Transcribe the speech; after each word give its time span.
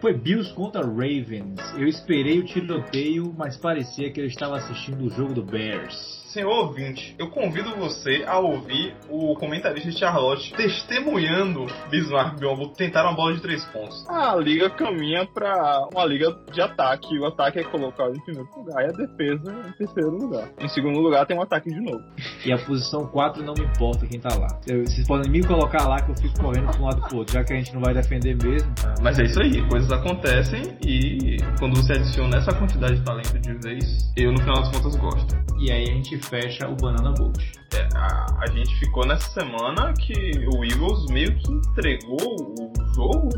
Foi 0.00 0.14
Bills 0.14 0.50
contra 0.54 0.80
Ravens. 0.80 1.60
Eu 1.76 1.86
esperei 1.86 2.38
o 2.38 2.44
tiroteio, 2.44 3.34
mas 3.36 3.58
parecia 3.58 4.10
que 4.10 4.18
eu 4.18 4.26
estava 4.26 4.56
assistindo 4.56 5.04
o 5.04 5.10
jogo 5.10 5.34
do 5.34 5.44
Bears. 5.44 6.19
Senhor 6.32 6.66
ouvinte, 6.66 7.16
eu 7.18 7.28
convido 7.28 7.74
você 7.74 8.22
a 8.24 8.38
ouvir 8.38 8.94
o 9.08 9.34
comentarista 9.34 9.90
Charlotte 9.90 10.54
testemunhando 10.54 11.66
Bismarck 11.90 12.36
e 12.36 12.40
Biombo 12.40 12.68
tentar 12.68 13.02
uma 13.02 13.16
bola 13.16 13.34
de 13.34 13.42
três 13.42 13.64
pontos. 13.64 14.08
A 14.08 14.36
liga 14.36 14.70
caminha 14.70 15.26
para 15.26 15.88
uma 15.92 16.04
liga 16.04 16.32
de 16.52 16.60
ataque. 16.60 17.18
O 17.18 17.26
ataque 17.26 17.58
é 17.58 17.64
colocado 17.64 18.14
em 18.14 18.20
primeiro 18.20 18.48
lugar 18.56 18.80
e 18.84 18.90
a 18.90 18.92
defesa 18.92 19.70
em 19.70 19.72
terceiro 19.72 20.12
lugar. 20.12 20.48
Em 20.60 20.68
segundo 20.68 21.00
lugar 21.00 21.26
tem 21.26 21.36
um 21.36 21.42
ataque 21.42 21.68
de 21.68 21.80
novo. 21.80 22.04
E 22.46 22.52
a 22.52 22.58
posição 22.58 23.08
4 23.08 23.42
não 23.42 23.54
me 23.54 23.64
importa 23.64 24.06
quem 24.06 24.20
tá 24.20 24.32
lá. 24.38 24.60
Eu, 24.68 24.86
vocês 24.86 25.08
podem 25.08 25.28
me 25.32 25.42
colocar 25.42 25.88
lá 25.88 26.00
que 26.00 26.12
eu 26.12 26.16
fico 26.16 26.40
correndo 26.40 26.70
de 26.70 26.78
um 26.78 26.84
lado 26.84 27.00
pro 27.08 27.18
outro, 27.18 27.34
já 27.34 27.42
que 27.42 27.52
a 27.54 27.56
gente 27.56 27.74
não 27.74 27.80
vai 27.80 27.92
defender 27.92 28.36
mesmo. 28.40 28.72
Mas 29.02 29.18
é 29.18 29.24
isso 29.24 29.40
aí, 29.40 29.68
coisas 29.68 29.90
acontecem 29.90 30.78
e 30.86 31.38
quando 31.58 31.74
você 31.74 31.94
adiciona 31.94 32.36
essa 32.36 32.52
quantidade 32.52 33.00
de 33.00 33.04
talento 33.04 33.36
de 33.36 33.52
vez, 33.54 34.12
eu 34.16 34.30
no 34.30 34.38
final 34.38 34.60
das 34.60 34.68
contas 34.68 34.94
gosto. 34.94 35.34
E 35.58 35.72
aí 35.72 35.82
a 35.90 35.92
gente 35.92 36.19
fecha 36.22 36.68
o 36.68 36.76
Banana 36.76 37.12
Bolt. 37.12 37.38
É, 37.74 37.88
a, 37.94 38.26
a 38.40 38.46
gente 38.48 38.74
ficou 38.78 39.06
nessa 39.06 39.30
semana 39.30 39.92
que 39.94 40.32
o 40.54 40.64
Eagles 40.64 41.06
meio 41.10 41.34
que 41.36 41.52
entregou 41.52 42.18
o 42.18 42.94
jogo. 42.94 43.28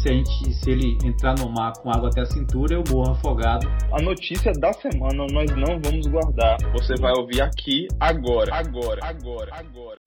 Se, 0.00 0.08
a 0.08 0.12
gente, 0.12 0.54
se 0.54 0.70
ele 0.70 0.98
entrar 1.04 1.34
no 1.38 1.50
mar 1.50 1.72
com 1.74 1.90
água 1.90 2.08
até 2.08 2.22
a 2.22 2.26
cintura, 2.26 2.74
eu 2.74 2.84
morro 2.88 3.12
afogado. 3.12 3.68
A 3.92 4.00
notícia 4.00 4.52
da 4.52 4.72
semana 4.72 5.26
nós 5.30 5.50
não 5.50 5.78
vamos 5.82 6.06
guardar. 6.06 6.56
Você 6.72 6.94
vai 6.98 7.12
ouvir 7.12 7.42
aqui 7.42 7.86
agora. 7.98 8.54
Agora, 8.54 9.00
agora, 9.04 9.50
agora. 9.54 9.98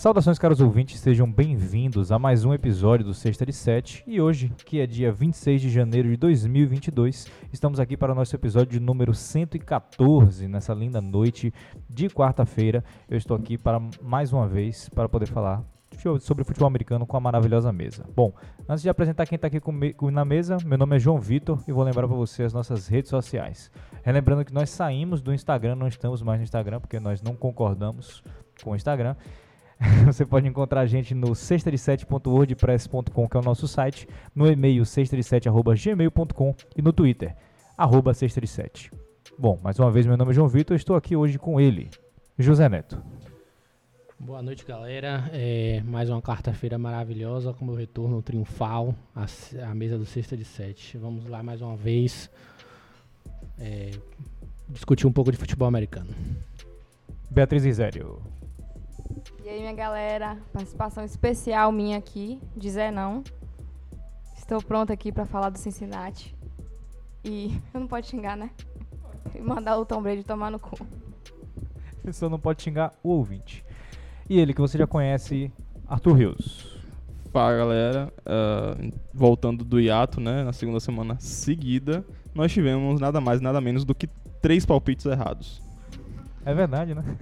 Saudações, 0.00 0.38
caros 0.38 0.62
ouvintes, 0.62 0.98
sejam 0.98 1.30
bem-vindos 1.30 2.10
a 2.10 2.18
mais 2.18 2.42
um 2.42 2.54
episódio 2.54 3.04
do 3.04 3.12
Sexta 3.12 3.44
de 3.44 3.52
Sete. 3.52 4.02
E 4.06 4.18
hoje, 4.18 4.50
que 4.64 4.80
é 4.80 4.86
dia 4.86 5.12
26 5.12 5.60
de 5.60 5.68
janeiro 5.68 6.08
de 6.08 6.16
2022, 6.16 7.26
estamos 7.52 7.78
aqui 7.78 7.98
para 7.98 8.12
o 8.12 8.14
nosso 8.14 8.34
episódio 8.34 8.80
número 8.80 9.12
114, 9.12 10.48
nessa 10.48 10.72
linda 10.72 11.02
noite 11.02 11.52
de 11.86 12.08
quarta-feira. 12.08 12.82
Eu 13.10 13.18
estou 13.18 13.36
aqui 13.36 13.58
para 13.58 13.78
mais 14.00 14.32
uma 14.32 14.48
vez 14.48 14.88
para 14.88 15.06
poder 15.06 15.26
falar 15.26 15.62
sobre 16.20 16.44
futebol 16.44 16.68
americano 16.68 17.06
com 17.06 17.18
a 17.18 17.20
maravilhosa 17.20 17.70
mesa. 17.70 18.06
Bom, 18.16 18.32
antes 18.66 18.82
de 18.82 18.88
apresentar 18.88 19.26
quem 19.26 19.36
está 19.36 19.48
aqui 19.48 19.60
comigo 19.60 20.10
na 20.10 20.24
mesa, 20.24 20.56
meu 20.64 20.78
nome 20.78 20.96
é 20.96 20.98
João 20.98 21.20
Vitor 21.20 21.62
e 21.68 21.72
vou 21.72 21.84
lembrar 21.84 22.08
para 22.08 22.16
você 22.16 22.44
as 22.44 22.54
nossas 22.54 22.88
redes 22.88 23.10
sociais. 23.10 23.70
Relembrando 24.02 24.46
que 24.46 24.54
nós 24.54 24.70
saímos 24.70 25.20
do 25.20 25.34
Instagram, 25.34 25.74
não 25.74 25.88
estamos 25.88 26.22
mais 26.22 26.40
no 26.40 26.44
Instagram 26.44 26.80
porque 26.80 26.98
nós 26.98 27.20
não 27.20 27.36
concordamos 27.36 28.24
com 28.64 28.70
o 28.70 28.76
Instagram. 28.76 29.14
Você 30.04 30.26
pode 30.26 30.46
encontrar 30.46 30.80
a 30.80 30.86
gente 30.86 31.14
no 31.14 31.34
sexta-de-sete.wordpress.com, 31.34 33.28
que 33.28 33.36
é 33.36 33.40
o 33.40 33.42
nosso 33.42 33.66
site, 33.66 34.06
no 34.34 34.46
e-mail 34.50 34.84
sexta-de-sete.gmail.com 34.84 36.54
e 36.76 36.82
no 36.82 36.92
Twitter, 36.92 37.34
arroba 37.76 38.12
sexta-de-sete. 38.12 38.90
Bom, 39.38 39.58
mais 39.62 39.78
uma 39.78 39.90
vez, 39.90 40.06
meu 40.06 40.16
nome 40.16 40.32
é 40.32 40.34
João 40.34 40.48
Vitor, 40.48 40.76
estou 40.76 40.96
aqui 40.96 41.16
hoje 41.16 41.38
com 41.38 41.60
ele, 41.60 41.90
José 42.38 42.68
Neto. 42.68 43.02
Boa 44.18 44.42
noite, 44.42 44.66
galera. 44.66 45.30
É 45.32 45.80
mais 45.82 46.10
uma 46.10 46.20
quarta-feira 46.20 46.76
maravilhosa, 46.76 47.54
com 47.54 47.64
o 47.68 47.74
retorno 47.74 48.20
triunfal 48.20 48.94
à, 49.16 49.24
à 49.66 49.74
mesa 49.74 49.96
do 49.96 50.04
Sexta 50.04 50.36
de 50.36 50.44
Sete. 50.44 50.98
Vamos 50.98 51.26
lá 51.26 51.42
mais 51.42 51.62
uma 51.62 51.74
vez 51.74 52.30
é, 53.58 53.92
discutir 54.68 55.06
um 55.06 55.12
pouco 55.12 55.32
de 55.32 55.38
futebol 55.38 55.66
americano. 55.66 56.10
Beatriz 57.30 57.64
Isério. 57.64 58.20
E 59.50 59.52
aí, 59.52 59.60
minha 59.62 59.74
galera, 59.74 60.38
participação 60.52 61.02
especial 61.02 61.72
minha 61.72 61.98
aqui, 61.98 62.40
dizer 62.56 62.92
não. 62.92 63.24
Estou 64.36 64.62
pronta 64.62 64.92
aqui 64.92 65.10
para 65.10 65.26
falar 65.26 65.50
do 65.50 65.58
Cincinnati. 65.58 66.36
E 67.24 67.60
eu 67.74 67.80
não 67.82 67.88
pode 67.88 68.06
xingar, 68.06 68.36
né? 68.36 68.50
E 69.34 69.40
mandar 69.40 69.76
o 69.76 69.84
Tom 69.84 70.00
Brady 70.00 70.22
tomar 70.22 70.52
no 70.52 70.60
cu. 70.60 70.78
Só 72.12 72.28
não 72.28 72.38
pode 72.38 72.62
xingar 72.62 72.92
o 73.02 73.08
ouvinte. 73.08 73.64
E 74.28 74.38
ele 74.38 74.54
que 74.54 74.60
você 74.60 74.78
já 74.78 74.86
conhece, 74.86 75.50
Arthur 75.88 76.12
Rios. 76.12 76.80
Fala 77.32 77.56
galera, 77.56 78.12
uh, 78.20 78.92
voltando 79.12 79.64
do 79.64 79.80
hiato, 79.80 80.20
né, 80.20 80.44
na 80.44 80.52
segunda 80.52 80.78
semana 80.78 81.18
seguida, 81.18 82.04
nós 82.32 82.52
tivemos 82.52 83.00
nada 83.00 83.20
mais 83.20 83.40
nada 83.40 83.60
menos 83.60 83.84
do 83.84 83.96
que 83.96 84.06
três 84.40 84.64
palpites 84.64 85.06
errados. 85.06 85.60
É 86.46 86.54
verdade, 86.54 86.94
né? 86.94 87.02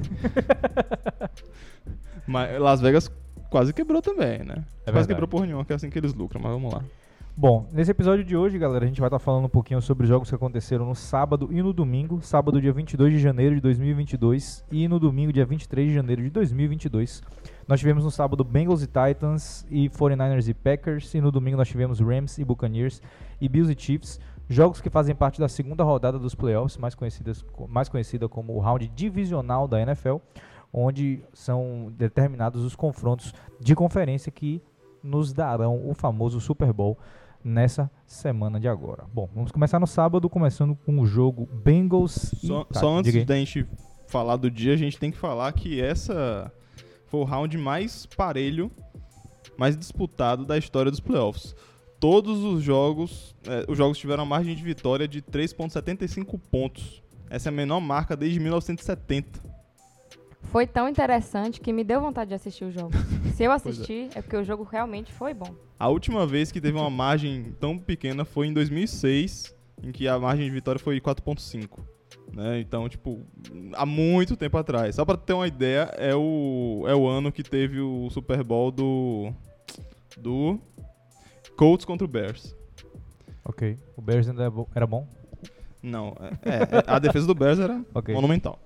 Mas 2.29 2.61
Las 2.61 2.81
Vegas 2.81 3.11
quase 3.51 3.73
quebrou 3.73 4.03
também, 4.03 4.45
né? 4.45 4.63
É 4.87 4.93
quase 4.93 5.09
quebrou 5.09 5.27
por 5.27 5.47
nenhuma, 5.47 5.65
que 5.65 5.73
é 5.73 5.77
assim 5.77 5.89
que 5.89 5.99
eles 5.99 6.13
lucram, 6.13 6.41
mas 6.43 6.53
vamos 6.53 6.73
lá. 6.73 6.85
Bom, 7.35 7.69
nesse 7.73 7.91
episódio 7.93 8.25
de 8.25 8.37
hoje, 8.37 8.59
galera, 8.59 8.85
a 8.85 8.89
gente 8.89 9.01
vai 9.01 9.07
estar 9.07 9.19
falando 9.21 9.45
um 9.45 9.49
pouquinho 9.49 9.81
sobre 9.81 10.03
os 10.03 10.09
jogos 10.09 10.29
que 10.29 10.35
aconteceram 10.35 10.85
no 10.85 10.95
sábado 10.95 11.49
e 11.53 11.63
no 11.63 11.73
domingo. 11.73 12.21
Sábado, 12.21 12.61
dia 12.61 12.73
22 12.73 13.13
de 13.13 13.19
janeiro 13.21 13.55
de 13.55 13.61
2022 13.61 14.65
e 14.73 14.89
no 14.89 14.99
domingo, 14.99 15.33
dia 15.33 15.47
23 15.47 15.89
de 15.89 15.95
janeiro 15.95 16.21
de 16.21 16.31
2022. 16.31 17.23
Nós 17.67 17.79
tivemos 17.79 18.03
no 18.03 18.11
sábado 18.11 18.43
Bengals 18.43 18.83
e 18.83 18.87
Titans 18.87 19.65
e 19.71 19.89
49ers 19.89 20.49
e 20.49 20.55
Packers 20.55 21.15
e 21.15 21.21
no 21.21 21.31
domingo 21.31 21.57
nós 21.57 21.69
tivemos 21.69 22.01
Rams 22.01 22.39
e 22.39 22.45
Buccaneers 22.45 23.01
e 23.41 23.49
Bills 23.49 23.73
e 23.73 23.81
Chiefs. 23.81 24.19
Jogos 24.49 24.81
que 24.81 24.91
fazem 24.91 25.15
parte 25.15 25.39
da 25.39 25.49
segunda 25.49 25.85
rodada 25.85 26.19
dos 26.19 26.35
playoffs, 26.35 26.77
mais, 26.77 26.95
conhecidas, 26.95 27.45
mais 27.69 27.89
conhecida 27.89 28.29
como 28.29 28.55
o 28.55 28.59
round 28.59 28.89
divisional 28.89 29.69
da 29.69 29.81
NFL, 29.81 30.17
onde 30.73 31.23
são 31.33 31.93
determinados 31.97 32.65
os 32.65 32.77
confrontos 32.77 33.33
de 33.61 33.75
conferência 33.75 34.31
que 34.31 34.63
nos 35.03 35.33
darão 35.33 35.89
o 35.89 35.95
famoso 35.95 36.41
Super 36.41 36.73
Bowl 36.73 36.99
nessa 37.43 37.91
semana 38.07 38.59
de 38.59 38.69
agora. 38.69 39.05
Bom, 39.13 39.29
vamos 39.35 39.53
começar 39.53 39.79
no 39.79 39.87
sábado, 39.87 40.29
começando 40.29 40.77
com 40.85 41.01
o 41.01 41.07
jogo 41.07 41.47
Bengals 41.47 42.33
e 42.43 42.47
Só, 42.47 42.65
Titans. 42.65 42.81
só 42.81 42.99
antes 42.99 43.25
da 43.25 43.37
gente 43.37 43.67
falar 44.09 44.37
do 44.37 44.51
dia, 44.51 44.75
a 44.75 44.77
gente 44.77 44.99
tem 44.99 45.11
que 45.11 45.17
falar 45.17 45.53
que 45.53 45.81
essa 45.81 46.53
foi 47.07 47.21
o 47.21 47.25
round 47.25 47.57
mais 47.57 48.07
parelho, 48.07 48.71
mais 49.57 49.77
disputado 49.77 50.45
da 50.45 50.59
história 50.59 50.91
dos 50.91 51.01
playoffs. 51.01 51.55
Todos 52.01 52.45
os 52.45 52.63
jogos, 52.63 53.35
eh, 53.47 53.65
os 53.69 53.77
jogos 53.77 53.99
tiveram 53.99 54.23
uma 54.23 54.37
margem 54.37 54.55
de 54.55 54.63
vitória 54.63 55.09
de 55.09 55.21
3.75 55.21 56.39
pontos. 56.51 57.03
Essa 57.29 57.49
é 57.49 57.51
a 57.51 57.53
menor 57.53 57.81
marca 57.81 58.17
desde 58.17 58.39
1970. 58.39 59.48
Foi 60.43 60.67
tão 60.67 60.89
interessante 60.89 61.61
que 61.61 61.73
me 61.73 61.85
deu 61.85 62.01
vontade 62.01 62.29
de 62.29 62.35
assistir 62.35 62.65
o 62.65 62.71
jogo. 62.71 62.93
Se 63.35 63.45
eu 63.45 63.53
é. 63.53 63.55
assistir, 63.55 64.09
é 64.15 64.23
porque 64.23 64.37
o 64.37 64.45
jogo 64.45 64.63
realmente 64.63 65.13
foi 65.13 65.35
bom. 65.35 65.55
A 65.79 65.89
última 65.89 66.27
vez 66.27 66.51
que 66.51 66.61
teve 66.61 66.77
uma 66.77 66.91
margem 66.91 67.55
tão 67.61 67.79
pequena 67.79 68.25
foi 68.25 68.47
em 68.49 68.53
2006, 68.53 69.55
em 69.83 69.93
que 69.93 70.09
a 70.09 70.19
margem 70.19 70.47
de 70.47 70.51
vitória 70.51 70.79
foi 70.79 71.01
4.5. 71.01 71.79
Né? 72.33 72.61
Então, 72.61 72.89
tipo, 72.89 73.23
há 73.75 73.87
muito 73.87 74.37
tempo 74.37 74.57
atrás. 74.57 74.95
Só 74.95 75.05
pra 75.05 75.17
ter 75.17 75.33
uma 75.35 75.47
ideia, 75.47 75.91
é 75.97 76.15
o, 76.15 76.85
é 76.87 76.95
o 76.95 77.07
ano 77.07 77.31
que 77.31 77.43
teve 77.43 77.81
o 77.81 78.09
Super 78.11 78.43
Bowl 78.43 78.71
do. 78.71 79.33
do. 80.17 80.59
Colts 81.57 81.85
contra 81.85 82.05
o 82.05 82.09
Bears. 82.09 82.55
Ok. 83.45 83.77
O 83.97 84.03
Bears 84.03 84.29
ainda 84.29 84.47
é 84.47 84.53
era 84.75 84.87
bom? 84.87 85.07
Não, 85.83 86.15
é, 86.21 86.55
é, 86.55 86.85
a 86.87 86.99
defesa 86.99 87.27
do 87.27 87.35
Bears 87.35 87.59
era 87.59 87.85
Ok. 87.95 88.15
monumental. 88.15 88.61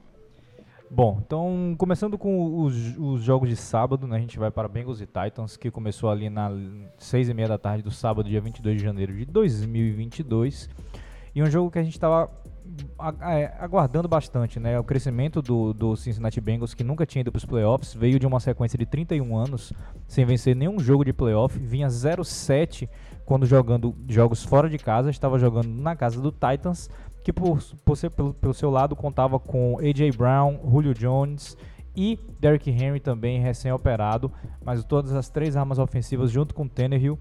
Bom, 0.94 1.22
então 1.24 1.74
começando 1.78 2.18
com 2.18 2.64
os, 2.64 2.98
os 2.98 3.22
jogos 3.22 3.48
de 3.48 3.56
sábado, 3.56 4.06
né, 4.06 4.18
a 4.18 4.20
gente 4.20 4.38
vai 4.38 4.50
para 4.50 4.68
Bengals 4.68 5.00
e 5.00 5.06
Titans, 5.06 5.56
que 5.56 5.70
começou 5.70 6.10
ali 6.10 6.28
na 6.28 6.50
6 6.98 7.30
e 7.30 7.34
meia 7.34 7.48
da 7.48 7.56
tarde 7.56 7.82
do 7.82 7.90
sábado, 7.90 8.28
dia 8.28 8.42
22 8.42 8.76
de 8.76 8.84
janeiro 8.84 9.16
de 9.16 9.24
2022. 9.24 10.68
E 11.34 11.42
um 11.42 11.50
jogo 11.50 11.70
que 11.70 11.78
a 11.78 11.82
gente 11.82 11.94
estava 11.94 12.30
aguardando 13.58 14.06
bastante, 14.06 14.60
né? 14.60 14.78
O 14.78 14.84
crescimento 14.84 15.40
do, 15.40 15.72
do 15.72 15.96
Cincinnati 15.96 16.42
Bengals, 16.42 16.74
que 16.74 16.84
nunca 16.84 17.06
tinha 17.06 17.22
ido 17.22 17.32
para 17.32 17.38
os 17.38 17.46
playoffs, 17.46 17.94
veio 17.94 18.18
de 18.18 18.26
uma 18.26 18.38
sequência 18.38 18.78
de 18.78 18.84
31 18.84 19.34
anos 19.34 19.72
sem 20.06 20.26
vencer 20.26 20.54
nenhum 20.54 20.78
jogo 20.78 21.06
de 21.06 21.12
playoff, 21.14 21.58
vinha 21.58 21.88
0-7 21.88 22.86
quando 23.24 23.46
jogando 23.46 23.96
jogos 24.08 24.44
fora 24.44 24.68
de 24.68 24.76
casa, 24.76 25.08
estava 25.08 25.38
jogando 25.38 25.68
na 25.68 25.96
casa 25.96 26.20
do 26.20 26.30
Titans, 26.30 26.90
que 27.22 27.32
por, 27.32 27.62
por 27.84 27.96
ser, 27.96 28.10
pelo, 28.10 28.34
pelo 28.34 28.54
seu 28.54 28.70
lado 28.70 28.96
contava 28.96 29.38
com 29.38 29.78
AJ 29.78 30.16
Brown, 30.16 30.58
Julio 30.70 30.94
Jones 30.94 31.56
e 31.94 32.18
Derrick 32.40 32.70
Henry 32.70 33.00
também 33.00 33.40
recém-operado, 33.40 34.32
mas 34.64 34.82
todas 34.84 35.12
as 35.12 35.28
três 35.28 35.56
armas 35.56 35.78
ofensivas 35.78 36.30
junto 36.30 36.54
com 36.54 36.66
Tannehill 36.66 37.18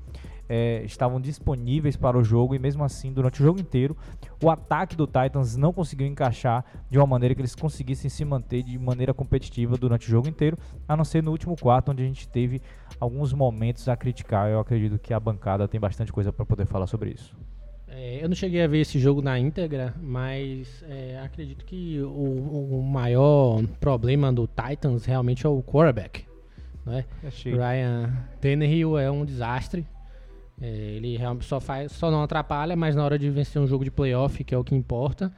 eh, 0.48 0.82
estavam 0.86 1.20
disponíveis 1.20 1.96
para 1.96 2.18
o 2.18 2.24
jogo 2.24 2.56
e 2.56 2.60
mesmo 2.60 2.84
assim 2.84 3.12
durante 3.12 3.42
o 3.42 3.44
jogo 3.44 3.60
inteiro 3.60 3.96
o 4.44 4.50
ataque 4.50 4.96
do 4.96 5.06
Titans 5.06 5.56
não 5.56 5.72
conseguiu 5.72 6.08
encaixar 6.08 6.66
de 6.90 6.98
uma 6.98 7.06
maneira 7.06 7.36
que 7.36 7.42
eles 7.42 7.56
conseguissem 7.56 8.10
se 8.10 8.26
manter 8.26 8.64
de 8.64 8.78
maneira 8.80 9.14
competitiva 9.14 9.78
durante 9.78 10.08
o 10.08 10.10
jogo 10.10 10.28
inteiro, 10.28 10.58
a 10.88 10.98
não 10.98 11.06
ser 11.06 11.22
no 11.22 11.32
último 11.32 11.56
quarto 11.56 11.92
onde 11.92 12.02
a 12.02 12.06
gente 12.06 12.28
teve 12.28 12.62
alguns 13.00 13.34
momentos 13.34 13.88
a 13.88 13.96
criticar. 13.96 14.50
Eu 14.50 14.60
acredito 14.60 14.98
que 14.98 15.14
a 15.14 15.20
bancada 15.20 15.68
tem 15.68 15.80
bastante 15.80 16.12
coisa 16.12 16.34
para 16.34 16.46
poder 16.46 16.66
falar 16.66 16.88
sobre 16.88 17.12
isso. 17.12 17.36
É, 17.94 18.24
eu 18.24 18.30
não 18.30 18.36
cheguei 18.36 18.64
a 18.64 18.68
ver 18.68 18.80
esse 18.80 18.98
jogo 18.98 19.22
na 19.22 19.38
íntegra, 19.38 19.94
mas 20.02 20.82
é, 20.88 21.20
acredito 21.20 21.66
que 21.66 22.00
o, 22.02 22.80
o 22.80 22.82
maior 22.82 23.62
problema 23.82 24.32
do 24.32 24.48
Titans 24.48 25.04
realmente 25.04 25.46
é 25.46 25.50
o 25.50 25.62
quarterback. 25.62 26.26
Né? 26.86 27.04
Achei. 27.24 27.54
Ryan 27.54 28.12
Tannehill 28.40 28.98
é 28.98 29.12
um 29.12 29.26
desastre. 29.26 29.86
É, 30.62 30.68
ele 30.68 31.18
realmente 31.18 31.46
só 31.46 31.60
faz, 31.60 31.92
só 31.92 32.10
não 32.10 32.24
atrapalha, 32.24 32.76
mas 32.78 32.96
na 32.96 33.04
hora 33.04 33.20
de 33.20 33.30
vencer 33.30 33.62
um 33.62 33.68
jogo 33.68 33.84
de 33.84 33.92
playoff, 33.92 34.42
que 34.44 34.56
é 34.56 34.58
o 34.58 34.64
que 34.64 34.74
importa, 34.74 35.32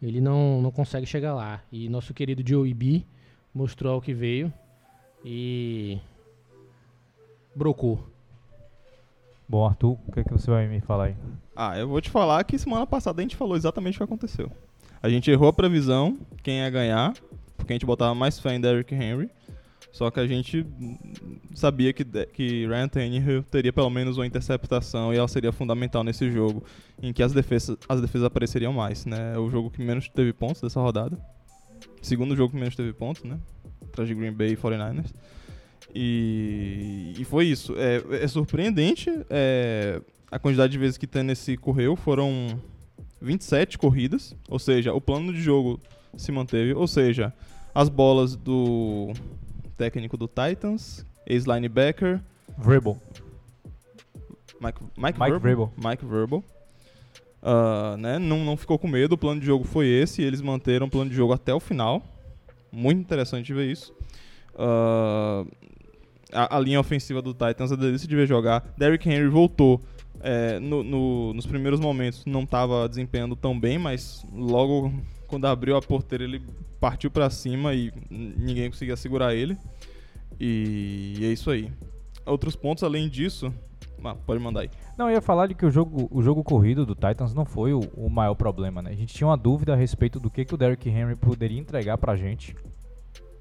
ele 0.00 0.20
não, 0.20 0.62
não 0.62 0.70
consegue 0.70 1.04
chegar 1.04 1.34
lá. 1.34 1.62
E 1.70 1.90
nosso 1.90 2.14
querido 2.14 2.42
Joey 2.46 2.72
B 2.72 3.04
mostrou 3.52 3.98
o 3.98 4.00
que 4.00 4.14
veio 4.14 4.50
e 5.22 5.98
brocou. 7.54 8.02
Bom, 9.48 9.64
Arthur, 9.64 9.96
o 10.06 10.12
que, 10.12 10.20
é 10.20 10.24
que 10.24 10.32
você 10.32 10.50
vai 10.50 10.68
me 10.68 10.80
falar 10.80 11.04
aí? 11.04 11.16
Ah, 11.56 11.78
eu 11.78 11.88
vou 11.88 12.00
te 12.00 12.10
falar 12.10 12.44
que 12.44 12.58
semana 12.58 12.86
passada 12.86 13.20
a 13.20 13.22
gente 13.22 13.34
falou 13.34 13.56
exatamente 13.56 13.94
o 13.94 13.98
que 13.98 14.04
aconteceu. 14.04 14.52
A 15.02 15.08
gente 15.08 15.30
errou 15.30 15.48
a 15.48 15.52
previsão, 15.52 16.18
quem 16.42 16.58
ia 16.58 16.68
ganhar, 16.68 17.14
porque 17.56 17.72
a 17.72 17.74
gente 17.74 17.86
botava 17.86 18.14
mais 18.14 18.38
fé 18.38 18.54
em 18.54 18.60
Derrick 18.60 18.94
Henry. 18.94 19.30
Só 19.90 20.10
que 20.10 20.20
a 20.20 20.26
gente 20.26 20.66
sabia 21.54 21.94
que, 21.94 22.04
que 22.04 22.66
Ryan 22.66 22.88
Tannehill 22.88 23.42
teria 23.42 23.72
pelo 23.72 23.88
menos 23.88 24.18
uma 24.18 24.26
interceptação 24.26 25.14
e 25.14 25.16
ela 25.16 25.26
seria 25.26 25.50
fundamental 25.50 26.04
nesse 26.04 26.30
jogo, 26.30 26.62
em 27.02 27.10
que 27.12 27.22
as 27.22 27.32
defesas, 27.32 27.76
as 27.88 28.00
defesas 28.00 28.26
apareceriam 28.26 28.72
mais, 28.72 29.06
né? 29.06 29.32
É 29.34 29.38
o 29.38 29.48
jogo 29.48 29.70
que 29.70 29.82
menos 29.82 30.08
teve 30.08 30.32
pontos 30.32 30.60
dessa 30.60 30.78
rodada. 30.78 31.18
Segundo 32.02 32.36
jogo 32.36 32.52
que 32.52 32.60
menos 32.60 32.76
teve 32.76 32.92
pontos, 32.92 33.24
né? 33.24 33.38
Atrás 33.86 34.06
de 34.06 34.14
Green 34.14 34.32
Bay 34.32 34.52
e 34.52 34.56
49ers. 34.56 35.12
E, 35.94 37.14
e 37.18 37.24
foi 37.24 37.46
isso. 37.46 37.74
É, 37.76 38.24
é 38.24 38.28
surpreendente 38.28 39.10
é, 39.30 40.00
a 40.30 40.38
quantidade 40.38 40.72
de 40.72 40.78
vezes 40.78 40.98
que 40.98 41.06
Tennessee 41.06 41.56
correu. 41.56 41.96
Foram 41.96 42.60
27 43.20 43.78
corridas. 43.78 44.34
Ou 44.48 44.58
seja, 44.58 44.92
o 44.92 45.00
plano 45.00 45.32
de 45.32 45.40
jogo 45.40 45.80
se 46.16 46.30
manteve. 46.30 46.74
Ou 46.74 46.86
seja, 46.86 47.32
as 47.74 47.88
bolas 47.88 48.36
do 48.36 49.12
técnico 49.76 50.16
do 50.16 50.28
Titans, 50.28 51.04
ex-linebacker, 51.26 52.20
Vrabel. 52.56 53.00
Mike, 54.60 54.80
Mike, 54.96 55.20
Mike 55.20 55.38
Vrabel. 55.38 55.72
Mike 55.76 56.04
Vrabel. 56.04 56.44
Ah, 57.42 57.96
né, 57.96 58.18
não, 58.18 58.44
não 58.44 58.56
ficou 58.56 58.78
com 58.78 58.88
medo, 58.88 59.12
o 59.12 59.18
plano 59.18 59.40
de 59.40 59.46
jogo 59.46 59.64
foi 59.64 59.86
esse, 59.86 60.22
e 60.22 60.24
eles 60.24 60.40
manteram 60.40 60.86
o 60.86 60.90
plano 60.90 61.08
de 61.08 61.16
jogo 61.16 61.32
até 61.32 61.54
o 61.54 61.60
final. 61.60 62.02
Muito 62.72 63.00
interessante 63.00 63.54
ver 63.54 63.70
isso. 63.70 63.94
Ah, 64.56 65.44
a, 66.32 66.56
a 66.56 66.60
linha 66.60 66.80
ofensiva 66.80 67.20
do 67.22 67.32
Titans 67.32 67.72
é 67.72 67.76
delícia 67.76 68.06
de 68.08 68.14
ver 68.16 68.26
jogar. 68.26 68.64
Derrick 68.76 69.08
Henry 69.08 69.28
voltou. 69.28 69.80
é, 70.20 70.58
no- 70.58 70.82
no- 70.82 71.32
nos 71.32 71.46
primeiros 71.46 71.78
momentos 71.78 72.24
não 72.26 72.42
estava 72.42 72.88
desempenhando 72.88 73.36
tão 73.36 73.58
bem, 73.58 73.78
mas 73.78 74.26
logo 74.34 74.92
quando 75.28 75.46
abriu 75.46 75.76
a 75.76 75.80
porteira 75.82 76.24
ele 76.24 76.42
partiu 76.80 77.08
para 77.10 77.30
cima 77.30 77.72
e 77.72 77.92
ninguém 78.10 78.68
conseguia 78.68 78.96
segurar 78.96 79.32
ele. 79.34 79.56
E, 80.40 81.18
é 81.22 81.26
isso 81.32 81.50
aí. 81.50 81.70
Outros 82.26 82.54
pontos 82.56 82.82
além 82.84 83.08
disso. 83.08 83.52
Ah, 84.04 84.14
pode 84.14 84.40
mandar 84.42 84.60
aí. 84.60 84.70
Não, 84.96 85.08
eu 85.08 85.14
ia 85.14 85.20
falar 85.20 85.46
de 85.48 85.54
que 85.54 85.66
o 85.66 85.70
jogo, 85.70 86.08
o 86.10 86.22
jogo 86.22 86.42
corrido 86.44 86.86
do 86.86 86.94
Titans 86.94 87.34
não 87.34 87.44
foi 87.44 87.72
o, 87.72 87.80
o 87.96 88.08
maior 88.08 88.34
problema, 88.34 88.80
né? 88.82 88.90
A 88.90 88.94
gente 88.94 89.12
tinha 89.14 89.26
uma 89.26 89.36
dúvida 89.36 89.72
a 89.72 89.76
respeito 89.76 90.20
do 90.20 90.30
que, 90.30 90.44
que 90.44 90.54
o 90.54 90.56
Derrick 90.56 90.88
Henry 90.88 91.16
poderia 91.16 91.58
entregar 91.58 91.98
pra 91.98 92.16
gente. 92.16 92.54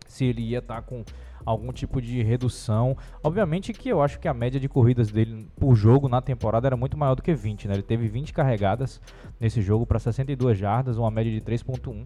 Se 0.07 0.25
ele 0.25 0.41
ia 0.41 0.59
estar 0.59 0.81
com 0.81 1.03
algum 1.47 1.71
tipo 1.71 2.01
de 2.01 2.21
redução. 2.21 2.97
Obviamente 3.23 3.71
que 3.71 3.87
eu 3.87 4.01
acho 4.01 4.19
que 4.19 4.27
a 4.27 4.33
média 4.33 4.59
de 4.59 4.67
corridas 4.67 5.09
dele 5.09 5.47
por 5.57 5.75
jogo 5.75 6.09
na 6.09 6.21
temporada 6.21 6.67
era 6.67 6.75
muito 6.75 6.97
maior 6.97 7.15
do 7.15 7.21
que 7.21 7.33
20, 7.33 7.69
né? 7.69 7.75
Ele 7.75 7.83
teve 7.83 8.09
20 8.09 8.33
carregadas 8.33 8.99
nesse 9.39 9.61
jogo 9.61 9.85
para 9.85 9.97
62 9.97 10.57
jardas, 10.57 10.97
uma 10.97 11.09
média 11.09 11.31
de 11.31 11.39
3.1. 11.39 12.05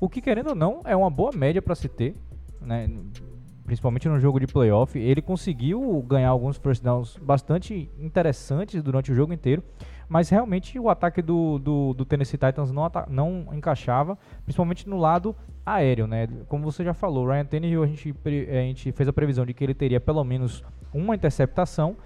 O 0.00 0.08
que 0.08 0.22
querendo 0.22 0.48
ou 0.48 0.54
não 0.54 0.80
é 0.86 0.96
uma 0.96 1.10
boa 1.10 1.32
média 1.36 1.60
para 1.60 1.74
se 1.74 1.86
ter, 1.86 2.16
né? 2.62 2.88
Principalmente 3.66 4.08
no 4.08 4.18
jogo 4.18 4.40
de 4.40 4.46
playoff, 4.46 4.98
ele 4.98 5.20
conseguiu 5.20 6.02
ganhar 6.08 6.30
alguns 6.30 6.56
first 6.56 6.82
downs 6.82 7.18
bastante 7.18 7.90
interessantes 7.98 8.82
durante 8.82 9.12
o 9.12 9.14
jogo 9.14 9.34
inteiro, 9.34 9.62
mas 10.08 10.30
realmente 10.30 10.78
o 10.78 10.88
ataque 10.88 11.20
do, 11.20 11.58
do, 11.58 11.94
do 11.94 12.04
Tennessee 12.04 12.38
Titans 12.38 12.72
não, 12.72 12.90
não 13.08 13.46
encaixava, 13.52 14.18
principalmente 14.44 14.88
no 14.88 14.96
lado 14.96 15.36
aéreo, 15.66 16.06
né? 16.06 16.26
Como 16.48 16.64
você 16.64 16.82
já 16.82 16.94
falou, 16.94 17.26
Ryan 17.26 17.44
Tannehill, 17.44 17.82
a 17.82 17.86
gente, 17.86 18.14
a 18.24 18.62
gente 18.62 18.92
fez 18.92 19.08
a 19.08 19.12
previsão 19.12 19.44
de 19.44 19.52
que 19.52 19.62
ele 19.62 19.74
teria 19.74 20.00
pelo 20.00 20.24
menos 20.24 20.64
uma 20.94 21.14
interceptação, 21.14 21.96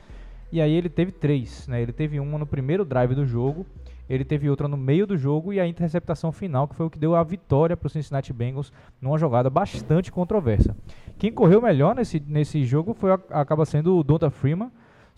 e 0.50 0.60
aí 0.60 0.72
ele 0.72 0.88
teve 0.88 1.12
três, 1.12 1.66
né? 1.68 1.80
Ele 1.80 1.92
teve 1.92 2.18
uma 2.18 2.38
no 2.38 2.46
primeiro 2.46 2.84
drive 2.84 3.14
do 3.14 3.24
jogo, 3.24 3.64
ele 4.08 4.24
teve 4.24 4.50
outra 4.50 4.66
no 4.68 4.76
meio 4.76 5.06
do 5.06 5.16
jogo 5.16 5.52
e 5.52 5.60
a 5.60 5.66
interceptação 5.66 6.32
final, 6.32 6.66
que 6.68 6.74
foi 6.74 6.86
o 6.86 6.90
que 6.90 6.98
deu 6.98 7.14
a 7.14 7.22
vitória 7.22 7.76
para 7.76 7.86
o 7.86 7.90
Cincinnati 7.90 8.32
Bengals 8.32 8.72
numa 9.00 9.16
jogada 9.16 9.48
bastante 9.48 10.10
controversa. 10.12 10.76
Quem 11.18 11.32
correu 11.32 11.62
melhor 11.62 11.94
nesse, 11.94 12.20
nesse 12.26 12.64
jogo 12.64 12.92
foi 12.92 13.12
acaba 13.12 13.64
sendo 13.64 13.96
o 13.96 14.02
Donta 14.02 14.28
Freeman, 14.28 14.70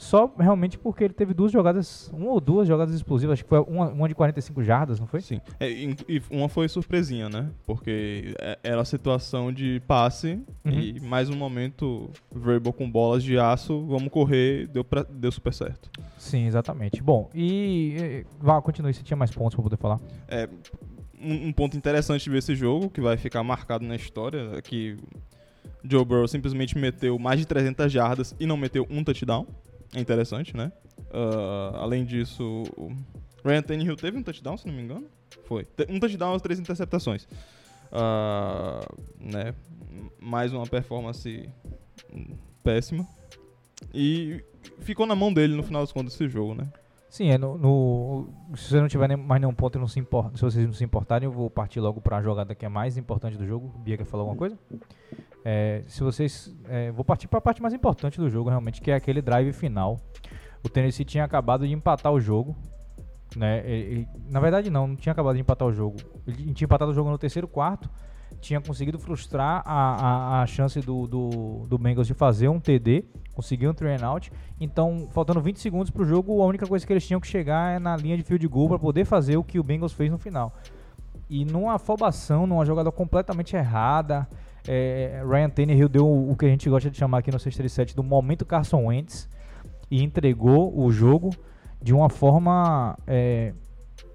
só 0.05 0.33
realmente 0.39 0.79
porque 0.79 1.05
ele 1.05 1.15
teve 1.15 1.33
duas 1.35 1.51
jogadas, 1.51 2.11
uma 2.13 2.31
ou 2.31 2.41
duas 2.41 2.69
jogadas 2.69 2.95
explosivas, 2.95 3.35
acho 3.35 3.43
que 3.45 3.49
foi 3.49 3.59
uma, 3.61 3.89
uma 3.89 4.09
de 4.09 4.15
45 4.15 4.63
jardas, 4.63 5.01
não 5.01 5.07
foi? 5.07 5.21
Sim. 5.21 5.41
É, 5.59 5.71
e, 5.71 5.97
uma 6.31 6.49
foi 6.49 6.69
surpresinha, 6.69 7.29
né? 7.29 7.51
Porque 7.67 8.35
é- 8.39 8.59
era 8.63 8.81
a 8.83 8.85
situação 8.85 9.53
de 9.53 9.81
passe 9.87 10.39
Uhum. 10.65 10.73
e 10.73 11.01
mais 11.01 11.29
um 11.31 11.37
momento 11.37 12.11
verbal 12.35 12.73
com 12.73 12.89
bolas 12.91 13.23
de 13.25 13.39
aço, 13.39 13.85
vamos 13.87 14.09
correr, 14.11 14.67
deu, 14.69 14.85
pra, 14.85 15.03
deu 15.05 15.33
super 15.33 15.53
certo. 15.55 15.91
Sim, 16.19 16.47
exatamente. 16.47 17.03
Bom, 17.03 17.31
e. 17.35 17.97
eh, 17.99 18.25
Vá, 18.41 18.61
continue, 18.61 18.93
você 18.93 19.03
tinha 19.03 19.17
mais 19.17 19.31
pontos 19.31 19.55
para 19.55 19.63
poder 19.63 19.77
falar. 19.79 20.01
É, 20.29 20.49
um, 21.21 21.49
um 21.49 21.53
ponto 21.53 21.77
interessante 21.77 22.25
de 22.25 22.31
ver 22.31 22.39
esse 22.39 22.55
jogo, 22.55 22.91
que 22.91 23.01
vai 23.01 23.17
ficar 23.17 23.43
marcado 23.43 23.85
na 23.87 23.97
história, 23.97 24.51
é 24.55 24.61
que 24.63 24.97
Joe 25.83 26.05
Burrow 26.05 26.29
simplesmente 26.29 26.77
meteu 26.79 27.19
mais 27.19 27.39
de 27.41 27.47
300 27.47 27.91
jardas 27.91 28.35
e 28.39 28.47
não 28.47 28.57
meteu 28.57 28.87
um 28.91 29.03
touchdown. 29.03 29.47
É 29.95 30.01
interessante, 30.01 30.57
né? 30.57 30.73
Ah, 31.13 31.73
além 31.77 32.05
disso, 32.05 32.65
o 32.77 32.93
Ryan 33.45 33.63
Tannehill 33.63 33.97
teve 33.97 34.19
um 34.19 34.23
touchdown, 34.23 34.57
se 34.57 34.67
não 34.67 34.75
me 34.75 34.83
engano. 34.83 35.07
Foi. 35.45 35.67
Um 35.89 36.01
touchdown 36.01 36.39
três 36.41 36.59
interceptações. 36.59 37.29
Ah, 37.93 38.81
né? 39.19 39.55
Mais 40.21 40.53
uma 40.53 40.67
performance 40.67 41.49
péssima. 42.63 43.07
E 43.93 44.43
ficou 44.81 45.07
na 45.07 45.15
mão 45.15 45.33
dele 45.33 45.55
no 45.55 45.63
final 45.63 45.83
das 45.83 45.93
contas 45.93 46.15
esse 46.15 46.29
jogo, 46.29 46.55
né? 46.55 46.67
Sim, 47.15 47.29
é 47.29 47.39
no, 47.39 47.57
no- 47.57 48.29
se 48.57 48.71
você 48.71 48.81
não 48.81 48.89
tiver 48.89 49.07
nem- 49.07 49.17
mais 49.17 49.41
nenhum 49.41 49.55
ponto 49.55 49.79
e 49.79 49.81
não 49.81 49.87
se 49.87 50.01
importa, 50.01 50.37
se 50.37 50.43
vocês 50.43 50.67
não 50.67 50.73
se 50.73 50.83
importarem, 50.83 51.27
eu 51.29 51.33
vou 51.33 51.49
partir 51.49 51.79
logo 51.79 52.01
para 52.01 52.17
a 52.17 52.21
jogada 52.21 52.57
que 52.57 52.67
é 52.67 52.69
mais 52.69 52.97
importante 52.97 53.37
do 53.39 53.47
jogo. 53.47 53.69
Bia 53.85 53.97
quer 53.97 54.05
falar 54.05 54.25
alguma 54.25 54.37
coisa? 54.37 54.59
É, 55.45 55.85
se 55.87 56.03
vocês, 56.03 56.53
é, 56.69 56.91
vou 56.91 57.05
partir 57.05 57.29
para 57.29 57.39
a 57.39 57.41
parte 57.41 57.63
mais 57.63 57.73
importante 57.73 58.19
do 58.19 58.29
jogo 58.29 58.49
realmente, 58.49 58.83
que 58.83 58.91
é 58.91 58.97
aquele 58.97 59.23
drive 59.23 59.53
final. 59.53 60.01
O 60.65 60.69
Tennessee 60.69 61.05
tinha 61.05 61.23
acabado 61.23 61.65
de 61.65 61.73
empatar 61.73 62.13
o 62.13 62.21
jogo, 62.21 62.57
né? 63.37 63.63
Na 64.29 64.41
verdade 64.41 64.69
não, 64.69 64.89
não 64.89 64.97
tinha 64.97 65.13
acabado 65.13 65.37
de 65.37 65.41
empatar 65.41 65.69
o 65.69 65.73
jogo. 65.73 65.99
Ele 66.27 66.53
tinha 66.53 66.67
empatado 66.67 66.91
o 66.91 66.95
jogo 66.95 67.11
no 67.11 67.17
terceiro 67.17 67.47
quarto, 67.47 67.89
tinha 68.45 68.61
conseguido 68.61 68.99
frustrar 68.99 69.63
a, 69.65 70.39
a, 70.39 70.43
a 70.43 70.47
chance 70.47 70.79
do, 70.81 71.07
do, 71.07 71.67
do 71.67 71.79
Bengals 71.79 72.07
de 72.07 72.15
fazer 72.15 72.49
um 72.49 72.61
TD, 72.61 73.05
conseguir 73.35 73.67
um 73.67 73.73
three 73.73 74.01
out. 74.03 74.31
Então, 74.61 75.09
faltando 75.11 75.41
20 75.41 75.59
segundos 75.59 75.91
pro 75.91 76.05
jogo, 76.05 76.43
a 76.43 76.47
única 76.47 76.67
coisa 76.67 76.87
que 76.87 76.93
eles 76.93 77.07
tinham 77.07 77.21
que 77.21 77.27
chegar 77.27 77.75
é 77.75 77.79
na 77.79 77.97
linha 77.97 78.17
de 78.17 78.23
field 78.23 78.47
goal 78.47 78.69
para 78.69 78.79
poder 78.79 79.07
fazer 79.07 79.37
o 79.39 79.43
que 79.43 79.59
o 79.59 79.63
Bengals 79.63 79.93
fez 79.93 80.11
no 80.11 80.19
final. 80.19 80.53
E 81.29 81.45
numa 81.45 81.75
afobação, 81.75 82.47
numa 82.47 82.67
jogada 82.67 82.93
completamente 82.93 83.57
errada, 83.57 84.29
é, 84.69 85.23
Ryan 85.27 85.49
Tannehill 85.49 85.89
deu 85.89 86.07
o, 86.07 86.33
o 86.33 86.37
que 86.37 86.45
a 86.45 86.49
gente 86.49 86.69
gosta 86.69 86.91
de 86.91 86.99
chamar 86.99 87.19
aqui 87.19 87.31
no 87.31 87.39
637 87.39 87.97
do 87.97 88.03
momento 88.03 88.45
Carson 88.45 88.87
Wentz 88.87 89.29
e 89.91 90.03
entregou 90.03 90.79
o 90.79 90.93
jogo 90.93 91.31
de 91.83 91.95
uma 91.95 92.11
forma 92.11 92.97
é, 93.07 93.55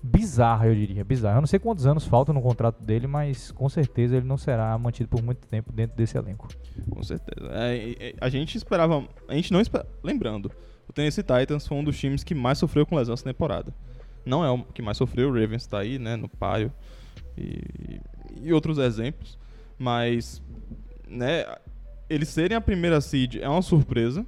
bizarra, 0.01 0.67
eu 0.67 0.75
diria, 0.75 1.03
bizarra. 1.03 1.37
Eu 1.37 1.41
não 1.41 1.47
sei 1.47 1.59
quantos 1.59 1.85
anos 1.85 2.05
faltam 2.05 2.33
no 2.33 2.41
contrato 2.41 2.81
dele, 2.81 3.07
mas 3.07 3.51
com 3.51 3.67
certeza 3.67 4.17
ele 4.17 4.25
não 4.25 4.37
será 4.37 4.77
mantido 4.77 5.09
por 5.09 5.21
muito 5.21 5.47
tempo 5.47 5.71
dentro 5.71 5.95
desse 5.95 6.17
elenco. 6.17 6.47
Com 6.89 7.03
certeza. 7.03 7.47
É, 7.51 8.15
a 8.19 8.29
gente 8.29 8.57
esperava. 8.57 9.05
A 9.27 9.33
gente 9.33 9.51
não 9.51 9.59
esperava. 9.59 9.89
Lembrando, 10.03 10.51
o 10.87 10.93
Tennessee 10.93 11.23
Titans 11.23 11.67
foi 11.67 11.77
um 11.77 11.83
dos 11.83 11.97
times 11.97 12.23
que 12.23 12.33
mais 12.33 12.57
sofreu 12.57 12.85
com 12.85 12.95
lesão 12.95 13.13
essa 13.13 13.23
temporada. 13.23 13.73
Não 14.25 14.43
é 14.43 14.49
o 14.49 14.63
que 14.63 14.81
mais 14.81 14.97
sofreu, 14.97 15.29
o 15.29 15.33
Ravens 15.33 15.65
tá 15.65 15.79
aí, 15.79 15.99
né, 15.99 16.15
no 16.15 16.29
paio. 16.29 16.71
E, 17.37 17.99
e 18.41 18.53
outros 18.53 18.77
exemplos. 18.77 19.37
Mas, 19.77 20.41
né, 21.07 21.45
eles 22.09 22.29
serem 22.29 22.57
a 22.57 22.61
primeira 22.61 22.99
seed 23.01 23.35
é 23.35 23.47
uma 23.47 23.61
surpresa. 23.61 24.25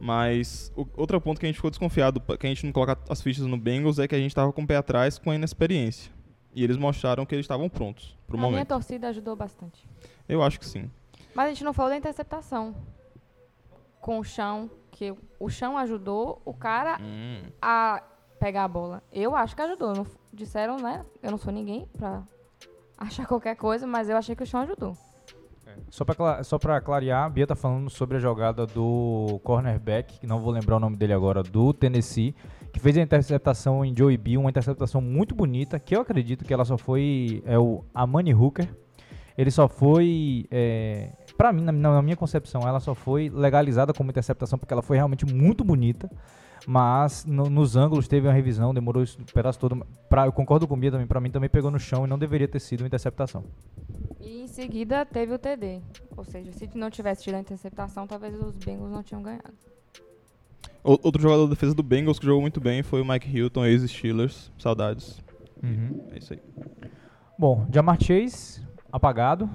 Mas 0.00 0.72
o, 0.74 0.86
outro 0.96 1.20
ponto 1.20 1.38
que 1.38 1.44
a 1.46 1.48
gente 1.48 1.56
ficou 1.56 1.70
desconfiado, 1.70 2.20
que 2.20 2.46
a 2.46 2.48
gente 2.48 2.64
não 2.64 2.72
coloca 2.72 2.98
as 3.08 3.20
fichas 3.20 3.44
no 3.46 3.56
Bengals, 3.58 3.98
é 3.98 4.08
que 4.08 4.14
a 4.14 4.18
gente 4.18 4.34
tava 4.34 4.52
com 4.52 4.62
o 4.62 4.66
pé 4.66 4.76
atrás 4.76 5.18
com 5.18 5.30
a 5.30 5.34
inexperiência. 5.34 6.10
E 6.54 6.64
eles 6.64 6.76
mostraram 6.78 7.24
que 7.26 7.34
eles 7.34 7.44
estavam 7.44 7.68
prontos 7.68 8.16
pro 8.26 8.36
a 8.36 8.40
minha 8.40 8.50
momento. 8.50 8.68
torcida 8.68 9.08
ajudou 9.08 9.36
bastante. 9.36 9.86
Eu 10.28 10.42
acho 10.42 10.58
que 10.58 10.66
sim. 10.66 10.90
Mas 11.34 11.46
a 11.46 11.48
gente 11.50 11.62
não 11.62 11.72
falou 11.72 11.90
da 11.90 11.96
interceptação. 11.96 12.74
Com 14.00 14.18
o 14.18 14.24
chão, 14.24 14.70
que 14.90 15.14
o 15.38 15.48
chão 15.50 15.76
ajudou 15.76 16.40
o 16.44 16.54
cara 16.54 16.98
Hum. 17.00 17.42
a 17.60 18.02
pegar 18.40 18.64
a 18.64 18.68
bola. 18.68 19.02
Eu 19.12 19.36
acho 19.36 19.54
que 19.54 19.60
ajudou. 19.62 19.92
Não 19.94 20.06
disseram, 20.32 20.78
né? 20.78 21.04
Eu 21.22 21.30
não 21.30 21.38
sou 21.38 21.52
ninguém 21.52 21.86
pra 21.98 22.22
achar 22.96 23.26
qualquer 23.26 23.54
coisa, 23.56 23.86
mas 23.86 24.08
eu 24.08 24.16
achei 24.16 24.34
que 24.34 24.42
o 24.42 24.46
chão 24.46 24.60
ajudou. 24.62 24.96
Só 25.90 26.04
pra, 26.04 26.14
cla- 26.14 26.42
só 26.44 26.58
pra 26.58 26.80
clarear, 26.80 27.30
Bia 27.30 27.46
tá 27.46 27.54
falando 27.56 27.90
sobre 27.90 28.16
a 28.16 28.20
jogada 28.20 28.66
do 28.66 29.40
cornerback, 29.44 30.20
que 30.20 30.26
não 30.26 30.38
vou 30.40 30.52
lembrar 30.52 30.76
o 30.76 30.80
nome 30.80 30.96
dele 30.96 31.12
agora, 31.12 31.42
do 31.42 31.72
Tennessee, 31.72 32.34
que 32.72 32.78
fez 32.78 32.96
a 32.96 33.00
interceptação 33.00 33.84
em 33.84 33.96
Joey 33.96 34.16
B, 34.16 34.36
uma 34.36 34.50
interceptação 34.50 35.00
muito 35.00 35.34
bonita, 35.34 35.78
que 35.78 35.94
eu 35.96 36.00
acredito 36.00 36.44
que 36.44 36.52
ela 36.54 36.64
só 36.64 36.78
foi. 36.78 37.42
É 37.46 37.58
o 37.58 37.84
Amani 37.94 38.34
Hooker. 38.34 38.68
Ele 39.38 39.50
só 39.50 39.68
foi. 39.68 40.46
É, 40.50 41.12
pra 41.36 41.52
mim, 41.52 41.62
na, 41.62 41.72
na 41.72 42.02
minha 42.02 42.16
concepção, 42.16 42.62
ela 42.68 42.78
só 42.78 42.94
foi 42.94 43.30
legalizada 43.30 43.92
como 43.94 44.10
interceptação 44.10 44.58
porque 44.58 44.72
ela 44.74 44.82
foi 44.82 44.96
realmente 44.98 45.24
muito 45.24 45.64
bonita. 45.64 46.10
Mas 46.66 47.24
no- 47.24 47.48
nos 47.48 47.74
ângulos 47.74 48.06
teve 48.06 48.26
uma 48.28 48.34
revisão, 48.34 48.74
demorou 48.74 49.02
isso, 49.02 49.18
o 49.20 49.32
pedaço 49.32 49.58
todo. 49.58 49.84
Pra, 50.10 50.26
eu 50.26 50.32
concordo 50.32 50.68
com 50.68 50.74
o 50.74 50.76
Bia 50.76 50.90
também, 50.90 51.06
pra 51.06 51.18
mim 51.18 51.30
também 51.30 51.48
pegou 51.48 51.70
no 51.70 51.78
chão 51.80 52.04
e 52.04 52.08
não 52.08 52.18
deveria 52.18 52.46
ter 52.46 52.60
sido 52.60 52.82
uma 52.82 52.86
interceptação. 52.86 53.42
E 54.20 54.42
em 54.42 54.46
seguida 54.46 55.04
teve 55.06 55.32
o 55.34 55.38
TD. 55.38 55.80
Ou 56.16 56.24
seja, 56.24 56.52
se 56.52 56.68
não 56.74 56.90
tivesse 56.90 57.22
tido 57.24 57.34
a 57.34 57.40
interceptação, 57.40 58.06
talvez 58.06 58.34
os 58.40 58.54
Bengals 58.56 58.90
não 58.92 59.02
tinham 59.02 59.22
ganhado. 59.22 59.54
O- 60.84 60.98
Outro 61.02 61.20
jogador 61.20 61.44
da 61.44 61.50
defesa 61.50 61.74
do 61.74 61.82
Bengals 61.82 62.18
que 62.18 62.26
jogou 62.26 62.40
muito 62.40 62.60
bem 62.60 62.82
foi 62.82 63.00
o 63.00 63.04
Mike 63.04 63.28
Hilton, 63.34 63.64
ex-Steelers. 63.64 64.50
Saudades. 64.58 65.22
É 66.10 66.18
isso 66.18 66.32
aí. 66.32 66.40
Bom, 67.38 67.66
Jamar 67.72 67.98
Chase, 68.02 68.62
apagado. 68.92 69.48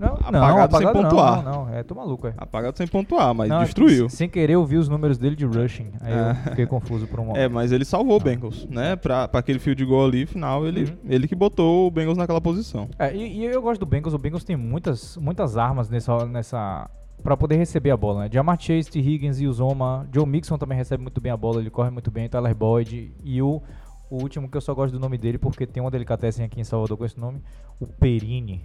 Não, 0.00 0.30
não, 0.32 0.44
Apagado 0.44 0.76
sem 0.76 0.86
apagado 0.86 1.08
pontuar. 1.08 1.42
Não, 1.44 1.66
não, 1.66 1.74
é, 1.74 1.82
tô 1.82 1.94
maluco, 1.94 2.26
é. 2.26 2.34
Apagado 2.36 2.76
sem 2.76 2.86
pontuar, 2.86 3.34
mas 3.34 3.48
Não, 3.48 3.62
destruiu. 3.64 4.06
s- 4.06 4.16
Sem 4.16 4.28
querer 4.28 4.52
eu 4.54 4.64
vi 4.64 4.76
os 4.76 4.88
números 4.88 5.18
dele 5.18 5.34
de 5.36 5.44
rushing. 5.44 5.90
Aí 6.00 6.12
É. 6.12 6.30
eu 6.30 6.34
fiquei 6.50 6.66
confuso 6.66 7.06
por 7.06 7.20
um 7.20 7.24
momento. 7.26 7.40
É, 7.42 7.48
mas 7.48 7.72
ele 7.72 7.84
salvou 7.84 8.16
o 8.16 8.20
Bengals, 8.20 8.66
né? 8.68 8.96
Pra, 8.96 9.26
pra 9.28 9.40
aquele 9.40 9.58
field 9.58 9.84
goal 9.84 10.06
ali, 10.06 10.26
final, 10.26 10.66
ele, 10.66 10.84
Uhum. 10.84 10.96
ele 11.08 11.26
que 11.28 11.34
botou 11.34 11.86
o 11.86 11.90
Bengals 11.90 12.16
naquela 12.18 12.40
posição. 12.40 12.88
É, 12.98 13.14
e, 13.14 13.38
e 13.40 13.44
eu 13.44 13.60
gosto 13.62 13.80
do 13.80 13.86
Bengals. 13.86 14.14
O 14.14 14.18
Bengals 14.18 14.44
tem 14.44 14.56
muitas, 14.56 15.16
muitas 15.16 15.56
armas 15.56 15.88
nessa, 15.88 16.24
nessa 16.26 16.88
para 17.22 17.36
poder 17.36 17.56
receber 17.56 17.90
a 17.90 17.96
bola, 17.96 18.22
né? 18.22 18.28
Jamar 18.32 18.56
Chase, 18.60 18.88
T. 18.90 19.00
Higgins 19.00 19.40
e 19.40 19.46
o 19.48 19.52
Zoma. 19.52 20.06
Joe 20.14 20.24
Mixon 20.24 20.56
também 20.56 20.78
recebe 20.78 21.02
muito 21.02 21.20
bem 21.20 21.32
a 21.32 21.36
bola, 21.36 21.60
ele 21.60 21.70
corre 21.70 21.90
muito 21.90 22.10
bem. 22.12 22.28
Tyler 22.28 22.54
Boyd 22.54 23.12
e 23.24 23.42
o, 23.42 23.60
o 24.08 24.22
último 24.22 24.48
que 24.48 24.56
eu 24.56 24.60
só 24.60 24.72
gosto 24.72 24.92
do 24.94 25.00
nome 25.00 25.18
dele 25.18 25.36
porque 25.36 25.66
tem 25.66 25.82
uma 25.82 25.90
delicatessen 25.90 26.44
aqui 26.44 26.60
em 26.60 26.64
Salvador 26.64 26.96
com 26.96 27.04
esse 27.04 27.18
nome, 27.18 27.42
o 27.80 27.86
Perini. 27.88 28.62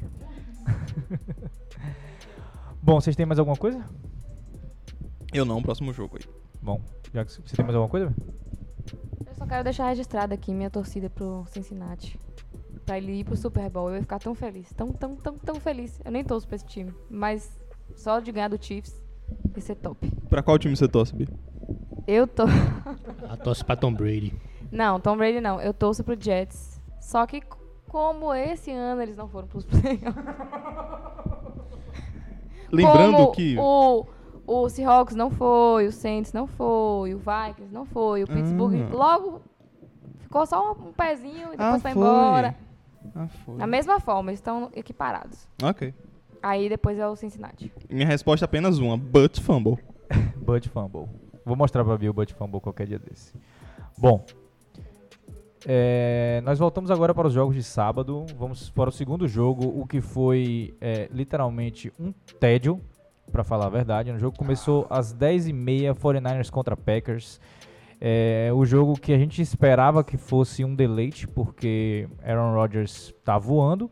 Bom, 2.82 3.00
vocês 3.00 3.15
têm 3.15 3.25
mais 3.25 3.39
alguma 3.39 3.58
coisa? 3.58 3.84
Eu 5.34 5.46
não, 5.46 5.62
próximo 5.62 5.93
jogo 5.93 6.17
aí. 6.17 6.24
Bom, 6.62 6.82
já 7.13 7.25
que 7.25 7.32
você 7.32 7.55
tem 7.55 7.65
mais 7.65 7.75
alguma 7.75 7.89
coisa? 7.89 8.13
Eu 9.25 9.36
só 9.36 9.46
quero 9.46 9.63
deixar 9.63 9.89
registrado 9.89 10.34
aqui 10.34 10.53
minha 10.53 10.70
torcida 10.70 11.10
pro 11.10 11.46
Cincinnati. 11.48 12.20
Pra 12.86 12.98
ele 12.98 13.20
ir 13.20 13.24
pro 13.24 13.36
Super 13.36 13.70
Bowl. 13.70 13.89
Eu 13.89 13.96
ia 13.96 14.01
ficar 14.01 14.20
tão 14.20 14.36
feliz. 14.36 14.72
Tão, 14.74 14.91
tão, 14.91 15.15
tão, 15.15 15.38
tão 15.38 15.55
feliz. 15.55 16.01
Eu 16.03 16.12
nem 16.12 16.24
torço 16.24 16.46
pra 16.46 16.55
esse 16.55 16.65
time. 16.65 16.93
Mas 17.10 17.58
só 17.96 18.20
de 18.20 18.32
ganhar 18.32 18.50
do 18.50 18.63
Chiefs 18.63 19.01
ia 19.55 19.62
ser 19.62 19.75
top. 19.75 20.12
Pra 20.29 20.43
qual 20.43 20.60
time 20.60 20.75
você 20.75 20.88
torce, 20.88 21.15
Bi? 21.15 21.27
Eu 22.05 22.27
tô. 22.27 22.43
A 23.29 23.38
torce 23.38 23.63
pra 23.63 23.75
Tom 23.75 23.93
Brady. 23.93 24.34
Não, 24.72 25.00
Tom 25.00 25.15
Brady 25.15 25.39
não. 25.39 25.62
Eu 25.62 25.74
torço 25.74 26.03
pro 26.03 26.20
Jets. 26.20 26.82
Só 27.00 27.25
que 27.25 27.41
como 27.93 28.33
esse 28.33 28.71
ano 28.71 29.03
eles 29.03 29.15
não 29.15 29.27
foram 29.27 29.47
pros 29.47 29.63
playoffs. 29.65 30.15
Lembrando 32.71 33.17
como 33.17 33.31
que. 33.33 33.55
O, 33.59 34.07
o 34.47 34.67
Seahawks 34.69 35.15
não 35.15 35.29
foi, 35.29 35.85
o 35.85 35.91
Saints 35.91 36.33
não 36.33 36.47
foi, 36.47 37.13
o 37.13 37.19
Vikings 37.19 37.71
não 37.71 37.85
foi, 37.85 38.23
o 38.23 38.27
Pittsburgh 38.27 38.73
Ah. 38.91 38.95
logo 38.95 39.41
ficou 40.17 40.43
só 40.47 40.71
um 40.71 40.91
pezinho 40.91 41.50
e 41.53 41.57
depois 41.57 41.59
Ah, 41.59 41.79
foi 41.79 41.91
foi. 41.91 42.01
embora. 42.01 42.55
Ah, 43.15 43.27
foi. 43.45 43.57
Da 43.57 43.67
mesma 43.67 44.00
forma, 44.00 44.31
eles 44.31 44.39
estão 44.39 44.71
equiparados. 44.73 45.47
Ok. 45.62 45.93
Aí 46.41 46.67
depois 46.67 46.97
é 46.97 47.07
o 47.07 47.15
Cincinnati. 47.15 47.71
Minha 47.89 48.07
resposta 48.07 48.43
é 48.43 48.47
apenas 48.47 48.79
uma: 48.79 48.97
But 48.97 49.39
Fumble. 49.39 49.77
Bud 50.35 50.67
Fumble. 50.69 51.07
Vou 51.45 51.55
mostrar 51.55 51.85
pra 51.85 51.95
Bill 51.97 52.12
o 52.12 52.13
Bud 52.13 52.33
Fumble 52.33 52.59
qualquer 52.59 52.88
dia 52.88 53.00
desse. 53.00 53.33
Bom, 53.97 54.25
é, 55.65 56.41
nós 56.43 56.60
voltamos 56.60 56.91
agora 56.91 57.13
para 57.13 57.27
os 57.27 57.34
jogos 57.34 57.55
de 57.55 57.63
sábado. 57.63 58.25
Vamos 58.38 58.70
para 58.70 58.89
o 58.89 58.91
segundo 58.91 59.27
jogo, 59.27 59.65
o 59.79 59.86
que 59.88 60.01
foi 60.01 60.74
é, 60.82 61.08
literalmente 61.12 61.91
um 62.00 62.12
tédio, 62.39 62.82
pra 63.32 63.43
falar 63.43 63.67
a 63.67 63.70
verdade. 63.70 64.12
O 64.12 64.20
jogo 64.20 64.38
começou 64.38 64.86
às 64.89 65.13
10h30, 65.13 65.93
49ers 65.96 66.50
contra 66.50 66.75
Packers. 66.75 67.39
É, 68.01 68.50
o 68.53 68.65
jogo 68.65 68.93
que 69.00 69.13
a 69.13 69.17
gente 69.17 69.41
esperava 69.41 70.03
que 70.03 70.17
fosse 70.17 70.65
um 70.65 70.75
deleite, 70.75 71.25
porque 71.27 72.08
Aaron 72.24 72.53
Rodgers 72.53 73.13
tá 73.24 73.38
voando. 73.38 73.89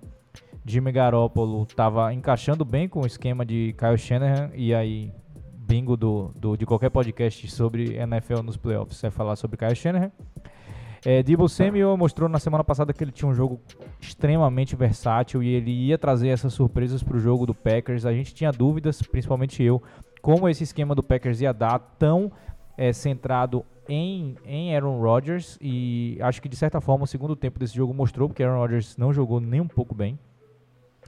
Jimmy 0.65 0.91
Garoppolo 0.91 1.63
estava 1.63 2.13
encaixando 2.13 2.63
bem 2.65 2.87
com 2.87 3.01
o 3.01 3.05
esquema 3.07 3.43
de 3.45 3.73
Kyle 3.79 3.97
Shanahan 3.97 4.51
e 4.53 4.75
aí 4.75 5.11
bingo 5.55 5.95
do, 5.97 6.31
do- 6.35 6.55
de 6.57 6.65
qualquer 6.67 6.89
podcast 6.91 7.49
sobre 7.49 7.95
NFL 7.95 8.43
nos 8.43 8.57
playoffs 8.57 9.03
é 9.03 9.09
falar 9.09 9.35
sobre 9.37 9.57
Kyle 9.57 9.73
Shanahan. 9.75 10.11
É, 11.03 11.23
Debo 11.23 11.49
Samuel 11.49 11.97
mostrou 11.97 12.29
na 12.29 12.37
semana 12.37 12.63
passada 12.63 12.93
que 12.93 13.03
ele 13.03 13.11
tinha 13.11 13.29
um 13.29 13.33
jogo 13.33 13.59
extremamente 13.99 14.75
versátil 14.75 15.41
e 15.41 15.49
ele 15.49 15.71
ia 15.71 15.97
trazer 15.97 16.27
essas 16.27 16.53
surpresas 16.53 17.01
para 17.01 17.17
o 17.17 17.19
jogo 17.19 17.45
do 17.45 17.55
Packers. 17.55 18.05
A 18.05 18.13
gente 18.13 18.35
tinha 18.35 18.51
dúvidas, 18.51 19.01
principalmente 19.01 19.63
eu, 19.63 19.81
como 20.21 20.47
esse 20.47 20.63
esquema 20.63 20.93
do 20.93 21.01
Packers 21.01 21.41
ia 21.41 21.51
dar 21.51 21.79
tão 21.79 22.31
é, 22.77 22.93
centrado 22.93 23.65
em, 23.89 24.35
em 24.45 24.75
Aaron 24.75 24.99
Rodgers 25.01 25.57
e 25.59 26.19
acho 26.21 26.41
que 26.41 26.47
de 26.47 26.55
certa 26.55 26.79
forma 26.79 27.03
o 27.03 27.07
segundo 27.07 27.35
tempo 27.35 27.59
desse 27.59 27.75
jogo 27.75 27.93
mostrou 27.93 28.29
porque 28.29 28.43
Aaron 28.43 28.59
Rodgers 28.59 28.95
não 28.95 29.11
jogou 29.11 29.39
nem 29.39 29.59
um 29.59 29.67
pouco 29.67 29.95
bem 29.95 30.19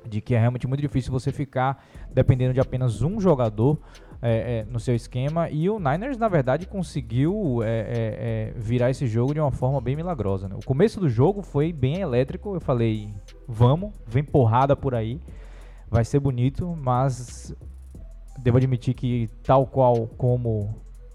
de 0.05 0.19
que 0.19 0.35
é 0.35 0.39
realmente 0.39 0.67
muito 0.67 0.81
difícil 0.81 1.12
você 1.12 1.31
ficar 1.31 1.85
dependendo 2.12 2.53
de 2.53 2.59
apenas 2.59 3.01
um 3.01 3.19
jogador 3.19 3.77
é, 4.25 4.59
é, 4.59 4.65
no 4.71 4.79
seu 4.79 4.95
esquema. 4.95 5.49
E 5.49 5.69
o 5.69 5.77
Niners, 5.77 6.17
na 6.17 6.29
verdade, 6.29 6.65
conseguiu 6.65 7.61
é, 7.61 8.53
é, 8.55 8.59
virar 8.59 8.89
esse 8.89 9.05
jogo 9.05 9.33
de 9.33 9.39
uma 9.41 9.51
forma 9.51 9.81
bem 9.81 9.97
milagrosa. 9.97 10.47
né? 10.47 10.55
O 10.55 10.65
começo 10.65 10.97
do 10.99 11.09
jogo 11.09 11.41
foi 11.41 11.73
bem 11.73 11.99
elétrico. 11.99 12.55
Eu 12.55 12.61
falei, 12.61 13.09
vamos, 13.45 13.91
vem 14.07 14.23
porrada 14.23 14.75
por 14.77 14.95
aí, 14.95 15.19
vai 15.91 16.05
ser 16.05 16.21
bonito, 16.21 16.73
mas 16.81 17.53
devo 18.39 18.57
admitir 18.57 18.93
que, 18.93 19.27
tal 19.43 19.67
qual 19.67 20.07
como 20.17 20.73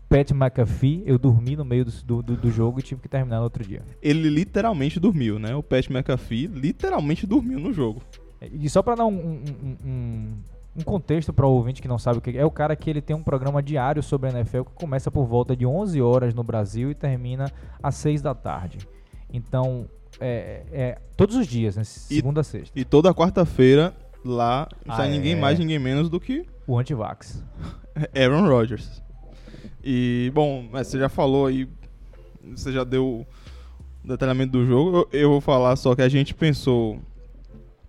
Pat 0.08 0.30
McAfee, 0.32 1.02
eu 1.06 1.18
dormi 1.18 1.56
no 1.56 1.64
meio 1.64 1.86
do, 1.86 2.22
do, 2.22 2.36
do 2.36 2.50
jogo 2.50 2.78
e 2.78 2.82
tive 2.82 3.00
que 3.00 3.08
terminar 3.08 3.38
no 3.38 3.44
outro 3.44 3.64
dia. 3.64 3.82
Ele 4.02 4.28
literalmente 4.28 5.00
dormiu, 5.00 5.38
né? 5.38 5.54
O 5.54 5.62
Pat 5.62 5.88
McAfee 5.90 6.46
literalmente 6.46 7.26
dormiu 7.26 7.58
no 7.58 7.72
jogo. 7.72 8.02
E 8.40 8.68
só 8.70 8.82
pra 8.82 8.94
dar 8.94 9.06
um, 9.06 9.18
um, 9.18 9.76
um- 9.84 10.34
um- 10.80 10.84
contexto 10.84 11.32
para 11.32 11.46
o 11.46 11.50
ouvinte 11.52 11.80
que 11.82 11.88
não 11.88 11.98
sabe 11.98 12.18
o 12.18 12.20
que 12.20 12.30
é, 12.30 12.36
é 12.38 12.44
o 12.44 12.50
cara 12.50 12.74
que 12.76 12.88
ele 12.90 13.00
tem 13.00 13.14
um 13.16 13.22
programa 13.22 13.62
diário 13.62 14.02
sobre 14.02 14.28
a 14.28 14.32
NFL 14.32 14.62
que 14.62 14.72
começa 14.74 15.10
por 15.10 15.24
volta 15.26 15.56
de 15.56 15.64
11 15.66 16.00
horas 16.02 16.34
no 16.34 16.42
Brasil 16.42 16.90
e 16.90 16.94
termina 16.94 17.50
às 17.82 17.94
6 17.96 18.22
da 18.22 18.34
tarde. 18.34 18.78
Então, 19.32 19.86
é, 20.20 20.62
é 20.72 20.98
todos 21.16 21.36
os 21.36 21.46
dias, 21.46 21.76
né? 21.76 21.84
Segunda 21.84 22.40
a 22.40 22.44
sexta. 22.44 22.78
E 22.78 22.84
toda 22.84 23.12
quarta-feira 23.14 23.94
lá 24.24 24.68
Ah, 24.88 24.96
sai 24.96 25.10
ninguém 25.10 25.32
é. 25.32 25.36
mais, 25.36 25.58
ninguém 25.58 25.78
menos 25.78 26.08
do 26.08 26.18
que 26.20 26.44
O 26.66 26.78
antivax. 26.78 27.44
Aaron 28.16 28.48
Rodgers. 28.48 29.02
E, 29.82 30.30
bom, 30.34 30.68
você 30.70 30.98
já 30.98 31.08
falou 31.08 31.46
aí, 31.46 31.68
você 32.56 32.72
já 32.72 32.84
deu 32.84 33.26
o 34.04 34.08
detalhamento 34.08 34.52
do 34.52 34.66
jogo. 34.66 35.08
Eu, 35.12 35.20
eu 35.20 35.30
vou 35.30 35.40
falar 35.40 35.76
só 35.76 35.94
que 35.94 36.02
a 36.02 36.08
gente 36.08 36.34
pensou, 36.34 36.98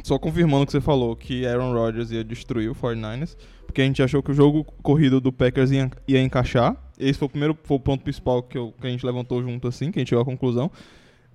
só 0.03 0.17
confirmando 0.19 0.63
o 0.63 0.65
que 0.65 0.71
você 0.71 0.81
falou, 0.81 1.15
que 1.15 1.45
Aaron 1.45 1.73
Rodgers 1.73 2.11
ia 2.11 2.23
destruir 2.23 2.69
o 2.69 2.75
49ers, 2.75 3.35
porque 3.65 3.81
a 3.81 3.85
gente 3.85 4.01
achou 4.01 4.21
que 4.23 4.31
o 4.31 4.33
jogo 4.33 4.63
corrido 4.81 5.19
do 5.21 5.31
Packers 5.31 5.71
ia, 5.71 5.89
ia 6.07 6.21
encaixar. 6.21 6.75
Esse 6.97 7.19
foi 7.19 7.27
o 7.27 7.29
primeiro 7.29 7.57
foi 7.63 7.77
o 7.77 7.79
ponto 7.79 8.03
principal 8.03 8.41
que, 8.43 8.57
eu- 8.57 8.73
que 8.79 8.85
a 8.87 8.89
gente 8.89 9.05
levantou 9.05 9.41
junto 9.41 9.67
assim, 9.67 9.91
que 9.91 9.99
a 9.99 10.01
gente 10.01 10.09
chegou 10.09 10.21
à 10.21 10.25
conclusão. 10.25 10.69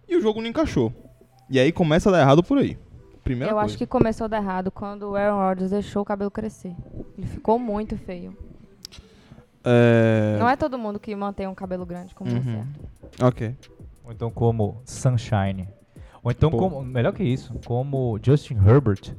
E 0.09 0.17
o 0.17 0.21
jogo 0.21 0.41
não 0.41 0.49
encaixou. 0.49 0.93
E 1.49 1.59
aí 1.59 1.71
começa 1.73 2.09
a 2.09 2.13
dar 2.13 2.21
errado 2.21 2.43
por 2.43 2.59
aí. 2.59 2.77
Primeira 3.23 3.53
eu 3.53 3.57
coisa. 3.57 3.67
acho 3.67 3.79
que 3.79 3.87
começou 3.87 4.27
a 4.27 4.29
dar 4.29 4.37
errado 4.43 4.71
quando 4.71 5.05
o 5.11 5.17
Aaron 5.17 5.37
Rodgers 5.39 5.71
deixou 5.71 6.03
o 6.03 6.05
cabelo 6.05 6.31
crescer. 6.31 6.75
Ele 7.17 7.27
ficou 7.27 7.59
muito 7.59 7.97
feio. 7.97 8.37
É... 9.65 10.37
Não 10.39 10.49
é 10.49 10.57
todo 10.57 10.79
mundo 10.79 10.99
que 10.99 11.15
mantém 11.17 11.47
um 11.47 11.55
cabelo 11.55 11.87
grande 11.87 12.15
como 12.15 12.31
Uhum. 12.31 12.41
você. 13.13 13.25
Ok. 13.25 13.55
Ou 14.05 14.13
então 14.13 14.31
como 14.31 14.83
Sunshine. 14.85 15.69
Ou 16.25 16.31
então 16.31 16.51
Pô. 16.51 16.57
como, 16.57 16.83
melhor 16.83 17.13
que 17.13 17.23
isso, 17.23 17.53
como 17.67 18.19
Justin 18.23 18.55
Herbert, 18.55 19.15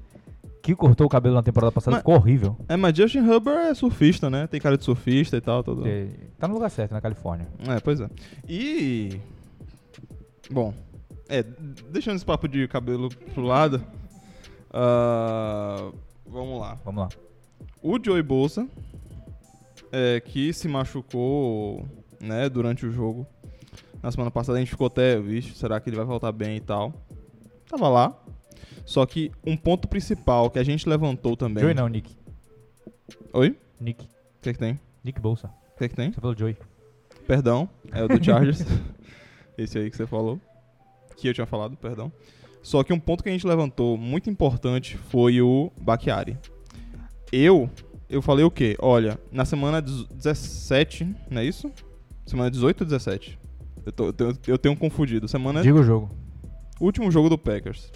que 0.63 0.75
cortou 0.75 1.05
o 1.05 1.09
cabelo 1.09 1.35
na 1.35 1.43
temporada 1.43 1.71
passada, 1.71 1.91
Mas- 1.91 1.99
ficou 2.01 2.15
horrível. 2.15 2.57
É, 2.67 2.75
mas 2.75 2.97
Justin 2.97 3.19
Herbert 3.19 3.67
é 3.67 3.73
surfista, 3.75 4.27
né? 4.31 4.47
Tem 4.47 4.59
cara 4.59 4.75
de 4.77 4.83
surfista 4.83 5.37
e 5.37 5.41
tal. 5.41 5.63
Tudo. 5.63 5.87
É, 5.87 6.07
tá 6.39 6.47
no 6.47 6.55
lugar 6.55 6.71
certo, 6.71 6.93
na 6.93 6.99
Califórnia. 7.01 7.47
É, 7.67 7.79
pois 7.79 8.01
é. 8.01 8.09
E. 8.49 9.19
Bom. 10.49 10.73
É, 11.29 11.43
deixando 11.91 12.15
esse 12.15 12.25
papo 12.25 12.47
de 12.47 12.67
cabelo 12.67 13.09
pro 13.33 13.43
lado. 13.43 13.83
ah, 14.73 15.91
vamos 16.25 16.59
lá. 16.59 16.77
Vamos 16.83 17.03
lá. 17.03 17.09
O 17.81 17.99
Joey 18.03 18.23
Bolsa, 18.23 18.67
é, 19.91 20.19
que 20.19 20.51
se 20.53 20.67
machucou 20.67 21.85
né, 22.19 22.49
durante 22.49 22.85
o 22.85 22.91
jogo, 22.91 23.25
Na 24.01 24.11
semana 24.11 24.31
passada 24.31 24.57
a 24.57 24.61
gente 24.61 24.69
ficou 24.69 24.87
até, 24.87 25.19
vixe, 25.19 25.55
será 25.55 25.79
que 25.79 25.89
ele 25.89 25.97
vai 25.97 26.05
voltar 26.05 26.31
bem 26.31 26.57
e 26.57 26.59
tal. 26.59 26.93
Tava 27.69 27.89
lá. 27.89 28.15
Só 28.85 29.05
que 29.05 29.31
um 29.45 29.57
ponto 29.57 29.87
principal 29.87 30.49
que 30.49 30.59
a 30.59 30.63
gente 30.63 30.87
levantou 30.87 31.35
também. 31.35 31.63
Joey 31.63 31.73
não, 31.73 31.87
Nick. 31.87 32.15
Oi? 33.33 33.57
Nick. 33.79 34.05
O 34.05 34.07
que, 34.41 34.53
que 34.53 34.59
tem? 34.59 34.79
Nick 35.03 35.19
Bolsa. 35.19 35.47
O 35.73 35.77
que, 35.77 35.89
que 35.89 35.95
tem? 35.95 36.11
Você 36.11 36.21
falou 36.21 36.37
Joey. 36.37 36.55
Perdão, 37.27 37.67
é 37.91 38.03
o 38.03 38.07
do 38.07 38.23
Chargers. 38.23 38.63
Esse 39.57 39.77
aí 39.79 39.89
que 39.89 39.97
você 39.97 40.05
falou. 40.05 40.39
Que 41.17 41.27
eu 41.27 41.33
tinha 41.33 41.47
falado, 41.47 41.75
perdão. 41.77 42.11
Só 42.61 42.83
que 42.83 42.93
um 42.93 42.99
ponto 42.99 43.23
que 43.23 43.29
a 43.29 43.31
gente 43.31 43.47
levantou 43.47 43.97
muito 43.97 44.29
importante 44.29 44.97
foi 44.97 45.41
o 45.41 45.71
Bakhtiari. 45.79 46.37
Eu, 47.31 47.69
eu 48.09 48.21
falei 48.21 48.45
o 48.45 48.51
quê? 48.51 48.75
Olha, 48.79 49.19
na 49.31 49.45
semana 49.45 49.81
17, 49.81 51.15
não 51.29 51.41
é 51.41 51.45
isso? 51.45 51.71
Semana 52.25 52.49
18 52.51 52.81
ou 52.81 52.87
17? 52.87 53.39
Eu, 53.85 53.91
tô, 53.91 54.05
eu, 54.07 54.13
tenho, 54.13 54.37
eu 54.47 54.57
tenho 54.57 54.75
confundido. 54.75 55.27
Semana 55.27 55.61
Diga 55.61 55.79
o 55.79 55.83
jogo. 55.83 56.09
último 56.79 57.11
jogo 57.11 57.29
do 57.29 57.37
Packers. 57.37 57.91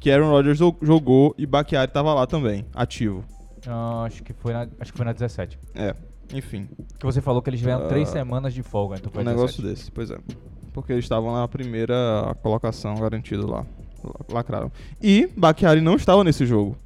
Que 0.00 0.10
Aaron 0.10 0.30
Rodgers 0.30 0.58
jo- 0.58 0.76
jogou 0.82 1.34
e 1.38 1.46
Bakhtiari 1.46 1.90
tava 1.90 2.12
lá 2.14 2.26
também, 2.26 2.64
ativo. 2.74 3.24
Ah, 3.66 4.04
acho, 4.04 4.22
que 4.22 4.32
foi 4.34 4.52
na, 4.52 4.66
acho 4.78 4.92
que 4.92 4.96
foi 4.98 5.06
na 5.06 5.12
17. 5.12 5.58
É, 5.74 5.94
enfim. 6.34 6.68
Que 6.98 7.06
você 7.06 7.20
falou 7.22 7.40
que 7.40 7.48
eles 7.48 7.60
tiveram 7.60 7.84
Ah. 7.84 7.88
três 7.88 8.08
semanas 8.10 8.52
de 8.52 8.62
folga, 8.62 8.96
então 8.96 9.10
foi 9.10 9.22
um 9.22 9.24
17. 9.24 9.36
negócio 9.40 9.62
desse, 9.62 9.90
pois 9.90 10.10
é. 10.10 10.18
Porque 10.74 10.92
eles 10.92 11.04
estavam 11.04 11.32
na 11.32 11.46
primeira 11.48 12.36
colocação 12.42 12.94
garantido 12.96 13.46
lá. 13.50 13.64
La- 14.02 14.34
Lacraram. 14.36 14.70
E 15.00 15.30
Bakhtiari 15.36 15.80
não 15.80 15.94
estava 15.94 16.22
nesse 16.22 16.44
jogo. 16.44 16.76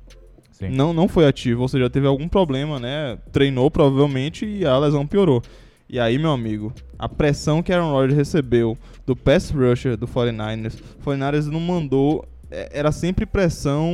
Sim. 0.52 0.68
Não, 0.70 0.92
não 0.92 1.08
foi 1.08 1.26
ativo, 1.26 1.62
ou 1.62 1.68
seja, 1.68 1.88
teve 1.90 2.06
algum 2.06 2.28
problema, 2.28 2.78
né? 2.78 3.18
Treinou 3.32 3.70
provavelmente 3.70 4.44
e 4.46 4.64
a 4.64 4.76
lesão 4.78 5.06
piorou. 5.06 5.42
E 5.88 5.99
aí, 5.99 6.18
meu 6.18 6.33
amigo, 6.33 6.73
a 6.99 7.09
pressão 7.09 7.62
que 7.62 7.73
Aaron 7.73 7.92
Rodgers 7.92 8.16
recebeu 8.16 8.76
do 9.07 9.16
pass 9.16 9.50
rusher 9.50 9.97
do 9.97 10.07
49ers, 10.07 10.75
o 11.00 11.02
49ers 11.11 11.47
não 11.47 11.61
mandou. 11.61 12.26
é, 12.50 12.68
Era 12.78 12.92
sempre 12.92 13.25
pressão. 13.26 13.92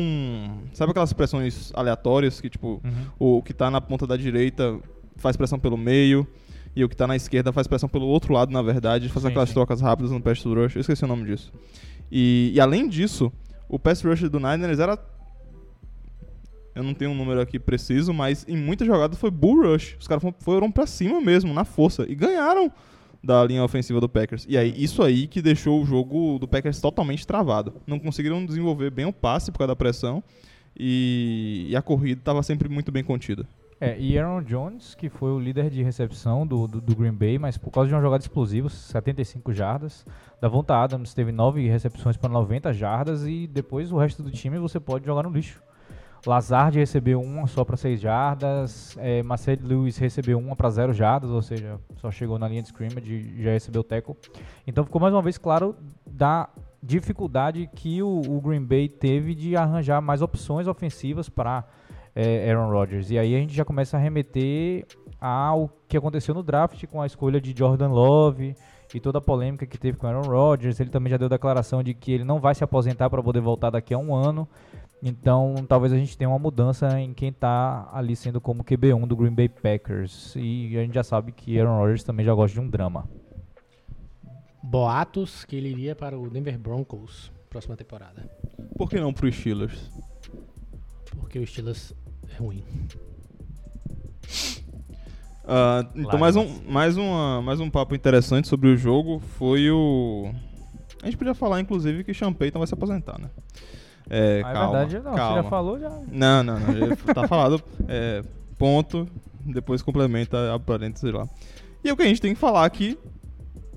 Sabe 0.72 0.90
aquelas 0.90 1.12
pressões 1.12 1.70
aleatórias 1.74 2.40
que, 2.40 2.50
tipo, 2.50 2.80
Uhum. 2.84 3.36
o 3.38 3.42
que 3.42 3.52
tá 3.52 3.70
na 3.70 3.80
ponta 3.80 4.06
da 4.06 4.16
direita 4.16 4.78
faz 5.16 5.36
pressão 5.36 5.58
pelo 5.58 5.76
meio 5.76 6.26
e 6.74 6.82
o 6.82 6.88
que 6.88 6.96
tá 6.96 7.06
na 7.06 7.14
esquerda 7.14 7.52
faz 7.52 7.68
pressão 7.68 7.88
pelo 7.88 8.06
outro 8.06 8.32
lado, 8.34 8.52
na 8.52 8.60
verdade, 8.62 9.08
faz 9.08 9.22
Sim, 9.22 9.28
aquelas 9.28 9.48
sim. 9.50 9.54
trocas 9.54 9.80
rápidas 9.80 10.10
no 10.10 10.20
pass 10.20 10.42
rush. 10.44 10.74
Eu 10.74 10.80
esqueci 10.80 11.04
o 11.04 11.08
nome 11.08 11.24
disso. 11.26 11.52
E, 12.10 12.50
e 12.54 12.60
além 12.60 12.88
disso, 12.88 13.32
o 13.68 13.78
pass 13.78 14.02
rush 14.02 14.28
do 14.28 14.40
Niners 14.40 14.80
era 14.80 14.96
eu 16.74 16.82
não 16.82 16.94
tenho 16.94 17.10
um 17.10 17.14
número 17.14 17.40
aqui 17.40 17.58
preciso, 17.58 18.12
mas 18.12 18.44
em 18.48 18.56
muitas 18.56 18.86
jogadas 18.86 19.18
foi 19.18 19.30
bull 19.30 19.62
rush. 19.62 19.96
Os 20.00 20.08
caras 20.08 20.22
fo- 20.22 20.34
foram 20.40 20.70
pra 20.70 20.86
cima 20.86 21.20
mesmo, 21.20 21.52
na 21.54 21.64
força, 21.64 22.04
e 22.08 22.14
ganharam 22.14 22.70
da 23.22 23.42
linha 23.44 23.64
ofensiva 23.64 24.00
do 24.00 24.08
Packers. 24.08 24.44
E 24.48 24.58
aí, 24.58 24.74
isso 24.76 25.02
aí 25.02 25.26
que 25.26 25.40
deixou 25.40 25.80
o 25.82 25.86
jogo 25.86 26.38
do 26.38 26.46
Packers 26.48 26.80
totalmente 26.80 27.26
travado. 27.26 27.74
Não 27.86 27.98
conseguiram 27.98 28.44
desenvolver 28.44 28.90
bem 28.90 29.06
o 29.06 29.12
passe 29.12 29.50
por 29.50 29.58
causa 29.58 29.68
da 29.68 29.76
pressão, 29.76 30.22
e, 30.78 31.66
e 31.70 31.76
a 31.76 31.82
corrida 31.82 32.20
estava 32.20 32.42
sempre 32.42 32.68
muito 32.68 32.90
bem 32.90 33.02
contida. 33.04 33.46
É, 33.80 33.98
e 33.98 34.18
Aaron 34.18 34.42
Jones, 34.42 34.94
que 34.94 35.08
foi 35.08 35.30
o 35.30 35.38
líder 35.38 35.68
de 35.68 35.82
recepção 35.82 36.46
do, 36.46 36.66
do, 36.66 36.80
do 36.80 36.94
Green 36.96 37.12
Bay, 37.12 37.38
mas 37.38 37.58
por 37.58 37.70
causa 37.70 37.88
de 37.88 37.94
uma 37.94 38.00
jogada 38.00 38.22
explosiva, 38.22 38.68
75 38.68 39.52
jardas. 39.52 40.06
Davonta 40.40 40.74
Adams 40.76 41.12
teve 41.12 41.32
9 41.32 41.66
recepções 41.68 42.16
para 42.16 42.28
90 42.30 42.72
jardas 42.72 43.26
e 43.26 43.46
depois 43.46 43.90
o 43.92 43.98
resto 43.98 44.22
do 44.22 44.30
time 44.30 44.58
você 44.58 44.78
pode 44.80 45.04
jogar 45.04 45.22
no 45.24 45.30
lixo. 45.30 45.60
Lazard 46.26 46.78
recebeu 46.78 47.20
uma 47.20 47.46
só 47.46 47.64
para 47.64 47.76
6 47.76 48.00
jardas, 48.00 48.96
é, 48.98 49.22
Marcel 49.22 49.58
Lewis 49.62 49.98
recebeu 49.98 50.38
uma 50.38 50.56
para 50.56 50.70
0 50.70 50.92
jardas, 50.92 51.30
ou 51.30 51.42
seja, 51.42 51.78
só 51.96 52.10
chegou 52.10 52.38
na 52.38 52.48
linha 52.48 52.62
de 52.62 52.68
scrimmage 52.68 53.12
e 53.12 53.42
já 53.42 53.50
recebeu 53.50 53.84
tackle. 53.84 54.16
Então 54.66 54.84
ficou 54.84 55.00
mais 55.00 55.12
uma 55.12 55.22
vez 55.22 55.36
claro 55.36 55.76
da 56.06 56.48
dificuldade 56.82 57.68
que 57.74 58.02
o, 58.02 58.22
o 58.28 58.40
Green 58.40 58.64
Bay 58.64 58.88
teve 58.88 59.34
de 59.34 59.56
arranjar 59.56 60.00
mais 60.00 60.22
opções 60.22 60.66
ofensivas 60.66 61.28
para 61.28 61.64
é, 62.14 62.50
Aaron 62.50 62.70
Rodgers. 62.70 63.10
E 63.10 63.18
aí 63.18 63.34
a 63.34 63.38
gente 63.38 63.54
já 63.54 63.64
começa 63.64 63.96
a 63.96 64.00
remeter 64.00 64.86
ao 65.20 65.70
que 65.88 65.96
aconteceu 65.96 66.34
no 66.34 66.42
draft 66.42 66.86
com 66.86 67.00
a 67.00 67.06
escolha 67.06 67.40
de 67.40 67.54
Jordan 67.56 67.88
Love 67.88 68.54
e 68.94 69.00
toda 69.00 69.18
a 69.18 69.20
polêmica 69.20 69.66
que 69.66 69.78
teve 69.78 69.98
com 69.98 70.06
Aaron 70.06 70.28
Rodgers. 70.28 70.78
Ele 70.78 70.90
também 70.90 71.10
já 71.10 71.16
deu 71.16 71.28
declaração 71.28 71.82
de 71.82 71.94
que 71.94 72.12
ele 72.12 72.24
não 72.24 72.38
vai 72.38 72.54
se 72.54 72.62
aposentar 72.62 73.10
para 73.10 73.22
poder 73.22 73.40
voltar 73.40 73.70
daqui 73.70 73.92
a 73.94 73.98
um 73.98 74.14
ano. 74.14 74.48
Então, 75.06 75.54
talvez 75.68 75.92
a 75.92 75.98
gente 75.98 76.16
tenha 76.16 76.30
uma 76.30 76.38
mudança 76.38 76.98
em 76.98 77.12
quem 77.12 77.28
está 77.28 77.90
ali 77.92 78.16
sendo 78.16 78.40
como 78.40 78.64
QB1 78.64 79.06
do 79.06 79.14
Green 79.14 79.34
Bay 79.34 79.50
Packers. 79.50 80.34
E 80.34 80.74
a 80.78 80.80
gente 80.80 80.94
já 80.94 81.04
sabe 81.04 81.30
que 81.30 81.60
Aaron 81.60 81.76
Rodgers 81.76 82.02
também 82.02 82.24
já 82.24 82.32
gosta 82.32 82.54
de 82.54 82.60
um 82.60 82.70
drama. 82.70 83.06
Boatos 84.62 85.44
que 85.44 85.56
ele 85.56 85.68
iria 85.68 85.94
para 85.94 86.18
o 86.18 86.30
Denver 86.30 86.58
Broncos 86.58 87.30
próxima 87.50 87.76
temporada. 87.76 88.28
Por 88.78 88.88
que 88.88 88.98
não 88.98 89.12
pro 89.12 89.30
Steelers? 89.30 89.90
Porque 91.18 91.38
o 91.38 91.46
Steelers 91.46 91.92
é 92.32 92.38
ruim. 92.38 92.64
Ah, 95.46 95.86
então, 95.94 96.18
mais 96.18 96.34
um, 96.34 96.62
mais, 96.66 96.96
uma, 96.96 97.42
mais 97.42 97.60
um 97.60 97.68
papo 97.68 97.94
interessante 97.94 98.48
sobre 98.48 98.68
o 98.68 98.76
jogo 98.76 99.20
foi 99.20 99.70
o. 99.70 100.32
A 101.02 101.06
gente 101.06 101.18
podia 101.18 101.34
falar, 101.34 101.60
inclusive, 101.60 102.02
que 102.02 102.14
Sean 102.14 102.32
Payton 102.32 102.58
vai 102.58 102.66
se 102.66 102.72
aposentar, 102.72 103.20
né? 103.20 103.28
É, 104.10 104.42
Ah, 104.44 104.52
calma, 104.52 104.78
é 104.78 104.84
verdade, 104.86 105.04
não. 105.04 105.14
calma. 105.14 105.36
Você 105.36 105.42
já 105.42 105.50
falou, 105.50 105.78
já. 105.80 105.90
Não, 106.10 106.42
não, 106.42 106.58
não. 106.60 106.96
tá 107.14 107.26
falado. 107.28 107.62
É, 107.88 108.22
ponto. 108.58 109.08
Depois 109.46 109.82
complementa 109.82 110.54
a 110.54 110.58
parênteses 110.58 111.12
lá. 111.12 111.28
E 111.82 111.90
o 111.92 111.96
que 111.96 112.02
a 112.02 112.06
gente 112.06 112.20
tem 112.20 112.32
que 112.34 112.40
falar 112.40 112.64
aqui. 112.64 112.98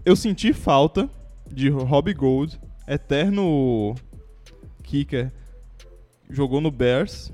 Eu 0.06 0.16
senti 0.16 0.54
falta 0.54 1.10
de 1.52 1.68
Robbie 1.70 2.14
Gold, 2.14 2.58
eterno 2.88 3.94
kicker, 4.84 5.30
jogou 6.30 6.62
no 6.62 6.72
Bears, 6.72 7.30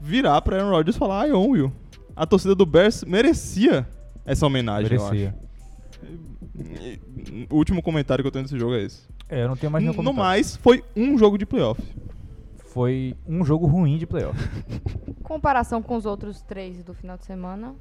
virar 0.00 0.42
pra 0.42 0.56
Aaron 0.58 0.70
Rodgers 0.70 0.96
e 0.96 0.98
falar: 0.98 1.26
I 1.28 1.32
own 1.32 1.56
you. 1.56 1.72
A 2.14 2.26
torcida 2.26 2.54
do 2.54 2.66
Bears 2.66 3.02
merecia 3.04 3.88
essa 4.26 4.44
homenagem, 4.46 4.92
eu 4.92 5.02
Merecia. 5.02 5.34
acho. 5.34 5.50
O 7.50 7.56
último 7.56 7.82
comentário 7.82 8.22
que 8.22 8.28
eu 8.28 8.32
tenho 8.32 8.44
desse 8.44 8.58
jogo 8.58 8.74
é 8.74 8.82
esse. 8.82 9.08
É, 9.28 9.44
eu 9.44 9.48
não 9.48 9.56
tenho 9.56 9.70
mais 9.72 9.82
nenhum 9.82 9.92
No 9.92 9.96
comentário. 9.96 10.28
mais, 10.28 10.56
foi 10.56 10.84
um 10.94 11.16
jogo 11.16 11.38
de 11.38 11.46
playoff. 11.46 11.80
Foi 12.70 13.16
um 13.26 13.44
jogo 13.44 13.66
ruim 13.66 13.98
de 13.98 14.06
playoff. 14.06 14.38
Comparação 15.24 15.82
com 15.82 15.96
os 15.96 16.06
outros 16.06 16.40
três 16.42 16.84
do 16.84 16.94
final 16.94 17.16
de 17.18 17.24
semana. 17.24 17.74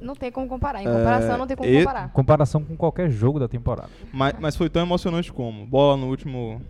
Não 0.00 0.14
tem 0.14 0.30
como 0.30 0.46
comparar. 0.46 0.82
Em 0.82 0.84
comparação, 0.84 1.38
não 1.38 1.46
tem 1.46 1.56
como 1.56 1.68
e- 1.68 1.78
comparar. 1.78 2.12
Comparação 2.12 2.62
com 2.62 2.76
qualquer 2.76 3.08
jogo 3.08 3.38
da 3.38 3.48
temporada. 3.48 3.88
Mas, 4.12 4.34
mas 4.38 4.56
foi 4.56 4.68
tão 4.68 4.82
emocionante 4.82 5.32
como 5.32 5.64
bola 5.66 5.96
no 5.96 6.08
último 6.08 6.60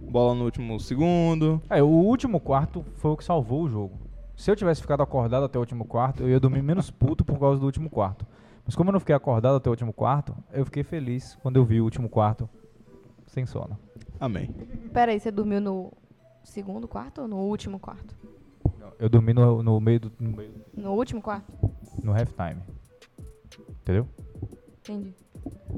bola 0.00 0.34
no 0.34 0.44
último 0.44 0.78
segundo. 0.78 1.60
É, 1.68 1.82
o 1.82 1.86
último 1.86 2.38
quarto 2.38 2.84
foi 2.96 3.10
o 3.10 3.16
que 3.16 3.24
salvou 3.24 3.62
o 3.62 3.68
jogo. 3.68 3.98
Se 4.36 4.48
eu 4.50 4.54
tivesse 4.54 4.80
ficado 4.80 5.02
acordado 5.02 5.44
até 5.44 5.58
o 5.58 5.60
último 5.60 5.84
quarto, 5.84 6.22
eu 6.22 6.28
ia 6.28 6.38
dormir 6.38 6.62
menos 6.62 6.90
puto 6.90 7.24
por 7.24 7.38
causa 7.40 7.58
do 7.58 7.66
último 7.66 7.90
quarto. 7.90 8.24
Mas 8.64 8.76
como 8.76 8.90
eu 8.90 8.92
não 8.92 9.00
fiquei 9.00 9.14
acordado 9.14 9.56
até 9.56 9.68
o 9.68 9.72
último 9.72 9.92
quarto, 9.92 10.36
eu 10.52 10.64
fiquei 10.64 10.84
feliz 10.84 11.36
quando 11.42 11.56
eu 11.56 11.64
vi 11.64 11.80
o 11.80 11.84
último 11.84 12.08
quarto 12.08 12.48
sem 13.26 13.44
sono. 13.46 13.76
Amém. 14.20 14.50
Pera 14.92 15.10
aí, 15.10 15.18
você 15.18 15.30
dormiu 15.32 15.60
no 15.60 15.92
segundo 16.44 16.86
quarto 16.88 17.22
ou 17.22 17.28
no 17.28 17.36
último 17.36 17.78
quarto? 17.78 18.14
Eu 18.98 19.08
dormi 19.08 19.32
no, 19.32 19.62
no 19.62 19.80
meio 19.80 20.00
do 20.00 20.12
no, 20.18 20.36
meio- 20.36 20.52
No 20.76 20.92
último 20.92 21.20
quarto? 21.22 21.52
no 22.02 22.12
halftime. 22.12 22.60
Entendeu? 23.82 24.08
Entendi. 24.80 25.14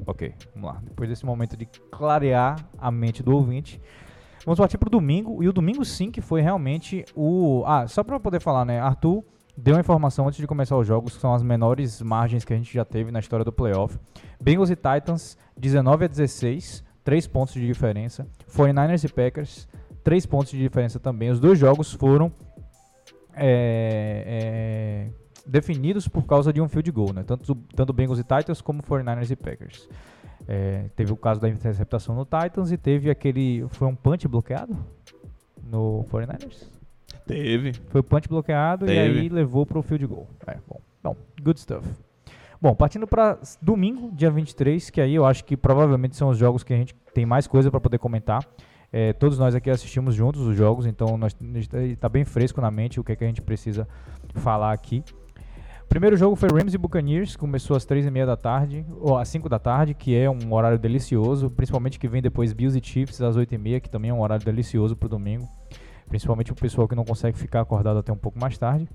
Ok, 0.07 0.35
vamos 0.55 0.71
lá. 0.75 0.81
Depois 0.85 1.09
desse 1.09 1.25
momento 1.25 1.57
de 1.57 1.67
clarear 1.67 2.67
a 2.79 2.91
mente 2.91 3.23
do 3.23 3.35
ouvinte, 3.35 3.81
vamos 4.45 4.59
partir 4.59 4.77
pro 4.79 4.91
domingo. 4.91 5.43
E 5.43 5.49
o 5.49 5.53
domingo 5.53 5.85
sim 5.85 6.11
que 6.11 6.21
foi 6.21 6.41
realmente 6.43 7.05
o. 7.15 7.63
Ah, 7.67 7.87
só 7.87 8.03
pra 8.05 8.21
poder 8.21 8.41
falar, 8.41 8.65
né? 8.65 8.79
Arthur 8.81 9.25
deu 9.57 9.75
uma 9.75 9.81
informação 9.81 10.27
antes 10.27 10.39
de 10.41 10.47
começar 10.47 10.77
os 10.77 10.87
jogos, 10.87 11.15
que 11.15 11.21
são 11.21 11.33
as 11.33 11.43
menores 11.43 12.03
margens 12.03 12.45
que 12.45 12.53
a 12.53 12.57
gente 12.57 12.73
já 12.75 12.85
teve 12.85 13.11
na 13.11 13.21
história 13.21 13.45
do 13.45 13.53
playoff. 13.53 13.99
Bengals 14.41 14.71
e 14.71 14.77
Titans, 14.77 15.39
19 15.57 16.05
a 16.05 16.09
16, 16.09 16.85
3 17.05 17.27
pontos 17.27 17.55
de 17.55 17.67
diferença. 17.67 18.27
49ers 18.51 19.05
e 19.09 19.13
Packers, 19.13 19.69
3 20.05 20.27
pontos 20.27 20.53
de 20.53 20.59
diferença 20.59 21.01
também. 21.01 21.31
Os 21.31 21.41
dois 21.41 21.59
jogos 21.59 21.93
foram 21.93 22.31
é, 23.35 24.25
é, 24.27 25.09
definidos 25.47 26.07
por 26.07 26.25
causa 26.25 26.53
de 26.53 26.61
um 26.61 26.69
field 26.69 26.91
goal, 26.93 27.13
né? 27.13 27.25
Tanto, 27.25 27.55
tanto 27.75 27.93
Bengals 27.93 28.19
e 28.19 28.23
Titans 28.23 28.61
como 28.61 28.83
49ers 28.83 29.31
e 29.31 29.37
Packers. 29.37 29.89
É, 30.47 30.91
teve 30.95 31.11
o 31.11 31.17
caso 31.17 31.41
da 31.41 31.49
interceptação 31.49 32.15
no 32.15 32.25
Titans 32.25 32.71
e 32.71 32.77
teve 32.77 33.11
aquele. 33.11 33.67
Foi 33.71 33.89
um 33.89 33.95
punch 33.95 34.29
bloqueado 34.29 34.77
no 35.63 36.05
49ers? 36.13 36.69
Teve. 37.27 37.73
Foi 37.89 38.03
o 38.03 38.05
punch 38.05 38.29
bloqueado 38.29 38.85
e 38.85 38.89
Teve. 38.89 39.21
aí 39.21 39.29
levou 39.31 39.65
pro 39.65 39.83
field 39.83 40.07
goal. 40.07 40.29
É, 40.47 40.59
bom, 40.69 40.81
bom, 41.03 41.17
good 41.43 41.59
stuff. 41.59 41.89
Bom, 42.61 42.75
partindo 42.75 43.07
para 43.07 43.39
domingo, 43.61 44.11
dia 44.13 44.31
23, 44.31 44.91
que 44.91 45.01
aí 45.01 45.15
eu 45.15 45.25
acho 45.25 45.45
que 45.45 45.57
provavelmente 45.57 46.17
são 46.17 46.29
os 46.29 46.39
jogos 46.39 46.63
que 46.63 46.73
a 46.73 46.77
gente 46.77 46.95
tem 47.13 47.27
mais 47.27 47.47
coisa 47.47 47.71
para 47.71 47.81
poder 47.81 47.99
comentar. 47.99 48.47
É, 48.97 49.13
todos 49.13 49.41
nós 49.41 49.57
aqui 49.57 49.69
assistimos 49.69 50.15
juntos 50.15 50.43
os 50.43 50.57
jogos, 50.57 50.87
então 50.87 51.19
está 51.91 52.09
bem 52.09 52.25
fresco 52.25 52.61
na 52.61 52.71
mente 52.71 53.01
o 53.01 53.03
que, 53.03 53.11
é 53.11 53.17
que 53.17 53.25
a 53.25 53.27
gente 53.27 53.43
precisa 53.43 53.89
falar 54.37 54.73
aqui. 54.73 55.03
O 55.83 55.89
primeiro 55.89 56.17
jogo 56.17 56.37
foi 56.37 56.49
Rams 56.49 56.75
e 56.75 56.79
Buccaneers, 56.79 57.35
começou 57.35 57.77
às 57.77 57.85
3h30 57.85 58.25
da 58.25 58.37
tarde, 58.37 58.87
ou 59.01 59.19
às 59.19 59.27
5 59.27 59.49
da 59.49 59.59
tarde, 59.59 59.95
que 59.95 60.17
é 60.17 60.31
um 60.31 60.55
horário 60.55 60.79
delicioso, 60.79 61.51
principalmente 61.51 61.99
que 61.99 62.07
vem 62.07 62.23
depois 62.23 62.53
Bills 62.53 62.79
e 62.79 62.81
Chiefs 62.81 63.21
às 63.21 63.37
8h30, 63.37 63.81
que 63.81 63.91
também 63.91 64.13
é 64.13 64.15
um 64.15 64.21
horário 64.21 64.47
delicioso 64.47 64.95
pro 64.95 65.09
domingo, 65.09 65.49
principalmente 66.09 66.53
o 66.53 66.55
pessoal 66.55 66.87
que 66.87 66.95
não 66.95 67.05
consegue 67.05 67.37
ficar 67.37 67.63
acordado 67.63 67.99
até 67.99 68.13
um 68.13 68.17
pouco 68.17 68.39
mais 68.39 68.57
tarde. 68.57 68.89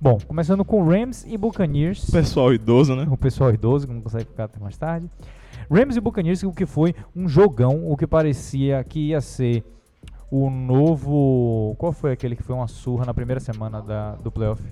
Bom, 0.00 0.18
começando 0.26 0.64
com 0.64 0.82
Rams 0.88 1.26
e 1.28 1.36
Buccaneers. 1.36 2.10
Pessoal 2.10 2.54
idoso, 2.54 2.96
né? 2.96 3.06
O 3.10 3.16
pessoal 3.18 3.52
idoso 3.52 3.86
que 3.86 3.92
não 3.92 4.00
consegue 4.00 4.24
ficar 4.24 4.44
até 4.44 4.58
mais 4.58 4.76
tarde. 4.78 5.10
Rams 5.70 5.96
e 5.96 6.00
Buccaneers, 6.00 6.42
o 6.42 6.52
que 6.52 6.64
foi 6.64 6.94
um 7.14 7.28
jogão, 7.28 7.86
o 7.90 7.96
que 7.96 8.06
parecia 8.06 8.82
que 8.82 9.08
ia 9.08 9.20
ser 9.20 9.62
o 10.30 10.48
novo. 10.48 11.74
Qual 11.78 11.92
foi 11.92 12.12
aquele 12.12 12.34
que 12.34 12.42
foi 12.42 12.54
uma 12.56 12.66
surra 12.66 13.04
na 13.04 13.12
primeira 13.12 13.40
semana 13.40 13.82
da, 13.82 14.14
do 14.16 14.30
playoff? 14.32 14.62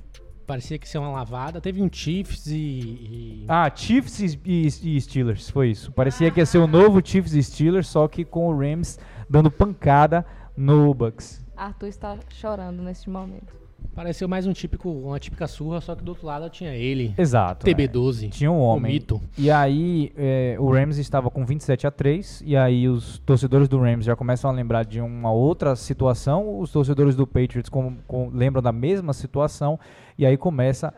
Parecia 0.47 0.79
que 0.79 0.87
ia 0.87 0.91
ser 0.91 0.97
uma 0.99 1.11
lavada. 1.11 1.61
Teve 1.61 1.83
um 1.83 1.91
Chiefs 1.93 2.47
e. 2.47 2.55
e- 2.57 3.45
Ah, 3.49 3.71
Chiefs 3.75 4.21
e, 4.21 4.41
e- 4.47 4.97
e 4.97 5.01
Steelers, 5.01 5.51
foi 5.51 5.69
isso. 5.71 5.93
Parecia 5.93 6.31
que 6.31 6.41
ia 6.41 6.47
ser 6.47 6.57
o 6.59 6.67
novo 6.67 7.03
Chiefs 7.05 7.35
e 7.35 7.43
Steelers, 7.43 7.87
só 7.87 8.09
que 8.09 8.25
com 8.25 8.49
o 8.49 8.59
Rams 8.59 8.99
dando 9.29 9.51
pancada 9.51 10.25
no 10.57 10.95
Bucks. 10.95 11.45
Arthur 11.55 11.89
está 11.89 12.17
chorando 12.31 12.83
neste 12.83 13.11
momento. 13.11 13.53
Pareceu 13.95 14.29
mais 14.29 14.47
um 14.47 14.53
típico, 14.53 14.89
uma 14.91 15.19
típica 15.19 15.47
surra, 15.49 15.81
só 15.81 15.95
que 15.97 16.05
do 16.05 16.11
outro 16.11 16.25
lado 16.27 16.49
tinha 16.49 16.73
ele. 16.73 17.13
Exato. 17.19 17.67
TB12. 17.67 18.31
Tinha 18.31 18.51
um 18.51 18.59
O 18.59 18.61
homem. 18.61 18.93
mito. 18.93 19.21
E 19.37 19.51
aí, 19.51 20.13
é, 20.17 20.57
o 20.61 20.71
Rams 20.73 20.99
estava 20.99 21.29
com 21.31 21.45
27 21.45 21.85
a 21.87 21.91
3. 21.91 22.43
E 22.47 22.57
aí, 22.57 22.89
os 22.89 23.19
torcedores 23.21 23.69
do 23.69 23.79
Rams 23.81 24.05
já 24.05 24.15
começam 24.15 24.49
a 24.51 24.53
lembrar 24.53 24.85
de 24.85 25.01
uma 25.01 25.33
outra 25.33 25.75
situação. 25.75 26.61
Os 26.61 26.71
torcedores 26.71 27.17
do 27.17 27.27
Patriots 27.27 27.69
com- 27.69 27.97
com- 28.07 28.31
lembram 28.33 28.63
da 28.63 28.71
mesma 28.71 29.13
situação. 29.13 29.79
E 30.17 30.25
aí 30.25 30.37
começa. 30.37 30.95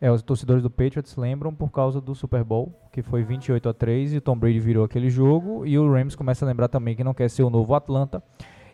É, 0.00 0.10
os 0.10 0.22
torcedores 0.22 0.62
do 0.62 0.70
Patriots 0.70 1.16
lembram 1.16 1.52
por 1.52 1.70
causa 1.70 2.00
do 2.00 2.14
Super 2.14 2.44
Bowl, 2.44 2.72
que 2.92 3.02
foi 3.02 3.24
28 3.24 3.68
a 3.68 3.74
3 3.74 4.14
e 4.14 4.18
o 4.18 4.20
Tom 4.20 4.38
Brady 4.38 4.60
virou 4.60 4.84
aquele 4.84 5.10
jogo. 5.10 5.66
E 5.66 5.76
o 5.78 5.92
Rams 5.92 6.14
começa 6.14 6.44
a 6.44 6.48
lembrar 6.48 6.68
também 6.68 6.94
que 6.96 7.02
não 7.04 7.12
quer 7.12 7.28
ser 7.28 7.42
o 7.42 7.50
novo 7.50 7.74
Atlanta. 7.74 8.22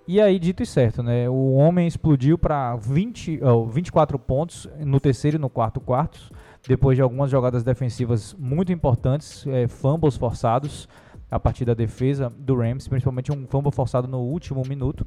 E 0.07 0.21
aí, 0.21 0.39
dito 0.39 0.63
e 0.63 0.67
certo, 0.67 1.03
né? 1.03 1.29
O 1.31 1.55
homem 1.55 1.87
explodiu 1.87 2.37
para 2.37 2.77
20, 2.77 3.41
ó, 3.43 3.65
24 3.65 4.19
pontos 4.19 4.69
no 4.81 5.01
terceiro 5.01 5.39
e 5.39 5.41
no 5.41 5.49
quarto 5.49 5.81
quartos 5.81 6.31
depois 6.67 6.97
de 6.97 7.03
algumas 7.03 7.31
jogadas 7.31 7.63
defensivas 7.63 8.35
muito 8.39 8.73
importantes, 8.73 9.47
eh, 9.47 9.69
fumbles 9.69 10.17
forçados 10.17 10.89
a 11.31 11.39
partir 11.39 11.65
da 11.65 11.75
defesa 11.75 12.33
do 12.39 12.55
Rams, 12.55 12.87
principalmente 12.87 13.33
um 13.33 13.47
fumble 13.47 13.73
forçado 13.73 14.07
no 14.07 14.21
último 14.21 14.63
minuto. 14.69 15.05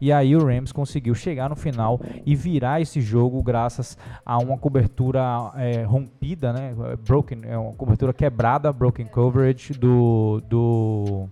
E 0.00 0.10
aí 0.10 0.34
o 0.34 0.44
Rams 0.44 0.72
conseguiu 0.72 1.14
chegar 1.14 1.50
no 1.50 1.56
final 1.56 2.00
e 2.24 2.34
virar 2.34 2.80
esse 2.80 3.00
jogo 3.00 3.42
graças 3.42 3.96
a 4.24 4.38
uma 4.38 4.56
cobertura 4.56 5.20
eh, 5.56 5.82
rompida, 5.82 6.52
né? 6.52 6.74
Broken, 7.06 7.40
é 7.44 7.58
uma 7.58 7.72
cobertura 7.72 8.12
quebrada, 8.12 8.72
broken 8.72 9.06
coverage 9.06 9.74
do 9.74 10.42
do 10.48 11.28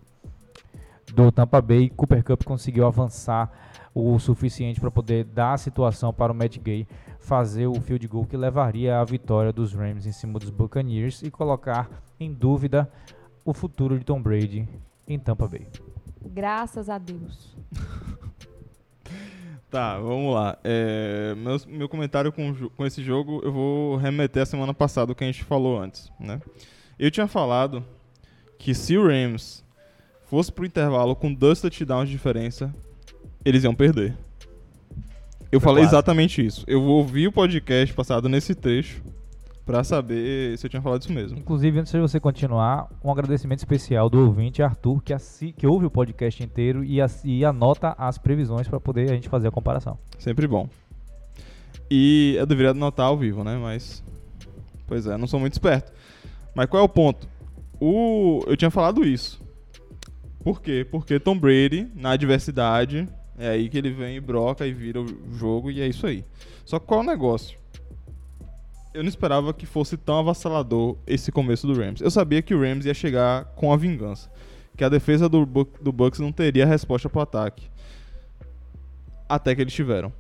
do 1.14 1.30
Tampa 1.30 1.60
Bay. 1.60 1.88
Cooper 1.90 2.24
Cup 2.24 2.44
conseguiu 2.44 2.86
avançar 2.86 3.50
o 3.94 4.18
suficiente 4.18 4.80
para 4.80 4.90
poder 4.90 5.24
dar 5.24 5.52
a 5.52 5.58
situação 5.58 6.12
para 6.12 6.32
o 6.32 6.34
Matt 6.34 6.58
Gay 6.58 6.86
fazer 7.20 7.66
o 7.66 7.80
field 7.80 8.06
goal 8.08 8.26
que 8.26 8.36
levaria 8.36 8.98
à 8.98 9.04
vitória 9.04 9.52
dos 9.52 9.72
Rams 9.72 10.04
em 10.06 10.12
cima 10.12 10.38
dos 10.38 10.50
Buccaneers 10.50 11.22
e 11.22 11.30
colocar 11.30 11.88
em 12.18 12.32
dúvida 12.32 12.90
o 13.44 13.54
futuro 13.54 13.98
de 13.98 14.04
Tom 14.04 14.20
Brady 14.20 14.68
em 15.06 15.18
Tampa 15.18 15.46
Bay. 15.46 15.66
Graças 16.20 16.88
a 16.88 16.98
Deus. 16.98 17.56
Tá, 19.70 19.98
vamos 19.98 20.32
lá. 20.32 20.56
É, 20.62 21.34
meu, 21.34 21.56
meu 21.66 21.88
comentário 21.88 22.30
com, 22.30 22.68
com 22.76 22.86
esse 22.86 23.02
jogo, 23.02 23.40
eu 23.42 23.50
vou 23.50 23.96
remeter 23.96 24.44
à 24.44 24.46
semana 24.46 24.72
passada, 24.72 25.10
o 25.10 25.16
que 25.16 25.24
a 25.24 25.26
gente 25.26 25.42
falou 25.42 25.76
antes, 25.76 26.12
né? 26.20 26.40
Eu 26.96 27.10
tinha 27.10 27.26
falado 27.26 27.84
que 28.56 28.72
se 28.72 28.96
o 28.96 29.04
Rams 29.04 29.63
fosse 30.34 30.52
pro 30.52 30.66
intervalo 30.66 31.14
com 31.14 31.32
dois 31.32 31.60
touchdowns 31.60 32.08
de 32.08 32.12
diferença, 32.14 32.74
eles 33.44 33.62
iam 33.64 33.74
perder. 33.74 34.16
Eu 35.52 35.60
Foi 35.60 35.70
falei 35.70 35.84
quase. 35.84 35.94
exatamente 35.94 36.44
isso. 36.44 36.64
Eu 36.66 36.80
vou 36.82 36.98
ouvir 36.98 37.28
o 37.28 37.32
podcast 37.32 37.94
passado 37.94 38.28
nesse 38.28 38.54
trecho 38.54 39.02
pra 39.64 39.84
saber 39.84 40.58
se 40.58 40.66
eu 40.66 40.70
tinha 40.70 40.82
falado 40.82 41.00
isso 41.02 41.12
mesmo. 41.12 41.38
Inclusive, 41.38 41.78
antes 41.78 41.92
de 41.92 42.00
você 42.00 42.18
continuar, 42.18 42.88
um 43.02 43.10
agradecimento 43.12 43.60
especial 43.60 44.10
do 44.10 44.18
ouvinte 44.26 44.62
Arthur, 44.62 45.00
que, 45.02 45.12
assi- 45.12 45.52
que 45.56 45.66
ouve 45.66 45.86
o 45.86 45.90
podcast 45.90 46.42
inteiro 46.42 46.82
e, 46.84 46.98
e 47.24 47.44
anota 47.44 47.94
as 47.96 48.18
previsões 48.18 48.66
para 48.66 48.80
poder 48.80 49.10
a 49.10 49.14
gente 49.14 49.28
fazer 49.28 49.46
a 49.48 49.50
comparação. 49.52 49.96
Sempre 50.18 50.46
bom. 50.48 50.68
E 51.90 52.34
eu 52.38 52.46
deveria 52.46 52.72
anotar 52.72 53.06
ao 53.06 53.16
vivo, 53.16 53.44
né? 53.44 53.56
Mas. 53.56 54.02
Pois 54.86 55.06
é, 55.06 55.16
não 55.16 55.26
sou 55.26 55.38
muito 55.38 55.52
esperto. 55.52 55.92
Mas 56.54 56.66
qual 56.66 56.82
é 56.82 56.84
o 56.84 56.88
ponto? 56.88 57.28
O... 57.80 58.42
Eu 58.46 58.56
tinha 58.56 58.70
falado 58.70 59.04
isso. 59.04 59.40
Por 60.44 60.60
quê? 60.62 60.86
Porque 60.88 61.18
Tom 61.18 61.36
Brady, 61.38 61.88
na 61.94 62.10
adversidade, 62.10 63.08
é 63.38 63.48
aí 63.48 63.68
que 63.68 63.78
ele 63.78 63.90
vem 63.90 64.16
e 64.16 64.20
broca 64.20 64.66
e 64.66 64.72
vira 64.72 65.00
o 65.00 65.06
jogo 65.34 65.70
e 65.70 65.80
é 65.80 65.88
isso 65.88 66.06
aí. 66.06 66.24
Só 66.64 66.78
que 66.78 66.86
qual 66.86 67.00
o 67.00 67.04
negócio? 67.04 67.58
Eu 68.92 69.02
não 69.02 69.08
esperava 69.08 69.52
que 69.52 69.66
fosse 69.66 69.96
tão 69.96 70.18
avassalador 70.18 70.96
esse 71.06 71.32
começo 71.32 71.66
do 71.66 71.74
Rams. 71.74 72.00
Eu 72.00 72.10
sabia 72.10 72.40
que 72.42 72.54
o 72.54 72.60
Rams 72.60 72.84
ia 72.86 72.94
chegar 72.94 73.46
com 73.56 73.72
a 73.72 73.76
vingança. 73.76 74.30
Que 74.76 74.84
a 74.84 74.88
defesa 74.88 75.28
do, 75.28 75.44
Bu- 75.46 75.68
do 75.80 75.90
Bucks 75.90 76.20
não 76.20 76.30
teria 76.30 76.66
resposta 76.66 77.08
pro 77.08 77.20
ataque. 77.22 77.68
Até 79.28 79.54
que 79.54 79.62
eles 79.62 79.72
tiveram. 79.72 80.12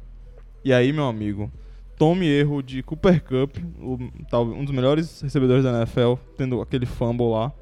E 0.64 0.72
aí, 0.72 0.92
meu 0.92 1.04
amigo, 1.04 1.52
tome 1.96 2.26
erro 2.26 2.62
de 2.62 2.82
Cooper 2.82 3.22
Cup, 3.22 3.56
o, 3.78 3.98
um 4.54 4.64
dos 4.64 4.74
melhores 4.74 5.20
recebedores 5.20 5.62
da 5.62 5.76
NFL, 5.78 6.14
tendo 6.36 6.60
aquele 6.60 6.86
fumble 6.86 7.28
lá. 7.28 7.52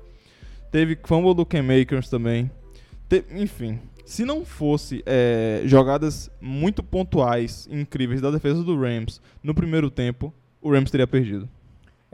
Teve 0.72 0.98
fumble 1.04 1.34
do 1.34 1.46
Cam 1.46 1.66
Akers 1.80 2.08
também. 2.08 2.50
Te- 3.08 3.24
enfim, 3.30 3.78
se 4.06 4.24
não 4.24 4.44
fosse 4.44 5.02
é, 5.06 5.62
jogadas 5.66 6.30
muito 6.40 6.82
pontuais, 6.82 7.68
incríveis 7.70 8.20
da 8.22 8.30
defesa 8.30 8.64
do 8.64 8.76
Rams 8.80 9.20
no 9.42 9.54
primeiro 9.54 9.90
tempo, 9.90 10.34
o 10.60 10.72
Rams 10.72 10.90
teria 10.90 11.06
perdido. 11.06 11.48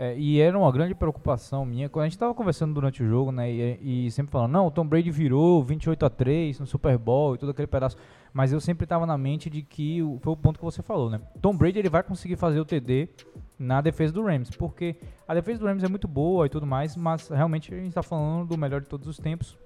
É, 0.01 0.17
e 0.17 0.41
era 0.41 0.57
uma 0.57 0.71
grande 0.71 0.95
preocupação 0.95 1.67
minha. 1.67 1.89
Quando 1.89 2.05
a 2.05 2.07
gente 2.07 2.13
estava 2.15 2.33
conversando 2.33 2.73
durante 2.73 3.03
o 3.03 3.09
jogo, 3.09 3.33
né? 3.33 3.51
E, 3.51 4.07
e 4.07 4.11
sempre 4.13 4.31
falando, 4.31 4.53
não, 4.53 4.69
o 4.69 4.71
Tom 4.71 4.87
Brady 4.87 5.11
virou 5.11 5.61
28 5.65 6.07
a 6.07 6.09
3 6.09 6.61
no 6.61 6.67
Super 6.67 6.97
Bowl 6.97 7.35
e 7.35 7.39
todo 7.39 7.49
aquele 7.51 7.67
pedaço. 7.67 7.97
Mas 8.33 8.53
eu 8.53 8.61
sempre 8.61 8.85
estava 8.85 9.05
na 9.07 9.19
mente 9.19 9.51
de 9.51 9.61
que 9.63 10.01
o- 10.01 10.17
foi 10.23 10.33
o 10.33 10.37
ponto 10.37 10.57
que 10.57 10.65
você 10.65 10.83
falou, 10.83 11.11
né? 11.11 11.21
Tom 11.43 11.57
Brady 11.57 11.81
ele 11.81 11.89
vai 11.89 12.05
conseguir 12.05 12.37
fazer 12.37 12.61
o 12.61 12.65
TD 12.65 13.09
na 13.59 13.81
defesa 13.81 14.13
do 14.13 14.23
Rams, 14.23 14.51
porque 14.57 14.95
a 15.27 15.35
defesa 15.35 15.59
do 15.59 15.67
Rams 15.67 15.83
é 15.83 15.89
muito 15.89 16.07
boa 16.07 16.47
e 16.47 16.49
tudo 16.49 16.65
mais, 16.65 16.95
mas 16.95 17.27
realmente 17.29 17.75
a 17.75 17.77
gente 17.79 17.89
está 17.89 18.03
falando 18.03 18.47
do 18.51 18.57
melhor 18.57 18.81
de 18.81 18.87
todos 18.87 19.09
os 19.09 19.19
tempos. 19.19 19.59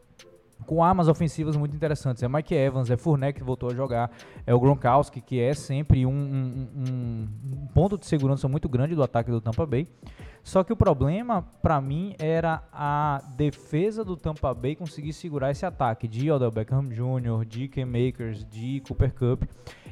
Com 0.66 0.82
armas 0.82 1.08
ofensivas 1.08 1.56
muito 1.56 1.74
interessantes. 1.76 2.22
É 2.22 2.28
Mike 2.28 2.54
Evans, 2.54 2.90
é 2.90 2.96
Fournette 2.96 3.38
que 3.40 3.44
voltou 3.44 3.70
a 3.70 3.74
jogar, 3.74 4.10
é 4.46 4.54
o 4.54 4.60
Gronkowski, 4.60 5.20
que 5.20 5.40
é 5.40 5.54
sempre 5.54 6.04
um, 6.06 6.10
um- 6.10 6.68
um- 6.76 7.66
ponto 7.74 7.96
de 7.98 8.06
segurança 8.06 8.48
muito 8.48 8.68
grande 8.68 8.94
do 8.94 9.02
ataque 9.02 9.30
do 9.30 9.40
Tampa 9.40 9.64
Bay. 9.66 9.86
Só 10.42 10.64
que 10.64 10.72
o 10.72 10.76
problema, 10.76 11.42
pra 11.62 11.80
mim, 11.80 12.14
era 12.18 12.62
a 12.72 13.22
defesa 13.36 14.04
do 14.04 14.16
Tampa 14.16 14.52
Bay 14.52 14.74
conseguir 14.74 15.12
segurar 15.12 15.50
esse 15.52 15.64
ataque 15.64 16.08
de 16.08 16.30
Odell 16.30 16.50
Beckham 16.50 16.88
Jr., 16.88 17.44
de 17.46 17.68
Cam 17.68 17.86
Makers, 17.86 18.44
de 18.44 18.80
Cooper 18.80 19.14
Cup. 19.14 19.44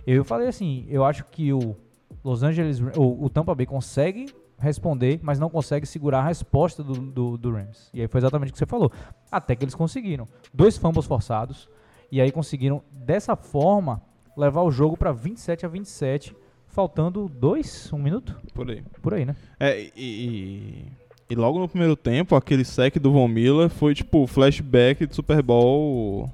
Eu 0.06 0.24
falei 0.24 0.48
assim, 0.48 0.86
eu 0.88 1.04
acho 1.04 1.24
que 1.26 1.52
o 1.52 1.76
Los 2.24 2.42
Angeles, 2.42 2.80
o, 2.96 3.24
o 3.24 3.30
Tampa 3.30 3.54
Bay 3.54 3.64
consegue 3.66 4.26
responder, 4.60 5.18
mas 5.22 5.38
não 5.38 5.48
consegue 5.48 5.86
segurar 5.86 6.20
a 6.20 6.28
resposta 6.28 6.82
do, 6.82 6.94
do, 6.94 7.38
do 7.38 7.50
Rams. 7.50 7.90
E 7.92 8.00
aí 8.00 8.08
foi 8.08 8.18
exatamente 8.18 8.50
o 8.50 8.52
que 8.52 8.58
você 8.58 8.66
falou. 8.66 8.92
Até 9.30 9.56
que 9.56 9.64
eles 9.64 9.74
conseguiram. 9.74 10.28
Dois 10.52 10.76
fumbles 10.76 11.06
forçados. 11.06 11.68
E 12.12 12.20
aí 12.20 12.30
conseguiram, 12.30 12.82
dessa 12.92 13.36
forma, 13.36 14.02
levar 14.36 14.62
o 14.62 14.70
jogo 14.70 14.96
pra 14.96 15.12
27 15.12 15.64
a 15.64 15.68
27, 15.68 16.36
faltando 16.66 17.28
dois, 17.28 17.92
um 17.92 17.98
minuto? 17.98 18.36
Por 18.52 18.70
aí. 18.70 18.82
Por 19.00 19.14
aí, 19.14 19.24
né? 19.24 19.36
É, 19.58 19.80
e, 19.80 19.90
e, 19.96 20.92
e 21.30 21.34
logo 21.34 21.58
no 21.58 21.68
primeiro 21.68 21.96
tempo, 21.96 22.34
aquele 22.34 22.64
sec 22.64 22.96
do 22.98 23.12
Von 23.12 23.28
Miller 23.28 23.68
foi 23.68 23.94
tipo 23.94 24.26
flashback 24.26 25.06
do 25.06 25.14
Super 25.14 25.42
Bowl. 25.42 26.28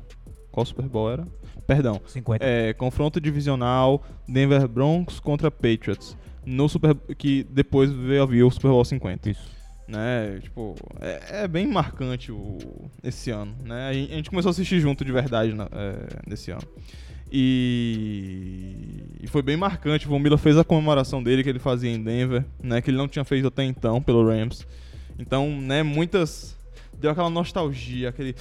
Qual 0.50 0.64
Super 0.64 0.86
Bowl 0.86 1.10
era? 1.10 1.24
Perdão. 1.66 2.00
50. 2.06 2.44
É, 2.44 2.72
confronto 2.72 3.20
divisional 3.20 4.02
Denver 4.26 4.66
Broncos 4.68 5.20
contra 5.20 5.50
Patriots. 5.50 6.16
No 6.46 6.68
Super 6.68 6.94
que 7.18 7.44
depois 7.50 7.90
veio 7.90 8.22
a 8.22 8.26
vir 8.26 8.44
o 8.44 8.50
Super 8.50 8.68
Bowl 8.68 8.84
50. 8.84 9.28
Isso. 9.30 9.56
Né? 9.88 10.38
Tipo, 10.42 10.74
é, 11.00 11.42
é 11.44 11.48
bem 11.48 11.66
marcante 11.66 12.32
o, 12.32 12.58
esse 13.04 13.30
ano, 13.30 13.54
né? 13.64 13.88
A 13.88 13.92
gente, 13.92 14.30
começou 14.30 14.50
a 14.50 14.52
assistir 14.52 14.80
junto 14.80 15.04
de 15.04 15.12
verdade 15.12 15.52
na- 15.52 15.68
é, 15.72 16.06
nesse 16.26 16.50
ano. 16.50 16.62
E, 17.30 19.04
e 19.22 19.26
foi 19.26 19.42
bem 19.42 19.56
marcante. 19.56 20.06
O 20.06 20.08
Von 20.10 20.18
Miller 20.18 20.38
fez 20.38 20.56
a 20.56 20.64
comemoração 20.64 21.22
dele 21.22 21.42
que 21.42 21.48
ele 21.48 21.58
fazia 21.58 21.90
em 21.90 22.02
Denver, 22.02 22.44
né? 22.62 22.80
Que 22.80 22.90
ele 22.90 22.96
não 22.96 23.08
tinha 23.08 23.24
feito 23.24 23.46
até 23.48 23.64
então 23.64 24.00
pelo 24.02 24.26
Rams. 24.26 24.66
Então, 25.18 25.50
né? 25.60 25.82
Muitas 25.82 26.56
deu 26.98 27.10
aquela 27.10 27.30
nostalgia, 27.30 28.08
aquele, 28.08 28.34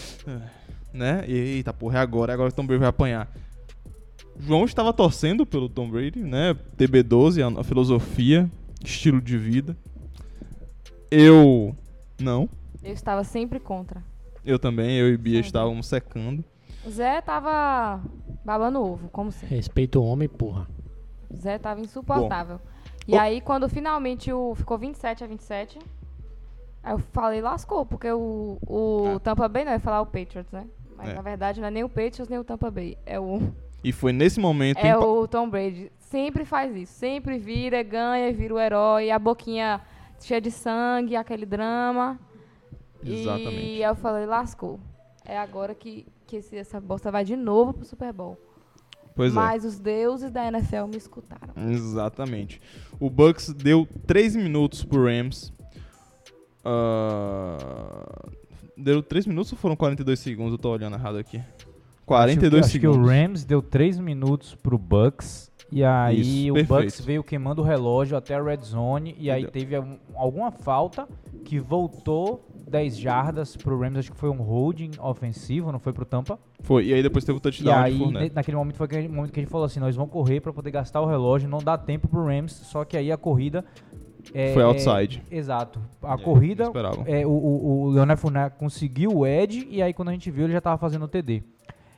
né? 0.93 1.23
Eita, 1.27 1.73
porra, 1.73 1.99
é 1.99 2.01
agora, 2.01 2.31
é 2.31 2.35
agora 2.35 2.49
que 2.49 2.53
o 2.53 2.55
Tom 2.57 2.65
Brady 2.65 2.79
vai 2.79 2.89
apanhar. 2.89 3.31
João 4.39 4.65
estava 4.65 4.91
torcendo 4.93 5.45
pelo 5.45 5.69
Tom 5.69 5.89
Brady, 5.89 6.19
né? 6.19 6.55
TB12, 6.77 7.41
a, 7.57 7.61
a 7.61 7.63
filosofia, 7.63 8.49
estilo 8.83 9.21
de 9.21 9.37
vida. 9.37 9.75
Eu 11.09 11.75
não. 12.19 12.49
Eu 12.83 12.93
estava 12.93 13.23
sempre 13.23 13.59
contra. 13.59 14.03
Eu 14.43 14.59
também, 14.59 14.97
eu 14.97 15.09
e 15.09 15.17
Bia 15.17 15.35
Sempre. 15.35 15.47
estávamos 15.47 15.87
secando. 15.87 16.43
O 16.85 16.89
Zé 16.89 17.19
tava 17.21 18.01
babando 18.43 18.79
ovo, 18.81 19.09
como 19.09 19.31
sempre. 19.31 19.55
Respeita 19.55 19.97
o 19.99 20.03
homem, 20.05 20.27
porra. 20.29 20.67
O 21.29 21.35
Zé 21.35 21.57
tava 21.57 21.81
insuportável. 21.81 22.59
E 23.07 23.15
Ô. 23.15 23.19
aí, 23.19 23.41
quando 23.41 23.67
finalmente 23.67 24.31
o, 24.31 24.53
ficou 24.53 24.77
27 24.77 25.23
a 25.23 25.27
27, 25.27 25.79
aí 26.83 26.93
eu 26.93 26.99
falei, 26.99 27.41
lascou, 27.41 27.85
porque 27.85 28.11
o, 28.11 28.57
o 28.67 29.13
É. 29.15 29.19
Tampa 29.19 29.47
Bay, 29.47 29.65
não, 29.65 29.71
ia 29.71 29.79
falar 29.79 30.01
o 30.01 30.05
Patriots, 30.05 30.51
né? 30.51 30.67
Mas 30.95 31.09
É. 31.09 31.13
na 31.15 31.21
verdade 31.21 31.59
não 31.59 31.67
é 31.67 31.71
nem 31.71 31.83
o 31.83 31.89
Patriots 31.89 32.27
nem 32.29 32.37
o 32.37 32.43
Tampa 32.43 32.69
Bay. 32.69 32.97
É 33.05 33.19
o, 33.19 33.41
E 33.87 33.91
foi 33.91 34.11
nesse 34.11 34.39
momento. 34.39 34.77
é 34.79 34.97
o 34.97 35.27
Tom 35.27 35.47
Brady. 35.49 35.91
Sempre 35.99 36.43
faz 36.43 36.75
isso. 36.75 36.93
Sempre 36.93 37.37
vira, 37.37 37.83
ganha, 37.83 38.33
vira 38.33 38.53
o 38.55 38.59
herói, 38.59 39.11
a 39.11 39.19
boquinha 39.19 39.79
cheia 40.19 40.41
de 40.41 40.49
sangue, 40.49 41.15
aquele 41.15 41.45
drama. 41.45 42.19
Exatamente. 43.03 43.63
E 43.63 43.83
eu 43.83 43.93
falei, 43.95 44.25
lascou. 44.25 44.79
É 45.23 45.37
agora 45.37 45.75
que, 45.75 46.07
que 46.25 46.37
esse- 46.37 46.55
essa 46.57 46.81
bosta 46.81 47.11
vai 47.11 47.23
de 47.23 47.35
novo 47.35 47.73
pro 47.73 47.85
Super 47.85 48.11
Bowl. 48.11 48.37
Pois 49.15 49.31
é. 49.31 49.35
Mas 49.35 49.63
os 49.63 49.77
deuses 49.79 50.31
da 50.31 50.45
NFL 50.47 50.87
me 50.89 50.97
escutaram. 50.97 51.53
Exatamente. 51.71 52.59
O 52.99 53.09
Bucks 53.09 53.53
deu 53.53 53.87
3 54.07 54.35
minutos 54.35 54.83
pro 54.83 55.05
Rams. 55.05 55.53
Ah, 56.63 58.25
deu 58.75 59.01
3 59.03 59.27
minutos 59.27 59.51
ou 59.53 59.57
foram 59.57 59.75
42 59.75 60.19
segundos? 60.19 60.53
Eu 60.53 60.57
tô 60.57 60.69
olhando 60.71 60.95
errado 60.95 61.17
aqui. 61.17 61.41
42 62.05 62.63
acho 62.65 62.71
segundos. 62.71 62.97
Acho 62.97 63.05
que 63.07 63.13
o 63.13 63.21
Rams 63.27 63.43
deu 63.45 63.61
3 63.61 63.99
minutos 63.99 64.55
pro 64.55 64.77
Bucks. 64.77 65.51
E 65.71 65.83
aí 65.83 66.21
Isso, 66.45 66.51
o 66.51 66.53
perfeito. 66.53 66.81
Bucks 66.83 67.01
veio 67.05 67.23
queimando 67.23 67.61
o 67.61 67.65
relógio 67.65 68.15
até 68.15 68.35
a 68.35 68.41
red 68.41 68.59
zone. 68.63 69.15
E 69.17 69.31
aí 69.31 69.41
Entendeu. 69.43 69.51
teve 69.61 69.75
algum- 69.75 69.97
alguma 70.15 70.51
falta 70.51 71.07
que 71.43 71.59
voltou 71.59 72.47
10 72.69 72.97
jardas 72.97 73.55
pro 73.57 73.77
Rams. 73.79 73.97
Acho 73.97 74.11
que 74.11 74.17
foi 74.17 74.29
um 74.29 74.37
holding 74.41 74.91
ofensivo, 74.99 75.71
não 75.71 75.79
foi 75.79 75.91
pro 75.91 76.05
Tampa. 76.05 76.37
Foi. 76.61 76.85
E 76.85 76.93
aí 76.93 77.01
depois 77.01 77.23
teve 77.25 77.37
o 77.37 77.39
E 77.39 77.41
touchdown 77.41 77.83
de 78.11 78.17
aí, 78.17 78.31
naquele 78.33 78.55
momento 78.57 78.75
foi 78.77 78.85
aquele 78.85 79.07
momento 79.07 79.31
que 79.33 79.39
a 79.39 79.43
gente 79.43 79.51
falou 79.51 79.65
assim: 79.65 79.79
nós 79.79 79.95
vamos 79.95 80.11
correr 80.11 80.39
pra 80.39 80.53
poder 80.53 80.69
gastar 80.71 81.01
o 81.01 81.05
relógio, 81.07 81.49
não 81.49 81.59
dá 81.59 81.77
tempo 81.77 82.07
pro 82.07 82.23
Rams. 82.25 82.51
Só 82.53 82.85
que 82.85 82.95
aí 82.95 83.11
a 83.11 83.17
corrida. 83.17 83.65
é- 84.33 84.53
Foi 84.53 84.63
outside. 84.63 85.21
Exato. 85.31 85.79
A 86.01 86.09
E 86.15 86.17
aí, 86.19 86.23
corrida, 86.23 86.71
é, 87.07 87.25
o, 87.25 87.29
o, 87.29 87.81
o 87.85 87.89
Leonel 87.89 88.17
Fournette 88.17 88.55
conseguiu 88.57 89.11
o 89.17 89.25
edge 89.27 89.67
e 89.69 89.81
aí 89.81 89.93
quando 89.93 90.09
a 90.09 90.11
gente 90.11 90.29
viu 90.31 90.45
ele 90.45 90.53
já 90.53 90.61
tava 90.61 90.77
fazendo 90.77 91.03
o 91.05 91.07
TD. 91.07 91.43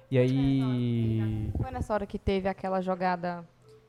E 0.10 0.18
aí. 0.18 1.52
Foi 1.62 1.72
nessa 1.72 1.94
hora 1.94 2.06
que 2.06 2.18
teve 2.18 2.48
aquela 2.48 2.82
jogada 2.82 3.46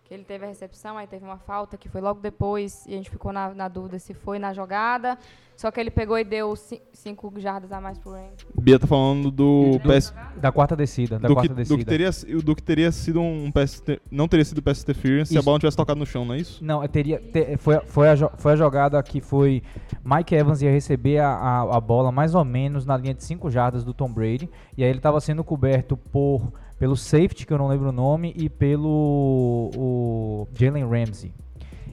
que 0.08 0.14
ele 0.14 0.24
teve 0.24 0.46
a 0.46 0.48
recepção, 0.48 0.96
aí 0.96 1.06
teve 1.06 1.22
uma 1.24 1.36
falta 1.36 1.76
que 1.76 1.86
foi 1.88 2.00
logo 2.00 2.18
depois 2.20 2.86
e 2.86 2.94
a 2.94 2.96
gente 2.96 3.10
ficou 3.10 3.30
na, 3.30 3.52
na 3.54 3.68
dúvida 3.68 3.98
se 3.98 4.14
foi 4.14 4.38
na 4.38 4.54
jogada. 4.54 5.18
Só 5.54 5.70
que 5.72 5.78
ele 5.80 5.90
pegou 5.90 6.16
e 6.16 6.22
deu 6.22 6.54
5 6.56 7.32
jardas 7.40 7.72
a 7.72 7.80
mais 7.80 7.98
pro 7.98 8.12
Rams. 8.12 8.46
Bia 8.60 8.78
tá 8.78 8.86
falando 8.86 9.28
do 9.28 9.80
pass, 9.84 10.14
Da 10.36 10.52
quarta 10.52 10.76
descida. 10.76 11.18
Da 11.18 11.26
do, 11.26 11.34
que, 11.34 11.34
quarta 11.34 11.52
do, 11.52 11.56
descida. 11.56 11.78
que 11.78 11.84
teria, 11.84 12.10
do 12.42 12.54
que 12.56 12.62
teria 12.62 12.92
sido 12.92 13.20
um 13.20 13.50
pass, 13.50 13.80
inter- 13.80 14.00
não 14.08 14.28
teria 14.28 14.44
sido 14.44 14.62
pass 14.62 14.80
interference 14.82 15.30
se 15.30 15.36
a 15.36 15.40
Isso. 15.40 15.44
bola 15.44 15.56
não 15.56 15.58
tivesse 15.58 15.76
tocado 15.76 15.98
no 15.98 16.06
chão, 16.06 16.24
não 16.24 16.34
é 16.34 16.38
isso? 16.38 16.64
Não, 16.64 16.86
teria, 16.86 17.18
te- 17.18 17.56
foi, 17.58 17.80
foi, 17.86 18.08
a, 18.08 18.16
foi 18.36 18.52
a 18.52 18.56
jogada 18.56 19.02
que 19.02 19.20
foi. 19.20 19.62
Mike 20.04 20.32
Evans 20.32 20.62
ia 20.62 20.70
receber 20.70 21.18
a, 21.18 21.28
a, 21.28 21.76
a 21.76 21.80
bola 21.80 22.12
mais 22.12 22.36
ou 22.36 22.44
menos 22.44 22.86
na 22.86 22.96
linha 22.96 23.12
de 23.12 23.24
5 23.24 23.50
jardas 23.50 23.82
do 23.82 23.92
Tom 23.92 24.12
Brady. 24.12 24.48
E 24.76 24.84
aí 24.84 24.88
ele 24.88 25.00
estava 25.00 25.20
sendo 25.20 25.42
coberto 25.42 25.96
por 25.96 26.52
pelo 26.78 26.96
safety, 26.96 27.46
que 27.46 27.52
eu 27.52 27.58
não 27.58 27.68
lembro 27.68 27.88
o 27.88 27.92
nome, 27.92 28.32
e 28.36 28.48
pelo 28.48 30.46
Jalen 30.54 30.86
Ramsey. 30.88 31.32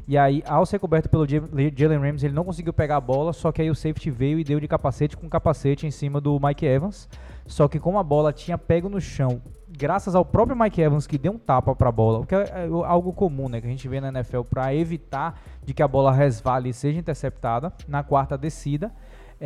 E 0.08 0.18
aí, 0.20 0.44
ao 0.46 0.66
ser 0.68 0.78
coberto 0.78 1.10
pelo 1.10 1.26
Ja- 1.28 1.42
Jalen 1.76 1.98
Ramsey, 1.98 2.28
ele 2.28 2.36
não 2.36 2.44
conseguiu 2.44 2.72
pegar 2.72 2.98
a 2.98 3.02
bola, 3.02 3.34
só 3.34 3.52
que 3.52 3.62
aí 3.62 3.72
o 3.72 3.76
safety 3.76 4.12
veio 4.12 4.38
e 4.38 4.44
deu 4.44 4.60
de 4.60 4.68
capacete 4.68 5.18
com 5.18 5.28
capacete 5.28 5.88
em 5.88 5.92
cima 5.92 6.22
do 6.22 6.40
Mike 6.40 6.64
Evans. 6.66 7.10
Só 7.48 7.68
que 7.68 7.80
como 7.80 7.98
a 7.98 8.04
bola 8.04 8.32
tinha 8.32 8.56
pego 8.58 8.88
no 8.88 9.02
chão, 9.02 9.42
graças 9.68 10.14
ao 10.14 10.24
próprio 10.24 10.56
Mike 10.58 10.80
Evans 10.80 11.08
que 11.08 11.18
deu 11.18 11.32
um 11.34 11.38
tapa 11.40 11.76
para 11.76 11.90
a 11.90 11.92
bola, 11.92 12.20
o 12.20 12.26
que 12.26 12.36
é 12.36 12.44
é 12.44 12.68
algo 12.86 13.14
comum, 13.14 13.50
né, 13.50 13.60
que 13.60 13.66
a 13.68 13.70
gente 13.70 13.88
vê 13.88 14.00
na 14.00 14.10
NFL 14.10 14.42
para 14.42 14.74
evitar 14.76 15.40
de 15.64 15.74
que 15.74 15.82
a 15.82 15.88
bola 15.88 16.12
resvale 16.12 16.70
e 16.70 16.74
seja 16.74 17.00
interceptada 17.00 17.74
na 17.88 18.04
quarta 18.04 18.38
descida. 18.38 18.92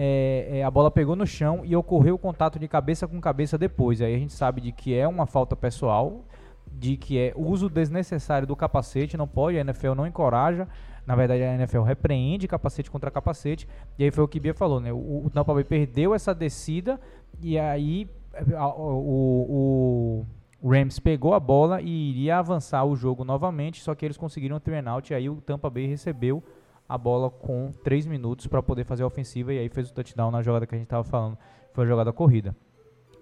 É, 0.01 0.59
é, 0.59 0.63
a 0.63 0.71
bola 0.71 0.89
pegou 0.89 1.13
no 1.15 1.27
chão 1.27 1.61
e 1.65 1.75
ocorreu 1.75 2.15
o 2.15 2.17
contato 2.17 2.57
de 2.57 2.67
cabeça 2.69 3.05
com 3.05 3.19
cabeça 3.19 3.57
depois. 3.57 4.01
Aí 4.01 4.15
a 4.15 4.17
gente 4.17 4.31
sabe 4.31 4.61
de 4.61 4.71
que 4.71 4.95
é 4.95 5.05
uma 5.05 5.25
falta 5.25 5.55
pessoal, 5.57 6.23
de 6.71 6.95
que 6.95 7.17
é 7.19 7.33
uso 7.35 7.67
desnecessário 7.69 8.47
do 8.47 8.55
capacete, 8.55 9.17
não 9.17 9.27
pode, 9.27 9.57
a 9.57 9.61
NFL 9.61 9.93
não 9.95 10.07
encoraja. 10.07 10.67
Na 11.05 11.15
verdade, 11.15 11.43
a 11.43 11.53
NFL 11.55 11.81
repreende 11.81 12.47
capacete 12.47 12.89
contra 12.89 13.11
capacete. 13.11 13.67
E 13.97 14.03
aí 14.05 14.11
foi 14.11 14.23
o 14.23 14.27
que 14.27 14.39
Bia 14.39 14.53
falou, 14.53 14.79
né? 14.79 14.93
O, 14.93 15.25
o 15.25 15.29
Tampa 15.33 15.53
Bay 15.53 15.63
perdeu 15.65 16.13
essa 16.15 16.33
descida 16.33 16.97
e 17.41 17.57
aí 17.59 18.07
a- 18.55 18.67
o, 18.69 19.05
o- 19.49 20.25
o 20.61 20.69
Rams 20.71 20.99
pegou 20.99 21.33
a 21.33 21.39
bola 21.39 21.81
e 21.81 22.09
iria 22.11 22.37
avançar 22.37 22.83
o 22.85 22.95
jogo 22.95 23.23
novamente, 23.23 23.81
só 23.81 23.95
que 23.95 24.05
eles 24.05 24.17
conseguiram 24.17 24.57
um 24.57 24.59
turn 24.59 24.87
out 24.87 25.11
e 25.11 25.15
aí 25.15 25.29
o 25.29 25.37
Tampa 25.37 25.69
Bay 25.69 25.87
recebeu 25.87 26.43
a 26.89 26.97
bola 26.97 27.29
com 27.29 27.71
3 27.83 28.07
minutos 28.07 28.47
para 28.47 28.63
poder 28.63 28.83
fazer 28.83 29.03
a 29.03 29.07
ofensiva 29.07 29.53
e 29.53 29.59
aí 29.59 29.69
fez 29.69 29.91
o 29.91 29.93
touchdown 29.93 30.31
na 30.31 30.41
jogada 30.41 30.65
que 30.65 30.73
a 30.73 30.77
gente 30.77 30.87
estava 30.87 31.03
falando, 31.03 31.37
foi 31.71 31.85
a 31.85 31.87
jogada 31.87 32.11
corrida. 32.11 32.55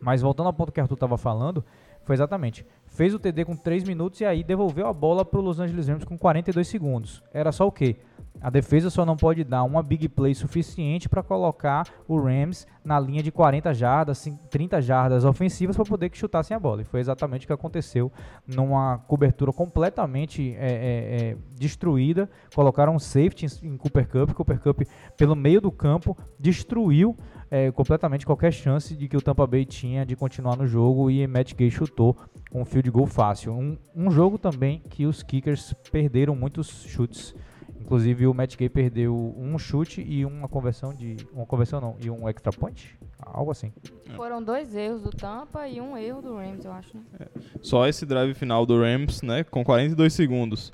Mas 0.01 0.21
voltando 0.21 0.47
ao 0.47 0.53
ponto 0.53 0.71
que 0.71 0.80
o 0.80 0.84
Arthur 0.84 0.95
estava 0.95 1.17
falando, 1.17 1.65
foi 2.06 2.15
exatamente. 2.15 2.65
Fez 2.88 3.13
o 3.13 3.19
TD 3.19 3.45
com 3.45 3.56
3 3.56 3.84
minutos 3.84 4.19
e 4.21 4.26
aí 4.26 4.43
devolveu 4.43 4.88
a 4.88 4.93
bola 4.93 5.23
para 5.23 5.39
o 5.39 5.43
Los 5.43 5.60
Angeles 5.60 5.88
Rams 5.88 6.04
com 6.04 6.17
42 6.17 6.67
segundos. 6.67 7.21
Era 7.34 7.52
só 7.52 7.67
o 7.67 7.71
quê? 7.71 7.97
A 8.39 8.52
defesa 8.52 8.91
só 8.91 9.04
não 9.04 9.17
pode 9.17 9.43
dar 9.43 9.63
uma 9.63 9.82
big 9.82 10.08
play 10.10 10.36
suficiente 10.36 11.10
para 11.10 11.23
colocar 11.23 11.88
o 12.08 12.19
Rams 12.19 12.67
na 12.86 13.00
linha 13.00 13.23
de 13.23 13.32
40 13.32 13.73
jardas, 13.73 14.19
cin- 14.19 14.38
30 14.52 14.80
jardas 14.80 15.26
ofensivas 15.26 15.76
para 15.76 15.86
poder 15.86 16.10
que 16.10 16.17
chutassem 16.17 16.56
a 16.56 16.60
bola. 16.60 16.82
E 16.82 16.86
foi 16.86 17.00
exatamente 17.00 17.45
o 17.45 17.47
que 17.47 17.54
aconteceu 17.54 18.12
numa 18.45 19.00
cobertura 19.08 19.52
completamente 19.52 20.56
é, 20.56 20.67
é, 20.69 21.30
é, 21.32 21.38
destruída. 21.56 22.30
Colocaram 22.54 22.93
um 22.95 23.00
safety 23.00 23.47
em 23.63 23.76
Cooper 23.76 24.08
Cup. 24.08 24.32
Cooper 24.34 24.60
Cup, 24.60 24.82
pelo 25.17 25.36
meio 25.36 25.60
do 25.60 25.71
campo, 25.71 26.15
destruiu 26.39 27.17
é, 27.49 27.71
completamente 27.71 28.25
qualquer 28.25 28.51
chance 28.51 28.95
de 28.95 29.07
que 29.07 29.15
o 29.17 29.21
Tampa 29.21 29.45
Bay 29.47 29.65
tinha 29.65 30.05
de 30.05 30.15
continuar 30.15 30.55
no 30.57 30.67
jogo 30.67 31.10
e 31.10 31.25
Matt 31.27 31.53
Gay 31.55 31.69
chutou 31.71 32.15
um 32.53 32.65
field 32.65 32.89
goal 32.91 33.07
fácil. 33.07 33.53
Um, 33.53 33.77
um 33.95 34.12
jogo 34.12 34.38
também 34.38 34.81
que 34.89 35.05
os 35.05 35.23
kickers 35.23 35.73
perderam 35.91 36.36
muitos 36.36 36.83
chutes. 36.86 37.33
Inclusive 37.79 38.27
o 38.27 38.33
Matt 38.33 38.57
Gay 38.57 38.67
perdeu 38.67 39.15
um 39.38 39.57
chute 39.57 40.01
e 40.01 40.25
uma 40.25 40.49
conversão 40.49 40.93
de. 40.93 41.15
Uma 41.31 41.45
conversão 41.45 41.79
não, 41.79 41.95
e 42.03 42.10
um 42.10 42.27
extra 42.27 42.51
point? 42.51 42.97
Algo 43.19 43.51
assim. 43.51 43.71
Foram 44.15 44.43
dois 44.43 44.75
erros 44.75 45.01
do 45.01 45.10
Tampa 45.10 45.67
e 45.69 45.79
um 45.79 45.97
erro 45.97 46.21
do 46.21 46.36
Rams, 46.36 46.65
eu 46.65 46.71
acho, 46.73 46.97
né? 46.97 47.27
Só 47.62 47.88
esse 47.88 48.05
drive 48.05 48.33
final 48.33 48.65
do 48.65 48.77
Rams, 48.81 49.21
né, 49.21 49.43
com 49.45 49.63
42 49.63 50.12
segundos. 50.13 50.71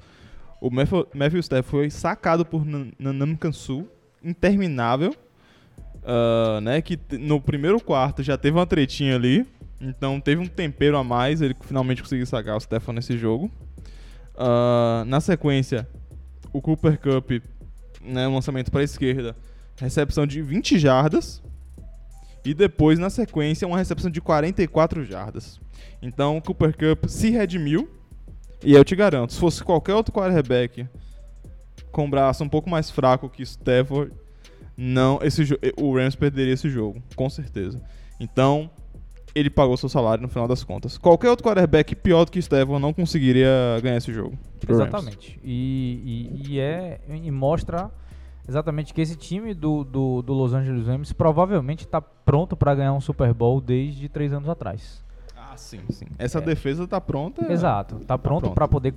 O 0.59 0.71
Matthew, 0.71 1.07
Matthew 1.13 1.39
Stafford 1.41 1.69
foi 1.69 1.89
sacado 1.89 2.43
por 2.45 2.65
Nan- 2.65 2.91
Nanam 2.97 3.35
Kansu, 3.35 3.85
interminável, 4.23 5.13
ah, 6.05 6.59
né, 6.61 6.81
que 6.81 6.99
no 7.17 7.39
primeiro 7.39 7.79
quarto 7.79 8.23
já 8.23 8.37
teve 8.37 8.57
uma 8.57 8.65
tretinha 8.65 9.15
ali, 9.15 9.45
então 9.79 10.19
teve 10.19 10.41
um 10.41 10.47
tempero 10.47 10.97
a 10.97 11.03
mais, 11.03 11.41
ele 11.41 11.55
finalmente 11.61 12.01
conseguiu 12.01 12.25
sacar 12.25 12.55
o 12.57 12.59
Stefan 12.59 12.93
nesse 12.93 13.17
jogo. 13.17 13.51
Ah, 14.35 15.03
na 15.07 15.19
sequência, 15.19 15.87
o 16.51 16.61
Cooper 16.61 16.99
Cup, 16.99 17.43
né, 18.01 18.27
um 18.27 18.35
lançamento 18.35 18.71
para 18.71 18.81
a 18.81 18.83
esquerda, 18.83 19.35
recepção 19.77 20.27
de 20.27 20.41
20 20.41 20.77
jardas, 20.77 21.41
e 22.45 22.53
depois, 22.53 22.99
na 22.99 23.09
sequência, 23.09 23.67
uma 23.67 23.77
recepção 23.77 24.11
de 24.11 24.19
44 24.19 25.05
jardas. 25.05 25.61
Então, 26.01 26.37
o 26.37 26.41
Cooper 26.41 26.73
Cup 26.73 27.07
se 27.07 27.29
redimiu. 27.29 27.89
E 28.61 28.73
eu 28.73 28.83
te 28.83 28.95
garanto, 28.95 29.33
se 29.33 29.39
fosse 29.39 29.63
qualquer 29.63 29.93
outro 29.93 30.13
quarterback 30.13 30.87
com 31.91 32.09
braço 32.09 32.43
um 32.43 32.49
pouco 32.49 32.69
mais 32.69 32.89
fraco 32.89 33.29
que 33.29 33.43
Stafford, 33.43 34.11
não, 34.77 35.19
esse 35.21 35.43
o 35.77 35.95
Rams 35.95 36.15
perderia 36.15 36.53
esse 36.53 36.69
jogo, 36.69 37.01
com 37.15 37.29
certeza. 37.29 37.81
Então, 38.19 38.69
ele 39.35 39.49
pagou 39.49 39.75
seu 39.77 39.89
salário 39.89 40.21
no 40.21 40.27
final 40.29 40.47
das 40.47 40.63
contas. 40.63 40.97
Qualquer 40.97 41.29
outro 41.29 41.43
quarterback 41.45 41.95
pior 41.95 42.25
do 42.25 42.31
que 42.31 42.39
Stafford 42.39 42.81
não 42.81 42.93
conseguiria 42.93 43.49
ganhar 43.81 43.97
esse 43.97 44.13
jogo. 44.13 44.37
Exatamente. 44.67 45.39
E, 45.43 46.29
e, 46.45 46.51
e 46.53 46.59
é, 46.59 47.01
e 47.09 47.31
mostra 47.31 47.89
exatamente 48.47 48.93
que 48.93 49.01
esse 49.01 49.15
time 49.15 49.53
do, 49.53 49.83
do, 49.83 50.21
do 50.21 50.33
Los 50.33 50.53
Angeles 50.53 50.85
Rams 50.87 51.11
provavelmente 51.13 51.85
está 51.85 52.01
pronto 52.01 52.55
para 52.55 52.75
ganhar 52.75 52.93
um 52.93 53.01
Super 53.01 53.33
Bowl 53.33 53.59
desde 53.59 54.07
três 54.09 54.31
anos 54.33 54.47
atrás. 54.49 55.03
Ah, 55.35 55.55
sim, 55.57 55.79
sim. 55.89 56.05
Essa 56.17 56.39
É. 56.39 56.41
defesa 56.41 56.87
tá 56.87 56.99
pronta. 57.01 57.51
Exato. 57.51 57.99
Tá 58.05 58.17
pronto 58.17 58.41
pronto. 58.41 58.55
para 58.55 58.67
poder 58.67 58.93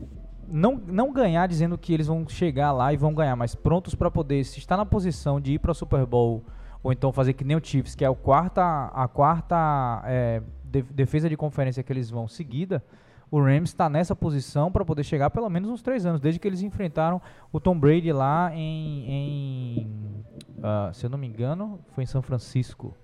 não, 0.49 0.81
não 0.87 1.13
ganhar 1.13 1.47
dizendo 1.47 1.77
que 1.77 1.93
eles 1.93 2.07
vão 2.07 2.27
chegar 2.29 2.73
lá 2.73 2.93
e 2.93 2.97
vão 2.97 3.15
ganhar, 3.15 3.37
mas 3.37 3.55
prontos 3.55 3.95
para 3.95 4.11
poder 4.11 4.45
se 4.45 4.59
estar 4.59 4.77
na 4.77 4.87
posição 4.87 5.41
de 5.41 5.55
ir 5.55 5.59
para 5.59 5.71
o 5.71 5.75
Super 5.75 6.05
Bowl 6.07 6.45
ou 6.83 6.93
então 6.93 7.13
fazer 7.13 7.33
que 7.33 7.45
nem 7.45 7.57
o 7.57 7.61
Chiefs, 7.65 7.95
que 7.95 8.05
é 8.05 8.11
o 8.11 8.15
quarta, 8.15 8.63
a 8.95 9.09
quarta 9.09 10.03
é, 10.05 10.41
de- 10.65 10.83
defesa 10.83 11.29
de 11.29 11.37
conferência 11.37 11.83
que 11.83 11.93
eles 11.93 12.09
vão 12.11 12.29
seguida. 12.29 12.83
O 13.29 13.41
Rams 13.41 13.71
está 13.71 13.89
nessa 13.91 14.15
posição 14.15 14.71
para 14.71 14.85
poder 14.85 15.03
chegar 15.03 15.31
pelo 15.31 15.51
menos 15.51 15.69
uns 15.69 15.83
três 15.83 16.07
anos, 16.07 16.21
desde 16.21 16.39
que 16.39 16.47
eles 16.47 16.63
enfrentaram 16.63 17.21
o 17.53 17.59
Tom 17.59 17.77
Brady 17.77 18.13
lá 18.13 18.53
em, 18.55 19.05
em 19.11 20.25
ah, 20.63 20.91
se 20.93 21.05
eu 21.05 21.11
não 21.11 21.19
me 21.19 21.27
engano, 21.27 21.81
foi 21.89 22.05
em 22.05 22.07
São 22.07 22.23
Francisco. 22.23 22.95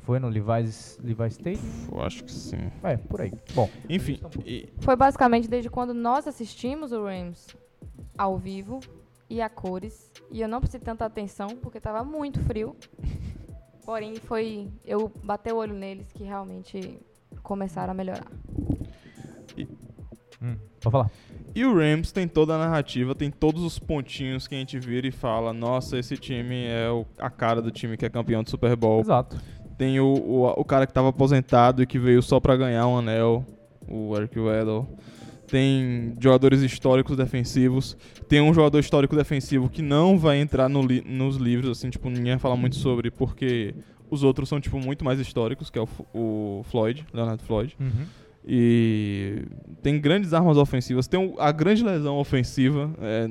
Não 0.00 0.06
foi 0.06 0.18
no 0.18 0.28
Levi's, 0.30 0.98
Levi's 1.04 1.34
Stadium? 1.34 1.62
Eu 1.92 2.00
acho 2.00 2.24
que 2.24 2.32
sim. 2.32 2.56
É, 2.82 2.96
por 2.96 3.20
aí. 3.20 3.30
Bom, 3.54 3.68
Enfim, 3.86 4.18
e- 4.46 4.66
Foi 4.78 4.96
basicamente 4.96 5.46
desde 5.46 5.68
quando 5.68 5.92
nós 5.92 6.26
assistimos 6.26 6.90
o 6.90 7.04
Rams 7.04 7.46
ao 8.16 8.38
vivo 8.38 8.80
e 9.28 9.42
a 9.42 9.48
cores. 9.50 10.10
E 10.30 10.40
eu 10.40 10.48
não 10.48 10.58
prestei 10.58 10.80
tanta 10.80 11.04
atenção 11.04 11.48
porque 11.60 11.78
tava 11.78 12.02
muito 12.02 12.40
frio. 12.40 12.74
Porém, 13.84 14.14
foi. 14.16 14.68
Eu 14.86 15.12
bati 15.22 15.52
o 15.52 15.56
olho 15.56 15.74
neles 15.74 16.10
que 16.12 16.24
realmente 16.24 16.98
começaram 17.42 17.90
a 17.90 17.94
melhorar. 17.94 18.26
hum, 20.40 20.56
pode 20.80 20.92
falar. 20.92 21.10
E 21.54 21.64
o 21.66 21.74
Rams 21.76 22.10
tem 22.12 22.26
toda 22.26 22.54
a 22.54 22.58
narrativa, 22.58 23.14
tem 23.14 23.30
todos 23.30 23.62
os 23.62 23.78
pontinhos 23.78 24.46
que 24.48 24.54
a 24.54 24.58
gente 24.58 24.78
vira 24.78 25.06
e 25.06 25.10
fala: 25.10 25.52
nossa, 25.52 25.98
esse 25.98 26.16
time 26.16 26.64
é 26.66 26.88
o- 26.90 27.04
a 27.18 27.28
cara 27.28 27.60
do 27.60 27.70
time 27.70 27.96
que 27.98 28.06
é 28.06 28.08
campeão 28.08 28.42
do 28.42 28.48
Super 28.48 28.74
Bowl. 28.76 29.00
Exato. 29.00 29.36
Tem 29.80 29.98
o, 29.98 30.04
o, 30.06 30.46
o 30.60 30.62
cara 30.62 30.86
que 30.86 30.92
tava 30.92 31.08
aposentado 31.08 31.82
e 31.82 31.86
que 31.86 31.98
veio 31.98 32.20
só 32.20 32.38
pra 32.38 32.54
ganhar 32.54 32.86
um 32.86 32.98
anel, 32.98 33.46
o 33.88 34.14
Eric 34.14 34.38
Weddle. 34.38 34.86
Tem 35.46 36.12
jogadores 36.20 36.60
históricos 36.60 37.16
defensivos. 37.16 37.96
Tem 38.28 38.42
um 38.42 38.52
jogador 38.52 38.78
histórico 38.78 39.16
defensivo 39.16 39.70
que 39.70 39.80
não 39.80 40.18
vai 40.18 40.38
entrar 40.38 40.68
no 40.68 40.82
li- 40.82 41.02
nos 41.06 41.36
livros, 41.36 41.78
assim, 41.78 41.88
tipo, 41.88 42.10
ninguém 42.10 42.32
vai 42.32 42.38
falar 42.38 42.56
muito 42.56 42.76
sobre, 42.76 43.10
porque 43.10 43.74
os 44.10 44.22
outros 44.22 44.50
são, 44.50 44.60
tipo, 44.60 44.78
muito 44.78 45.02
mais 45.02 45.18
históricos, 45.18 45.70
que 45.70 45.78
é 45.78 45.82
o, 45.82 45.88
o 46.12 46.62
Floyd, 46.64 47.06
Leonard 47.14 47.42
Floyd. 47.42 47.74
Uhum. 47.80 48.04
E 48.46 49.44
tem 49.82 49.98
grandes 49.98 50.34
armas 50.34 50.58
ofensivas. 50.58 51.06
Tem 51.08 51.34
a 51.38 51.50
grande 51.52 51.82
lesão 51.82 52.18
ofensiva 52.18 52.90
é, 53.00 53.26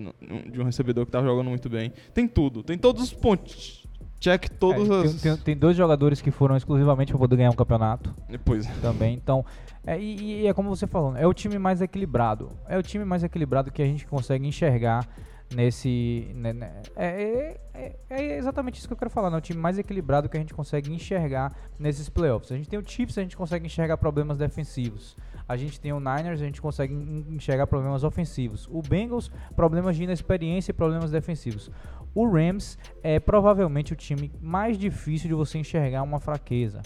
de 0.52 0.60
um 0.60 0.64
recebedor 0.64 1.06
que 1.06 1.12
tava 1.12 1.28
jogando 1.28 1.50
muito 1.50 1.70
bem. 1.70 1.94
Tem 2.12 2.28
tudo. 2.28 2.64
Tem 2.64 2.76
todos 2.76 3.04
os 3.04 3.14
pontos. 3.14 3.79
Check 4.20 4.50
todas 4.50 4.90
É, 4.90 4.94
as. 5.06 5.22
tem, 5.22 5.38
tem- 5.38 5.58
dois 5.58 5.78
jogadores 5.78 6.22
que 6.22 6.30
foram 6.32 6.58
exclusivamente 6.58 7.12
para 7.12 7.20
poder 7.20 7.38
ganhar 7.38 7.52
um 7.52 7.56
campeonato 7.56 8.14
Pois 8.44 8.68
é. 8.68 8.72
também. 8.82 9.14
Então, 9.16 9.46
é, 9.86 10.00
e, 10.00 10.42
e 10.42 10.48
é 10.48 10.54
como 10.54 10.70
você 10.70 10.86
falou, 10.86 11.16
é 11.16 11.26
o 11.26 11.34
time 11.34 11.58
mais 11.58 11.82
equilibrado. 11.82 12.50
É 12.68 12.78
o 12.78 12.84
time 12.84 13.06
mais 13.06 13.24
equilibrado 13.24 13.72
que 13.72 13.82
a 13.82 13.86
gente 13.86 14.06
consegue 14.06 14.46
enxergar 14.46 15.08
nesse. 15.56 16.32
né, 16.36 16.54
né, 16.54 16.72
é, 16.96 17.08
é- 17.08 17.60
é- 17.74 17.96
é 18.10 18.38
exatamente 18.38 18.78
isso 18.78 18.88
que 18.88 18.94
eu 18.94 18.98
quero 18.98 19.10
falar, 19.10 19.30
né? 19.30 19.38
O 19.38 19.42
time 19.42 19.60
mais 19.60 19.78
equilibrado 19.80 20.30
que 20.30 20.38
a 20.38 20.40
gente 20.40 20.54
consegue 20.54 20.92
enxergar 20.94 21.54
nesses 21.80 22.10
playoffs. 22.10 22.52
A 22.52 22.56
gente 22.56 22.70
tem 22.70 22.78
o 22.80 22.84
Chiefs, 22.88 23.18
a 23.18 23.22
gente 23.22 23.36
consegue 23.38 23.66
enxergar 23.66 23.98
problemas 23.98 24.38
defensivos. 24.38 25.16
A 25.48 25.58
gente 25.58 25.80
tem 25.80 25.92
o 25.92 26.00
Niners, 26.00 26.40
a 26.42 26.46
gente 26.46 26.62
consegue 26.62 26.94
en- 26.94 27.26
enxergar 27.36 27.66
problemas 27.66 28.04
ofensivos. 28.04 28.68
O 28.72 28.82
Bengals, 28.84 29.32
problemas 29.56 29.96
de 29.96 30.04
inexperiência 30.04 30.72
e 30.72 30.74
problemas 30.74 31.10
defensivos. 31.10 31.72
O 32.14 32.28
Rams 32.28 32.78
é 33.04 33.20
provavelmente 33.20 33.94
o 33.94 33.96
time 33.96 34.32
mais 34.42 34.78
difícil 34.78 35.28
de 35.28 35.36
você 35.36 35.58
enxergar 35.60 36.04
uma 36.04 36.20
fraqueza. 36.20 36.82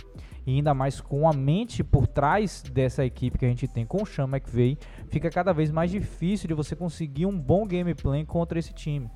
E 0.45 0.55
ainda 0.55 0.73
mais 0.73 0.99
com 0.99 1.27
a 1.27 1.33
mente 1.33 1.83
por 1.83 2.05
trás 2.05 2.61
dessa 2.63 3.05
equipe 3.05 3.37
que 3.37 3.45
a 3.45 3.49
gente 3.49 3.67
tem 3.67 3.85
com 3.85 4.03
o 4.03 4.05
Sean 4.05 4.27
McVay, 4.27 4.77
fica 5.07 5.29
cada 5.29 5.53
vez 5.53 5.71
mais 5.71 5.89
difícil 5.89 6.47
de 6.47 6.53
você 6.53 6.75
conseguir 6.75 7.25
um 7.25 7.37
bom 7.37 7.65
gameplay 7.65 8.25
contra 8.25 8.59
esse 8.59 8.73
time. 8.73 9.09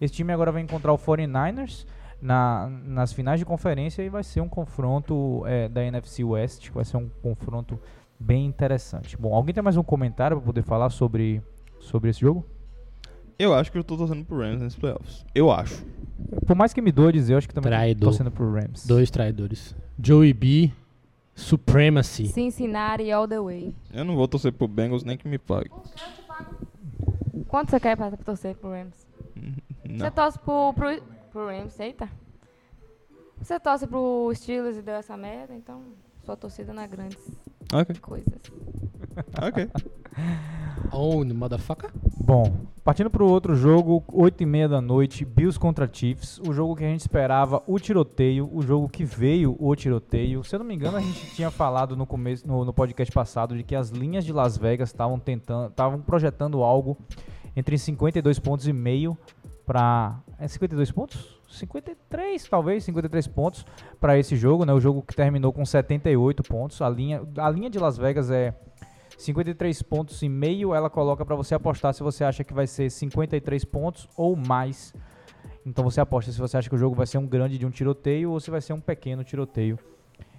Esse 0.00 0.14
time 0.14 0.32
agora 0.32 0.50
vai 0.50 0.62
encontrar 0.62 0.92
o 0.92 0.98
49ers 0.98 1.86
na, 2.20 2.68
nas 2.84 3.12
finais 3.12 3.38
de 3.38 3.46
conferência 3.46 4.02
e 4.02 4.08
vai 4.08 4.24
ser 4.24 4.40
um 4.40 4.48
confronto 4.48 5.44
é, 5.46 5.68
da 5.68 5.84
NFC 5.84 6.24
West, 6.24 6.70
vai 6.70 6.84
ser 6.84 6.96
um 6.96 7.08
confronto 7.08 7.78
bem 8.18 8.44
interessante. 8.44 9.16
Bom, 9.16 9.34
alguém 9.34 9.54
tem 9.54 9.62
mais 9.62 9.76
um 9.76 9.82
comentário 9.82 10.36
para 10.36 10.46
poder 10.46 10.62
falar 10.62 10.90
sobre, 10.90 11.40
sobre 11.78 12.10
esse 12.10 12.20
jogo? 12.20 12.44
Eu 13.38 13.54
acho 13.54 13.70
que 13.72 13.78
eu 13.78 13.84
tô 13.84 13.96
torcendo 13.96 14.24
pro 14.24 14.38
Rams 14.38 14.60
nesses 14.62 14.78
playoffs. 14.78 15.24
Eu 15.34 15.50
acho. 15.50 15.84
Por 16.46 16.54
mais 16.56 16.72
que 16.72 16.80
me 16.80 16.92
doa 16.92 17.12
dizer, 17.12 17.34
eu 17.34 17.38
acho 17.38 17.48
que 17.48 17.54
também 17.54 17.70
tô 17.70 17.76
Traidor. 17.76 18.08
torcendo 18.08 18.30
pro 18.30 18.52
Rams. 18.52 18.86
Dois 18.86 19.10
traidores. 19.10 19.74
Joey 20.02 20.32
B. 20.32 20.70
Supremacy. 21.34 22.26
Cincinnati 22.28 23.10
all 23.10 23.26
the 23.26 23.40
way. 23.40 23.74
Eu 23.92 24.04
não 24.04 24.14
vou 24.14 24.28
torcer 24.28 24.52
pro 24.52 24.68
Bengals 24.68 25.02
nem 25.02 25.16
que 25.16 25.26
me 25.26 25.38
pague. 25.38 25.70
Quanto 27.48 27.70
você 27.70 27.80
quer 27.80 27.96
pra 27.96 28.10
torcer 28.16 28.54
pro 28.56 28.70
Rams? 28.70 29.06
Você 29.84 30.04
Não. 30.04 30.10
torce 30.10 30.38
pro, 30.38 30.72
pro, 30.74 31.02
pro 31.30 31.46
Rams, 31.48 31.78
eita. 31.80 32.08
Você 33.40 33.58
torce 33.60 33.86
pro 33.86 34.30
Steelers 34.34 34.76
e 34.78 34.82
deu 34.82 34.94
essa 34.94 35.16
merda, 35.16 35.54
então 35.54 35.82
sua 36.24 36.36
torcida 36.36 36.72
é 36.80 36.86
grandes 36.86 37.18
Ok, 37.72 37.96
coisas. 38.00 38.40
ok. 39.40 39.70
Own, 40.92 41.32
motherfucker. 41.32 41.90
Bom, 42.20 42.66
partindo 42.84 43.08
pro 43.08 43.26
outro 43.26 43.54
jogo, 43.54 44.04
8 44.12 44.42
e 44.42 44.46
meia 44.46 44.68
da 44.68 44.78
noite, 44.78 45.24
Bills 45.24 45.58
contra 45.58 45.88
Chiefs, 45.90 46.38
o 46.46 46.52
jogo 46.52 46.76
que 46.76 46.84
a 46.84 46.88
gente 46.88 47.00
esperava, 47.00 47.62
o 47.66 47.78
tiroteio, 47.78 48.48
o 48.52 48.60
jogo 48.60 48.90
que 48.90 49.04
veio 49.06 49.56
o 49.58 49.74
tiroteio. 49.74 50.44
Se 50.44 50.54
eu 50.54 50.58
não 50.58 50.66
me 50.66 50.74
engano, 50.74 50.98
a 50.98 51.00
gente 51.00 51.34
tinha 51.34 51.50
falado 51.50 51.96
no 51.96 52.06
começo, 52.06 52.46
no, 52.46 52.62
no 52.62 52.74
podcast 52.74 53.10
passado, 53.10 53.56
de 53.56 53.62
que 53.62 53.74
as 53.74 53.88
linhas 53.88 54.24
de 54.24 54.34
Las 54.34 54.58
Vegas 54.58 54.90
estavam 54.90 55.18
tentando, 55.18 55.70
estavam 55.70 55.98
projetando 56.02 56.62
algo 56.62 56.98
entre 57.56 57.78
52 57.78 58.38
pontos 58.38 58.66
e 58.68 58.72
meio 58.72 59.16
para 59.64 60.20
é 60.38 60.46
52 60.46 60.90
pontos? 60.90 61.40
53, 61.52 62.42
talvez, 62.48 62.84
53 62.84 63.26
pontos 63.28 63.64
para 64.00 64.18
esse 64.18 64.36
jogo, 64.36 64.64
né? 64.64 64.72
O 64.72 64.80
jogo 64.80 65.02
que 65.02 65.14
terminou 65.14 65.52
com 65.52 65.64
78 65.64 66.42
pontos. 66.42 66.80
A 66.82 66.88
linha, 66.88 67.22
a 67.36 67.50
linha 67.50 67.70
de 67.70 67.78
Las 67.78 67.96
Vegas 67.96 68.30
é 68.30 68.54
53 69.16 69.82
pontos 69.82 70.22
e 70.22 70.28
meio, 70.28 70.74
ela 70.74 70.90
coloca 70.90 71.24
para 71.24 71.36
você 71.36 71.54
apostar 71.54 71.94
se 71.94 72.02
você 72.02 72.24
acha 72.24 72.42
que 72.42 72.52
vai 72.52 72.66
ser 72.66 72.90
53 72.90 73.64
pontos 73.64 74.08
ou 74.16 74.34
mais. 74.34 74.92
Então 75.64 75.84
você 75.84 76.00
aposta 76.00 76.32
se 76.32 76.38
você 76.38 76.56
acha 76.56 76.68
que 76.68 76.74
o 76.74 76.78
jogo 76.78 76.94
vai 76.94 77.06
ser 77.06 77.18
um 77.18 77.26
grande 77.26 77.56
de 77.56 77.64
um 77.64 77.70
tiroteio 77.70 78.32
ou 78.32 78.40
se 78.40 78.50
vai 78.50 78.60
ser 78.60 78.72
um 78.72 78.80
pequeno 78.80 79.22
tiroteio. 79.22 79.78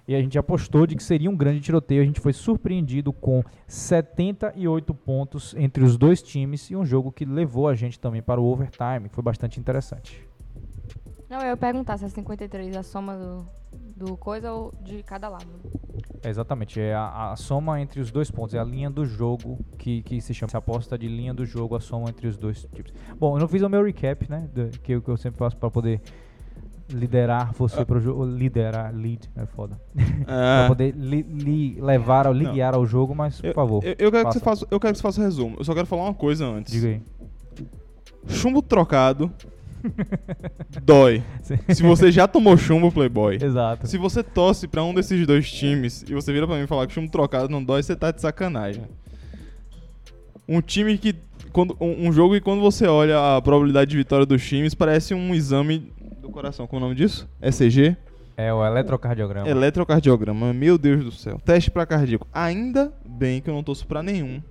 E 0.06 0.14
a 0.14 0.20
gente 0.20 0.38
apostou 0.38 0.86
de 0.86 0.94
que 0.94 1.02
seria 1.02 1.30
um 1.30 1.36
grande 1.36 1.60
tiroteio. 1.60 2.02
A 2.02 2.04
gente 2.04 2.20
foi 2.20 2.34
surpreendido 2.34 3.10
com 3.10 3.42
78 3.66 4.92
pontos 4.92 5.54
entre 5.56 5.82
os 5.82 5.96
dois 5.96 6.22
times 6.22 6.70
e 6.70 6.76
um 6.76 6.84
jogo 6.84 7.10
que 7.10 7.24
levou 7.24 7.68
a 7.68 7.74
gente 7.74 7.98
também 7.98 8.20
para 8.20 8.38
o 8.38 8.44
overtime. 8.44 9.08
Foi 9.10 9.24
bastante 9.24 9.58
interessante. 9.58 10.33
Não, 11.28 11.40
eu 11.40 11.46
ia 11.48 11.56
perguntar 11.56 11.96
se 11.98 12.04
é 12.04 12.08
53 12.08 12.76
a 12.76 12.82
soma 12.82 13.16
do, 13.16 13.46
do 14.06 14.16
coisa 14.16 14.52
ou 14.52 14.72
de 14.82 15.02
cada 15.02 15.28
lado. 15.28 15.46
É 16.22 16.28
exatamente, 16.28 16.80
é 16.80 16.94
a, 16.94 17.32
a 17.32 17.36
soma 17.36 17.80
entre 17.80 18.00
os 18.00 18.10
dois 18.10 18.30
pontos, 18.30 18.54
é 18.54 18.58
a 18.58 18.64
linha 18.64 18.90
do 18.90 19.04
jogo 19.04 19.58
que, 19.78 20.02
que 20.02 20.20
se 20.20 20.32
chama. 20.34 20.50
Se 20.50 20.56
aposta 20.56 20.96
de 20.98 21.06
linha 21.08 21.34
do 21.34 21.44
jogo, 21.44 21.74
a 21.76 21.80
soma 21.80 22.08
entre 22.10 22.26
os 22.26 22.36
dois 22.36 22.66
tipos. 22.72 22.92
Bom, 23.18 23.36
eu 23.36 23.40
não 23.40 23.48
fiz 23.48 23.62
o 23.62 23.68
meu 23.68 23.82
recap, 23.84 24.28
né? 24.30 24.48
do- 24.54 24.68
que, 24.80 24.92
eu- 24.92 25.02
que 25.02 25.08
eu 25.10 25.16
sempre 25.16 25.38
faço 25.38 25.56
para 25.56 25.70
poder 25.70 26.00
liderar 26.90 27.52
você 27.54 27.84
pro 27.84 27.98
jogo. 28.00 28.24
Liderar, 28.26 28.94
lead, 28.94 29.30
é 29.36 29.46
foda. 29.46 29.80
pra 30.24 30.64
Ah, 30.64 30.68
poder 30.68 30.94
li, 30.94 31.22
li- 31.22 31.80
levar, 31.80 32.32
Não. 32.32 32.52
guiar 32.52 32.74
ao 32.74 32.86
jogo, 32.86 33.14
mas 33.14 33.40
por 33.40 33.46
eu, 33.48 33.54
favor, 33.54 33.84
eu, 33.84 33.94
eu 33.98 34.12
quero 34.12 34.28
que 34.28 34.34
você 34.34 34.40
faça. 34.40 34.66
eu 34.70 34.78
quero 34.80 34.92
que 34.92 34.98
você 34.98 35.02
faça 35.02 35.20
o 35.20 35.24
resumo. 35.24 35.56
Eu 35.58 35.64
só 35.64 35.74
quero 35.74 35.86
falar 35.86 36.04
uma 36.04 36.14
coisa 36.14 36.46
antes. 36.46 36.72
diga 36.72 36.88
aí. 36.88 37.02
Chumbo 38.26 38.62
trocado 38.62 39.30
dói. 40.82 41.22
Sim. 41.42 41.58
Se 41.68 41.82
você 41.82 42.10
já 42.10 42.26
tomou 42.26 42.56
chumbo, 42.56 42.90
Playboy. 42.90 43.38
Exato. 43.40 43.86
Se 43.86 43.98
você 43.98 44.22
torce 44.22 44.66
pra 44.66 44.82
um 44.82 44.94
desses 44.94 45.26
dois 45.26 45.50
times 45.50 46.04
e 46.08 46.14
você 46.14 46.32
vira 46.32 46.46
pra 46.46 46.56
mim 46.56 46.66
falar 46.66 46.86
que 46.86 46.92
chumbo 46.92 47.10
trocado 47.10 47.48
não 47.48 47.62
dói, 47.62 47.82
você 47.82 47.94
tá 47.94 48.10
de 48.10 48.20
sacanagem. 48.20 48.84
Um 50.48 50.60
time 50.60 50.96
que. 50.98 51.14
Quando, 51.52 51.76
um, 51.80 52.08
um 52.08 52.12
jogo 52.12 52.34
que 52.34 52.40
quando 52.40 52.60
você 52.60 52.86
olha 52.86 53.36
a 53.36 53.40
probabilidade 53.40 53.90
de 53.90 53.96
vitória 53.96 54.26
dos 54.26 54.44
times, 54.44 54.74
parece 54.74 55.14
um 55.14 55.34
exame 55.34 55.92
do 56.20 56.28
coração. 56.28 56.66
Como 56.66 56.80
é 56.80 56.82
o 56.84 56.88
nome 56.88 56.96
disso? 56.96 57.28
ECG? 57.40 57.96
É 58.36 58.52
o 58.52 58.66
eletrocardiograma. 58.66 59.48
Eletrocardiograma. 59.48 60.52
Meu 60.52 60.76
Deus 60.76 61.04
do 61.04 61.12
céu. 61.12 61.40
Teste 61.44 61.70
pra 61.70 61.86
cardíaco. 61.86 62.26
Ainda 62.32 62.92
bem 63.06 63.40
que 63.40 63.48
eu 63.48 63.54
não 63.54 63.62
torço 63.62 63.86
pra 63.86 64.02
nenhum 64.02 64.42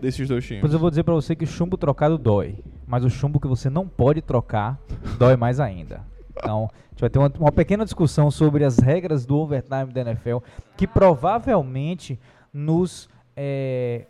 desses 0.00 0.28
dois 0.28 0.44
times. 0.44 0.60
Pois 0.60 0.72
eu 0.72 0.78
vou 0.78 0.90
dizer 0.90 1.02
pra 1.02 1.14
você 1.14 1.34
que 1.34 1.46
chumbo 1.46 1.76
trocado 1.76 2.18
dói, 2.18 2.56
mas 2.86 3.04
o 3.04 3.10
chumbo 3.10 3.40
que 3.40 3.48
você 3.48 3.70
não 3.70 3.86
pode 3.86 4.22
trocar 4.22 4.78
dói 5.18 5.36
mais 5.36 5.60
ainda. 5.60 6.02
Então, 6.30 6.70
a 6.72 6.88
gente 6.90 7.00
vai 7.00 7.10
ter 7.10 7.18
uma, 7.18 7.32
uma 7.38 7.52
pequena 7.52 7.84
discussão 7.84 8.30
sobre 8.30 8.64
as 8.64 8.78
regras 8.78 9.24
do 9.24 9.36
overtime 9.38 9.92
da 9.92 10.02
NFL, 10.02 10.38
que 10.76 10.86
provavelmente 10.86 12.18
nos, 12.52 13.08
eh, 13.36 14.06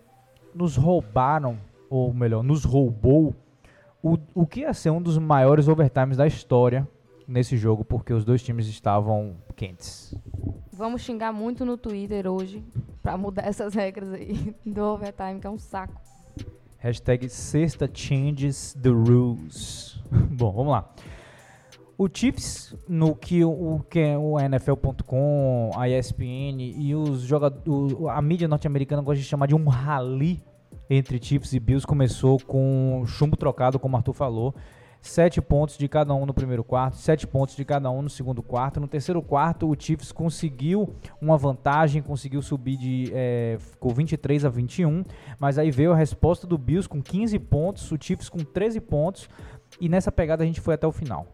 nos 0.55 0.77
roubaram, 0.77 1.59
ou 1.89 2.13
melhor, 2.13 2.43
nos 2.43 2.65
roubou 2.65 3.35
o, 4.03 4.19
o 4.35 4.47
que 4.47 4.61
ia 4.61 4.75
ser 4.75 4.91
um 4.91 5.03
dos 5.03 5.19
maiores 5.19 5.69
overtimes 5.69 6.17
da 6.17 6.27
história 6.27 6.87
nesse 7.27 7.57
jogo, 7.57 7.85
porque 7.85 8.13
os 8.13 8.25
dois 8.25 8.43
times 8.43 8.67
estavam 8.69 9.37
quentes. 9.57 10.15
Vamos 10.77 11.01
xingar 11.01 11.33
muito 11.33 11.65
no 11.65 11.79
Twitter 11.79 12.27
hoje 12.27 12.63
pra 13.03 13.17
mudar 13.17 13.47
essas 13.49 13.73
regras 13.73 14.13
aí 14.13 14.55
do 14.65 14.83
overtime, 14.83 15.41
que 15.41 15.47
é 15.47 15.51
um 15.51 15.59
saco. 15.59 15.99
Hashtag 16.77 17.31
sexta 17.31 17.91
changes 17.93 18.77
the 18.83 18.91
rules. 18.91 19.99
Bom, 20.31 20.53
vamos 20.53 20.73
lá. 20.73 20.93
O 21.97 22.07
Chiefs, 22.13 22.77
no 22.87 23.17
que 23.17 23.43
o, 23.43 23.77
o 23.77 23.81
que 23.89 24.01
é 24.01 24.19
o 24.19 24.39
NFL.com, 24.39 25.71
a 25.75 25.89
ESPN 25.89 26.61
e 26.61 26.95
os 26.95 27.23
jogadores, 27.23 27.97
a 28.11 28.21
mídia 28.21 28.47
norte-americana 28.47 29.01
gosta 29.01 29.23
de 29.23 29.27
chamar 29.27 29.47
de 29.47 29.55
um 29.55 29.67
rally 29.69 30.45
entre 30.91 31.19
Chiefs 31.19 31.55
e 31.55 31.59
Bills, 31.59 31.87
começou 31.87 32.39
com 32.39 33.03
chumbo 33.07 33.35
trocado, 33.35 33.79
como 33.79 33.95
o 33.95 33.97
Arthur 33.97 34.13
falou. 34.13 34.55
Sete 35.09 35.41
pontos 35.41 35.77
de 35.79 35.89
cada 35.89 36.15
um 36.15 36.27
no 36.27 36.35
primeiro 36.35 36.65
quarto, 36.65 36.97
sete 36.97 37.27
pontos 37.27 37.57
de 37.57 37.65
cada 37.65 37.91
um 37.91 38.03
no 38.03 38.11
segundo 38.11 38.43
quarto. 38.43 38.81
No 38.81 38.89
terceiro 38.89 39.23
quarto, 39.23 39.69
o 39.69 39.77
Chiefs 39.79 40.13
conseguiu 40.13 40.95
uma 41.21 41.37
vantagem, 41.37 42.03
conseguiu 42.03 42.43
subir 42.43 42.77
de 42.77 43.11
é, 43.15 43.57
ficou 43.59 43.93
23 43.93 44.45
a 44.45 44.49
21, 44.49 45.05
mas 45.39 45.59
aí 45.59 45.71
veio 45.71 45.93
a 45.93 45.97
resposta 45.97 46.47
do 46.47 46.59
Bills 46.59 46.89
com 46.89 47.03
15 47.03 47.39
pontos, 47.39 47.91
o 47.93 47.97
Chiefs 48.01 48.29
com 48.29 48.39
13 48.39 48.81
pontos, 48.81 49.29
e 49.81 49.89
nessa 49.89 50.11
pegada 50.11 50.43
a 50.43 50.47
gente 50.47 50.61
foi 50.61 50.75
até 50.75 50.87
o 50.87 50.93
final. 50.93 51.27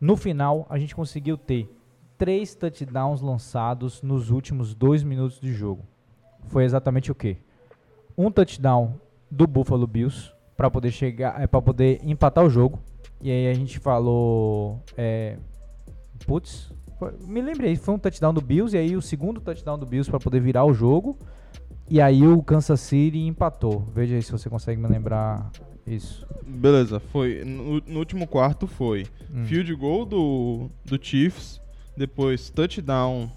No 0.00 0.16
final, 0.16 0.66
a 0.70 0.78
gente 0.78 0.94
conseguiu 0.94 1.36
ter 1.36 1.68
três 2.16 2.54
touchdowns 2.54 3.20
lançados 3.20 4.02
nos 4.02 4.30
últimos 4.30 4.74
dois 4.74 5.02
minutos 5.02 5.40
de 5.40 5.52
jogo. 5.52 5.84
Foi 6.46 6.64
exatamente 6.64 7.10
o 7.12 7.14
que? 7.14 7.38
Um 8.16 8.30
touchdown 8.30 8.94
do 9.30 9.46
Buffalo 9.46 9.86
Bills 9.86 10.32
para 10.58 10.68
poder 10.68 10.90
chegar, 10.90 11.40
é, 11.40 11.46
para 11.46 11.62
poder 11.62 12.00
empatar 12.02 12.44
o 12.44 12.50
jogo. 12.50 12.80
E 13.22 13.30
aí 13.30 13.46
a 13.48 13.54
gente 13.54 13.78
falou, 13.78 14.82
é, 14.96 15.36
putz, 16.26 16.72
foi- 16.98 17.12
me 17.20 17.40
lembrei, 17.40 17.76
foi 17.76 17.94
um 17.94 17.98
touchdown 17.98 18.34
do 18.34 18.40
Bills 18.40 18.74
e 18.76 18.78
aí 18.78 18.96
o 18.96 19.00
segundo 19.00 19.40
touchdown 19.40 19.78
do 19.78 19.86
Bills 19.86 20.10
para 20.10 20.18
poder 20.18 20.40
virar 20.40 20.64
o 20.64 20.74
jogo. 20.74 21.16
E 21.88 22.00
aí 22.00 22.26
o 22.26 22.42
Kansas 22.42 22.80
City 22.80 23.18
empatou. 23.20 23.86
Veja 23.94 24.16
aí 24.16 24.22
se 24.22 24.32
você 24.32 24.50
consegue 24.50 24.80
me 24.82 24.88
lembrar 24.88 25.48
isso. 25.86 26.26
Beleza, 26.44 26.98
foi. 27.00 27.44
No, 27.44 27.80
no 27.86 27.98
último 28.00 28.26
quarto 28.26 28.66
foi 28.66 29.06
Hum. 29.32 29.44
field 29.44 29.72
goal 29.76 30.04
do, 30.04 30.68
do 30.84 30.98
Chiefs, 31.00 31.60
depois 31.96 32.50
touchdown 32.50 33.30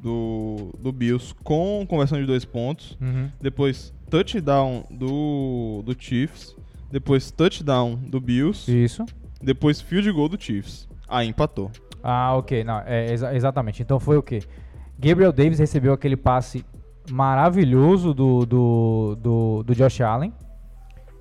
do, 0.00 0.72
do 0.78 0.92
Bills 0.92 1.34
com 1.42 1.84
conversão 1.88 2.20
de 2.20 2.26
dois 2.26 2.44
pontos, 2.44 2.96
Uhum. 3.00 3.30
depois 3.40 3.92
touchdown 4.08 4.84
do, 4.90 5.82
do 5.84 5.94
Chiefs, 5.98 6.56
depois 6.90 7.30
touchdown 7.30 7.96
do 7.96 8.20
Bills, 8.20 8.70
Isso. 8.70 9.04
depois 9.42 9.80
field 9.80 10.10
goal 10.12 10.28
do 10.28 10.40
Chiefs. 10.40 10.88
Aí 11.08 11.28
empatou. 11.28 11.70
Ah, 12.02 12.34
ok. 12.36 12.62
Não, 12.64 12.80
é, 12.86 13.12
exa- 13.12 13.34
exatamente. 13.34 13.82
Então 13.82 13.98
foi 13.98 14.16
o 14.16 14.22
quê? 14.22 14.42
Gabriel 14.98 15.32
Davis 15.32 15.58
recebeu 15.58 15.92
aquele 15.92 16.16
passe 16.16 16.64
maravilhoso 17.10 18.12
do, 18.14 18.44
do, 18.46 19.16
do, 19.20 19.62
do 19.64 19.74
Josh 19.74 20.00
Allen. 20.00 20.32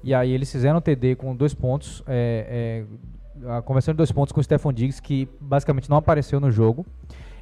E 0.03 0.13
aí 0.13 0.31
eles 0.31 0.51
fizeram 0.51 0.77
o 0.77 0.81
TD 0.81 1.15
com 1.15 1.35
dois 1.35 1.53
pontos. 1.53 2.03
é, 2.07 2.85
é, 2.87 3.49
a 3.57 3.61
conversão 3.61 3.93
de 3.93 3.97
dois 3.97 4.11
pontos 4.11 4.31
com 4.31 4.39
o 4.39 4.43
Stephon 4.43 4.73
Diggs, 4.73 5.01
que 5.01 5.27
basicamente 5.39 5.89
não 5.89 5.97
apareceu 5.97 6.39
no 6.39 6.51
jogo. 6.51 6.85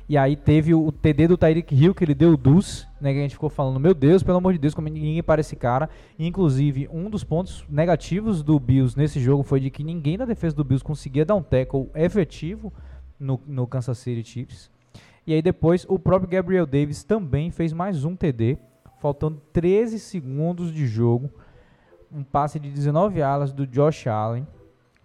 E 0.08 0.18
aí 0.18 0.36
teve 0.36 0.74
o, 0.74 0.92
TD 0.92 1.28
do 1.30 1.38
Tyreek 1.38 1.74
Hill, 1.74 1.96
que 1.96 2.04
ele 2.04 2.14
deu 2.14 2.34
o 2.34 2.38
deuce, 2.38 2.86
né? 3.06 3.14
Que 3.14 3.20
a 3.20 3.22
gente 3.22 3.36
ficou 3.36 3.50
falando, 3.50 3.80
meu 3.80 3.94
Deus, 3.94 4.24
pelo 4.24 4.38
amor 4.38 4.52
de 4.52 4.60
Deus, 4.60 4.74
como 4.74 4.90
ninguém 4.90 5.22
para 5.22 5.40
esse 5.40 5.56
cara. 5.56 5.90
E, 6.18 6.26
inclusive, 6.26 6.90
um 6.92 7.10
dos 7.10 7.24
pontos 7.24 7.64
negativos 7.70 8.42
do 8.42 8.60
Bills 8.60 8.98
nesse 8.98 9.20
jogo 9.20 9.44
foi 9.44 9.60
de 9.60 9.70
que 9.70 9.84
ninguém 9.84 10.18
da 10.18 10.26
defesa 10.26 10.56
do 10.56 10.64
Bills 10.64 10.84
conseguia 10.84 11.24
dar 11.24 11.36
um 11.36 11.44
tackle 11.44 11.90
efetivo 11.94 12.74
no, 13.20 13.40
no 13.46 13.68
Kansas 13.68 14.00
City 14.00 14.28
Chiefs. 14.28 14.72
E 15.28 15.34
aí 15.34 15.42
depois 15.42 15.86
o 15.88 15.98
próprio 15.98 16.30
Gabriel 16.30 16.66
Davis 16.66 17.04
também 17.04 17.52
fez 17.52 17.72
mais 17.72 18.04
um 18.06 18.16
TD, 18.16 18.58
faltando 19.00 19.42
13 19.54 20.00
segundos 20.00 20.74
de 20.74 20.88
jogo. 20.88 21.30
Um 22.12 22.24
passe 22.24 22.60
de 22.60 22.72
19 22.72 23.22
alas 23.22 23.54
do 23.54 23.68
Josh 23.68 24.08
Allen. 24.08 24.48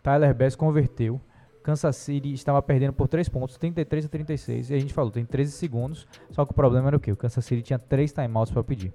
Tyler 0.03 0.34
Bass 0.34 0.57
converteu. 0.57 1.20
Kansas 1.62 1.96
City 1.96 2.32
estava 2.32 2.61
perdendo 2.62 2.92
por 2.92 3.08
3 3.08 3.28
pontos, 3.28 3.56
33 3.56 4.06
a 4.06 4.08
36. 4.08 4.70
E 4.70 4.74
a 4.74 4.78
gente 4.78 4.94
falou, 4.94 5.11
tem 5.11 5.24
13 5.24 5.52
segundos. 5.52 6.06
Só 6.30 6.44
que 6.44 6.52
o 6.52 6.54
problema 6.54 6.88
era 6.88 6.96
o 6.96 7.00
quê? 7.00 7.12
O 7.12 7.16
Kansas 7.16 7.44
City 7.44 7.62
tinha 7.62 7.78
3 7.78 8.12
timeouts 8.12 8.52
para 8.52 8.64
pedir. 8.64 8.92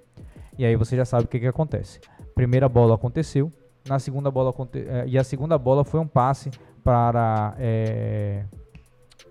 E 0.58 0.64
aí 0.64 0.74
você 0.76 0.96
já 0.96 1.04
sabe 1.04 1.24
o 1.24 1.28
que, 1.28 1.38
que 1.38 1.46
acontece. 1.46 2.00
Primeira 2.34 2.68
bola 2.68 2.94
aconteceu. 2.94 3.50
Na 3.88 3.98
segunda 3.98 4.30
bola 4.30 4.50
aconte 4.50 4.80
eh, 4.80 5.04
e 5.06 5.16
a 5.16 5.22
segunda 5.22 5.56
bola 5.56 5.84
foi 5.84 6.00
um 6.00 6.08
passe 6.08 6.50
para 6.82 7.54
eh, 7.58 8.44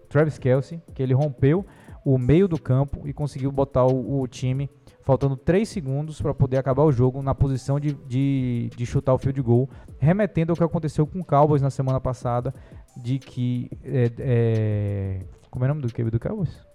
Travis 0.08 0.38
Kelsey, 0.38 0.82
que 0.94 1.04
ele 1.04 1.14
rompeu 1.14 1.66
o 2.06 2.18
meio 2.18 2.48
do 2.48 2.58
campo 2.58 3.06
e 3.06 3.12
conseguiu 3.12 3.52
botar 3.52 3.86
o, 3.86 4.22
o 4.22 4.28
time 4.28 4.70
faltando 5.06 5.38
3 5.38 5.70
segundos 5.70 6.20
para 6.20 6.34
poder 6.34 6.58
acabar 6.58 6.84
o 6.84 6.92
jogo 6.92 7.22
na 7.22 7.34
posição 7.34 7.80
de, 7.80 7.94
de, 7.94 8.70
de 8.76 8.86
chutar 8.86 9.14
o 9.14 9.18
field 9.20 9.40
goal, 9.42 9.70
remetendo 10.00 10.52
ao 10.52 10.58
que 10.58 10.64
aconteceu 10.64 11.06
com 11.08 11.20
o 11.22 11.24
Cowboys 11.24 11.62
na 11.62 11.70
semana 11.70 12.02
passada, 12.02 12.54
de 12.98 13.20
que 13.20 13.70
é, 13.84 14.12
é, 14.20 15.20
como 15.50 15.64
é 15.64 15.68
o 15.68 15.76
nome 15.76 15.82
do 15.84 15.94
QB 15.94 16.10
do 16.10 16.20
Cowboys? 16.20 16.66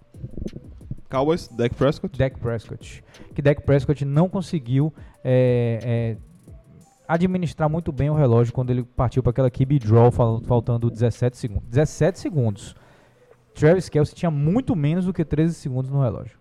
Cowboys, 1.09 1.49
Dak 1.49 1.75
Prescott. 1.75 2.17
Dak 2.17 2.39
Prescott. 2.39 3.03
Que 3.35 3.41
Dak 3.41 3.61
Prescott 3.63 4.05
não 4.05 4.29
conseguiu 4.29 4.93
é, 5.25 5.79
é, 5.83 6.17
administrar 7.07 7.69
muito 7.69 7.91
bem 7.91 8.09
o 8.09 8.13
relógio 8.15 8.53
quando 8.53 8.69
ele 8.69 8.83
partiu 8.83 9.21
para 9.21 9.31
aquela 9.31 9.51
QB 9.51 9.77
draw 9.79 10.09
fal- 10.09 10.41
faltando 10.41 10.89
17 10.89 11.35
segundos. 11.37 11.67
17 11.69 12.17
segundos. 12.17 12.75
Travis 13.53 13.89
Kelsey 13.89 14.15
tinha 14.15 14.31
muito 14.31 14.73
menos 14.73 15.05
do 15.05 15.11
que 15.11 15.25
13 15.25 15.53
segundos 15.55 15.91
no 15.91 16.01
relógio. 16.01 16.39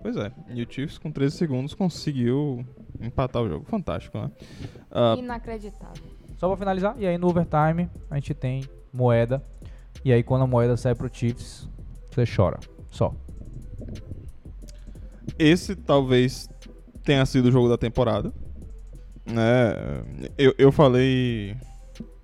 Pois 0.00 0.16
é, 0.16 0.32
e 0.48 0.62
o 0.62 0.66
Chiefs 0.70 0.98
com 0.98 1.10
13 1.10 1.36
segundos 1.36 1.74
conseguiu 1.74 2.64
empatar 3.00 3.42
o 3.42 3.48
jogo. 3.48 3.64
Fantástico, 3.66 4.18
né? 4.18 4.30
Ah, 4.90 5.14
Inacreditável. 5.16 6.04
Só 6.38 6.48
pra 6.48 6.56
finalizar, 6.56 6.96
e 6.98 7.06
aí 7.06 7.16
no 7.16 7.28
overtime 7.28 7.88
a 8.10 8.16
gente 8.16 8.34
tem 8.34 8.64
moeda. 8.92 9.42
E 10.04 10.12
aí 10.12 10.22
quando 10.22 10.42
a 10.42 10.46
moeda 10.46 10.76
sai 10.76 10.94
pro 10.94 11.08
Chiefs, 11.12 11.68
você 12.10 12.24
chora. 12.26 12.58
Só. 12.90 13.14
esse 15.38 15.74
talvez 15.74 16.48
tenha 17.04 17.24
sido 17.26 17.46
o 17.46 17.52
jogo 17.52 17.68
da 17.68 17.78
temporada. 17.78 18.32
Né? 19.24 19.74
Eu, 20.36 20.54
eu 20.58 20.72
falei. 20.72 21.56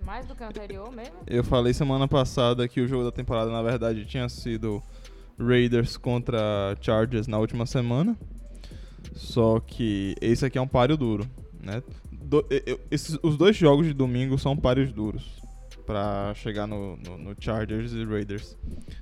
Mais 0.05 0.27
do 0.27 0.35
que 0.35 0.43
o 0.43 0.47
anterior 0.47 0.91
mesmo? 0.91 1.15
Eu 1.27 1.45
falei 1.45 1.73
semana 1.73 2.09
passada 2.09 2.67
que 2.67 2.81
o 2.81 2.89
jogo 2.89 3.05
da 3.05 3.13
temporada, 3.13 3.51
na 3.51 3.63
verdade, 3.63 4.05
tinha 4.05 4.29
sido 4.29 4.83
Raiders 5.39 5.97
contra 5.97 6.77
Chargers 6.81 7.27
na 7.27 7.39
última 7.39 7.67
semana. 7.67 8.17
Só 9.15 9.61
que 9.61 10.15
esse 10.21 10.45
aqui 10.45 10.59
é 10.59 10.61
um 10.61 10.69
páreo 10.69 10.97
duro, 10.97 11.25
né? 11.61 11.83
Do- 12.13 12.45
eu- 12.51 12.81
esses, 12.91 13.19
os 13.23 13.37
dois 13.37 13.57
jogos 13.57 13.87
de 13.87 13.95
domingo 13.95 14.39
são 14.39 14.57
páreos 14.57 14.93
duros 14.93 15.41
pra 15.87 16.33
chegar 16.35 16.67
no, 16.67 16.97
no- 16.97 17.17
no 17.19 17.37
Chargers 17.41 17.93
e 17.93 18.05
Raiders 18.05 18.57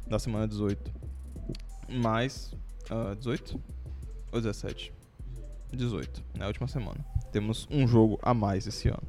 da 0.08 0.18
semana 0.18 0.46
18. 0.46 0.90
Mas, 1.88 2.54
ah, 2.90 3.14
18 3.18 3.60
ou 4.32 4.40
17? 4.40 4.92
18, 5.72 6.22
na 6.38 6.46
última 6.46 6.68
semana. 6.68 7.04
Temos 7.32 7.66
um 7.70 7.86
jogo 7.88 8.18
a 8.22 8.32
mais 8.32 8.66
esse 8.66 8.88
ano. 8.88 9.02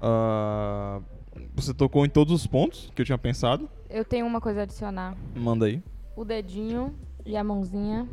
Ah, 0.00 1.00
você 1.54 1.74
tocou 1.74 2.04
em 2.06 2.08
todos 2.08 2.32
os 2.32 2.46
pontos 2.46 2.90
que 2.94 3.02
eu 3.02 3.06
tinha 3.06 3.18
pensado. 3.18 3.68
Eu 3.90 4.04
tenho 4.04 4.26
uma 4.26 4.40
coisa 4.40 4.60
a 4.60 4.62
adicionar. 4.62 5.16
Manda 5.34 5.66
aí. 5.66 5.82
O 6.16 6.24
dedinho 6.24 6.94
e 7.24 7.36
a 7.36 7.44
mãozinha 7.44 8.08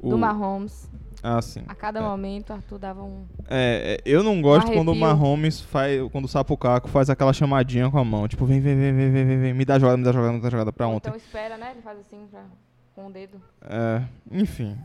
O- 0.00 0.10
do 0.10 0.18
Mahomes. 0.18 0.90
Ah, 1.22 1.40
sim. 1.40 1.62
A 1.66 1.74
cada 1.74 2.00
É. 2.00 2.02
momento, 2.02 2.52
Arthur 2.52 2.78
dava 2.78 3.02
um... 3.02 3.24
É, 3.48 3.96
é, 3.98 4.02
eu 4.04 4.22
não 4.22 4.42
gosto 4.42 4.70
quando 4.70 4.92
o. 4.92 4.94
Mahomes 4.94 5.58
faz. 5.60 5.98
Quando 6.12 6.26
o 6.26 6.28
Sapucaco 6.28 6.86
faz 6.88 7.08
aquela 7.08 7.32
chamadinha 7.32 7.90
com 7.90 7.98
a 7.98 8.04
mão. 8.04 8.28
Tipo, 8.28 8.44
vem, 8.44 8.60
vem, 8.60 8.76
vem, 8.76 8.92
vem, 8.94 9.10
vem, 9.10 9.24
vem, 9.26 9.40
vem. 9.40 9.54
Me 9.54 9.64
dá 9.64 9.78
jogada, 9.78 9.96
me 9.96 10.04
dá 10.04 10.12
jogada, 10.12 10.32
me 10.34 10.40
dá 10.42 10.50
jogada 10.50 10.70
pra 10.72 10.86
ontem. 10.86 11.08
Então 11.08 11.16
espera, 11.16 11.56
né? 11.56 11.70
Ele 11.70 11.80
faz 11.80 11.98
assim 12.00 12.26
pra... 12.30 12.44
com 12.94 13.06
o 13.06 13.10
dedo. 13.10 13.40
É, 13.62 14.02
enfim. 14.30 14.76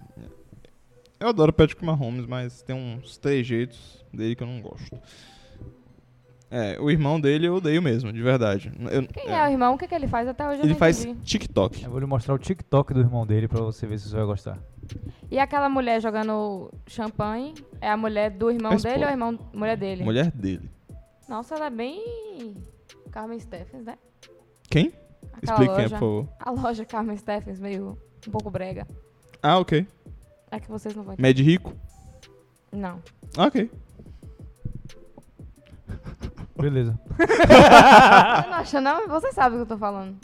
Eu 1.20 1.28
adoro 1.28 1.50
o 1.50 1.54
Patrick 1.54 1.84
Mahomes, 1.84 2.26
mas 2.26 2.62
tem 2.62 2.74
uns 2.74 3.18
três 3.18 3.46
jeitos 3.46 4.06
dele 4.14 4.34
que 4.34 4.44
eu 4.44 4.48
não 4.48 4.62
gosto. 4.62 4.98
É, 6.52 6.80
o 6.80 6.90
irmão 6.90 7.22
dele 7.22 7.48
eu 7.48 7.56
odeio 7.56 7.80
mesmo, 7.82 8.12
de 8.12 8.22
verdade. 8.24 8.72
Eu- 8.92 9.06
Quem 9.08 9.28
é, 9.32 9.38
é, 9.40 9.44
o 9.48 9.52
irmão? 9.52 9.76
O 9.76 9.78
que, 9.78 9.88
que 9.88 9.94
ele 9.94 10.08
faz 10.08 10.28
até 10.28 10.48
hoje? 10.50 10.62
Ele 10.64 10.74
faz. 10.74 11.06
TikTok. 11.24 11.84
Eu 11.84 11.92
vou 11.92 12.00
lhe 12.00 12.08
mostrar 12.08 12.34
o 12.34 12.40
TikTok 12.40 12.92
do 12.94 13.02
irmão 13.02 13.26
dele 13.26 13.48
pra 13.48 13.62
você 13.62 13.86
ver 13.86 14.00
se 14.00 14.10
você 14.10 14.16
vai 14.16 14.26
gostar. 14.26 14.58
E 15.30 15.38
aquela 15.38 15.70
mulher 15.70 16.02
jogando 16.02 16.72
champanhe 16.88 17.54
é 17.80 17.88
a 17.90 17.96
mulher 17.96 18.32
do 18.32 18.50
irmão 18.50 18.72
A 18.72 18.76
dele 18.76 18.88
esposa. 18.88 19.00
ou 19.02 19.08
a 19.08 19.12
irmão, 19.12 19.40
mulher 19.54 19.78
dele? 19.78 20.04
Mulher 20.04 20.32
dele. 20.32 20.70
Nossa, 21.28 21.54
ela 21.54 21.68
é 21.68 21.70
bem. 21.70 22.56
Carmen 23.12 23.40
Stephens, 23.40 23.86
né? 23.86 23.96
Quem? 24.70 24.92
Aquela 25.34 25.52
Explique 25.60 25.74
quem, 25.76 25.84
loja. 25.84 25.90
por 25.90 26.00
favor. 26.00 26.30
A 26.40 26.50
loja 26.52 26.86
Carmen 26.86 27.16
Stephens, 27.18 27.60
meio. 27.60 27.96
um 28.28 28.32
pouco 28.32 28.50
brega. 28.50 28.88
Ah, 29.44 29.60
ok. 29.60 29.86
É 30.50 30.60
que 30.60 30.68
vocês 30.70 30.96
não 30.96 31.04
vão 31.04 31.14
entender. 31.14 31.28
Med 31.28 31.44
rico. 31.44 31.74
Não. 32.72 33.00
Ah, 33.38 33.46
ok. 33.46 33.70
Beleza. 36.60 37.00
Você 37.18 38.48
não 38.48 38.54
acha, 38.54 38.82
não? 38.82 39.08
Você 39.08 39.32
sabe 39.32 39.56
o 39.56 39.60
que 39.60 39.64
eu 39.64 39.68
tô 39.68 39.78
falando. 39.78 40.18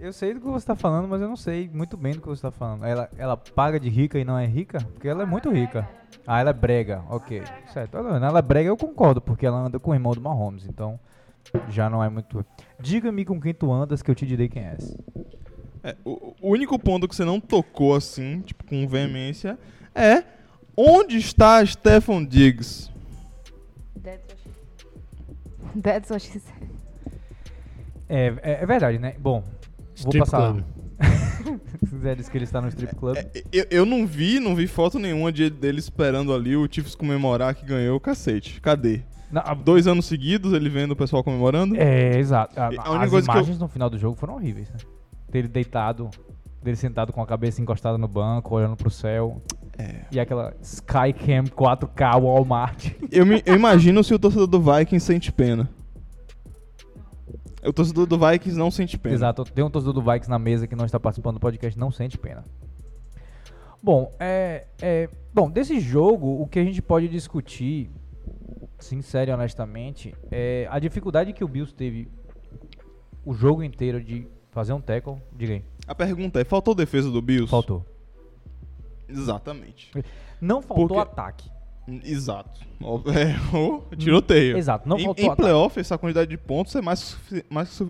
Eu 0.00 0.12
sei 0.12 0.34
do 0.34 0.40
que 0.40 0.46
você 0.46 0.66
tá 0.66 0.74
falando, 0.74 1.06
mas 1.06 1.20
eu 1.22 1.28
não 1.28 1.36
sei 1.36 1.70
muito 1.72 1.96
bem 1.96 2.12
do 2.12 2.20
que 2.20 2.26
você 2.26 2.42
tá 2.42 2.50
falando. 2.50 2.84
Ela, 2.84 3.08
ela 3.16 3.36
paga 3.36 3.78
de 3.78 3.88
rica 3.88 4.18
e 4.18 4.24
não 4.24 4.36
é 4.36 4.44
rica? 4.44 4.78
Porque 4.92 5.06
ela 5.06 5.22
é 5.22 5.26
muito 5.26 5.48
rica. 5.48 5.88
Ah, 6.26 6.40
ela 6.40 6.50
é 6.50 6.52
brega. 6.52 7.04
Ok. 7.08 7.40
Certo. 7.72 7.96
Olha, 7.98 8.16
Ela 8.24 8.40
é 8.40 8.42
brega, 8.42 8.68
eu 8.68 8.76
concordo, 8.76 9.20
porque 9.20 9.46
ela 9.46 9.58
anda 9.58 9.78
com 9.78 9.92
o 9.92 9.94
irmão 9.94 10.12
do 10.12 10.20
Mahomes. 10.20 10.66
Então, 10.66 10.98
já 11.68 11.88
não 11.88 12.02
é 12.02 12.08
muito. 12.08 12.44
Diga-me 12.80 13.24
com 13.24 13.40
quem 13.40 13.54
tu 13.54 13.72
andas 13.72 14.02
que 14.02 14.10
eu 14.10 14.14
te 14.16 14.26
direi 14.26 14.48
quem 14.48 14.64
és. 14.64 14.96
É, 15.84 15.96
o, 16.04 16.34
o 16.40 16.50
único 16.50 16.76
ponto 16.80 17.06
que 17.06 17.14
você 17.14 17.24
não 17.24 17.38
tocou 17.38 17.94
assim, 17.94 18.40
tipo, 18.40 18.64
com 18.64 18.88
veemência, 18.88 19.56
é 19.94 20.24
onde 20.76 21.16
está 21.16 21.64
Stephon 21.64 22.24
Diggs? 22.24 22.91
That's 25.80 26.10
what 26.10 26.22
she 26.24 26.38
said. 26.38 26.68
É, 28.08 28.26
é, 28.42 28.62
é 28.62 28.66
verdade, 28.66 28.98
né? 28.98 29.14
Bom, 29.18 29.40
vou 29.42 29.50
Strip 29.94 30.18
passar. 30.20 30.52
Club. 30.52 30.64
Zé 32.02 32.14
disse 32.14 32.30
que 32.30 32.38
ele 32.38 32.44
está 32.44 32.60
no 32.60 32.68
strip 32.68 32.94
club. 32.96 33.16
É, 33.16 33.30
eu, 33.52 33.66
eu 33.70 33.86
não 33.86 34.06
vi, 34.06 34.38
não 34.38 34.54
vi 34.54 34.66
foto 34.66 34.98
nenhuma 34.98 35.32
de 35.32 35.50
dele 35.50 35.78
esperando 35.78 36.32
ali 36.32 36.56
o 36.56 36.68
Chiefs 36.70 36.94
comemorar 36.94 37.54
que 37.54 37.64
ganhou 37.66 37.96
o 37.96 38.00
cacete. 38.00 38.60
Cadê? 38.60 39.02
Não, 39.30 39.42
a- 39.44 39.54
Dois 39.54 39.86
anos 39.86 40.06
seguidos 40.06 40.52
ele 40.52 40.68
vendo 40.68 40.92
o 40.92 40.96
pessoal 40.96 41.24
comemorando? 41.24 41.74
É, 41.76 42.18
exato. 42.18 42.58
A- 42.60 42.66
A 42.66 42.90
única 42.90 43.04
as 43.04 43.10
coisa 43.10 43.26
que 43.26 43.30
eu- 43.30 43.34
imagens 43.40 43.58
no 43.58 43.68
final 43.68 43.88
do 43.90 43.98
jogo 43.98 44.16
foram 44.16 44.34
horríveis, 44.34 44.68
né? 44.70 44.76
Dele 45.30 45.48
deitado, 45.48 46.10
dele 46.62 46.76
sentado 46.76 47.12
com 47.12 47.20
a 47.22 47.26
cabeça 47.26 47.60
encostada 47.60 47.98
no 47.98 48.08
banco, 48.08 48.54
olhando 48.54 48.76
pro 48.76 48.90
céu. 48.90 49.40
É. 49.78 50.02
E 50.12 50.20
aquela 50.20 50.54
Skycam 50.62 51.44
4K 51.44 52.20
Walmart. 52.22 52.92
Eu, 53.10 53.24
me- 53.26 53.42
eu 53.44 53.54
imagino 53.56 54.02
se 54.04 54.12
o 54.14 54.18
torcedor 54.18 54.46
do 54.46 54.60
Vikings 54.60 55.00
sente 55.04 55.32
pena. 55.32 55.68
O 57.64 57.72
torcedor 57.72 58.06
do 58.06 58.18
Vikings 58.18 58.58
não 58.58 58.70
sente 58.70 58.98
pena. 58.98 59.14
Exato. 59.14 59.44
Tem 59.44 59.64
um 59.64 59.70
torcedor 59.70 59.94
do 59.94 60.02
Vikings 60.02 60.28
na 60.28 60.38
mesa 60.38 60.66
que 60.66 60.74
não 60.74 60.84
está 60.84 60.98
participando 60.98 61.34
do 61.34 61.40
podcast, 61.40 61.78
não 61.78 61.90
sente 61.92 62.18
pena. 62.18 62.44
Bom, 63.82 64.12
é, 64.18 64.66
é, 64.80 65.08
bom, 65.32 65.50
desse 65.50 65.80
jogo, 65.80 66.40
o 66.40 66.46
que 66.46 66.58
a 66.58 66.64
gente 66.64 66.82
pode 66.82 67.08
discutir, 67.08 67.90
sincero 68.78 69.30
e 69.30 69.34
honestamente, 69.34 70.14
é 70.30 70.66
a 70.70 70.78
dificuldade 70.78 71.32
que 71.32 71.42
o 71.44 71.48
Bills 71.48 71.74
teve 71.74 72.08
o 73.24 73.32
jogo 73.32 73.62
inteiro 73.62 74.02
de 74.02 74.26
fazer 74.52 74.72
um 74.72 74.80
tackle. 74.80 75.16
Diga 75.32 75.54
aí. 75.54 75.64
A 75.88 75.94
pergunta 75.94 76.40
é, 76.40 76.44
faltou 76.44 76.74
defesa 76.74 77.10
do 77.10 77.20
Bills? 77.20 77.50
Faltou. 77.50 77.84
Exatamente. 79.08 79.90
Não 80.40 80.62
faltou 80.62 80.88
Porque- 80.88 81.00
ataque. 81.10 81.50
Exato. 82.04 82.60
É, 82.80 83.34
o 83.56 83.82
tiroteio. 83.96 84.56
Exato, 84.56 84.88
não 84.88 84.96
em, 84.98 85.04
faltou 85.04 85.22
Em 85.24 85.26
ataque. 85.26 85.42
playoff, 85.42 85.80
essa 85.80 85.98
quantidade 85.98 86.30
de 86.30 86.36
pontos 86.38 86.74
é 86.76 86.80
mais, 86.80 87.18
mais, 87.50 87.82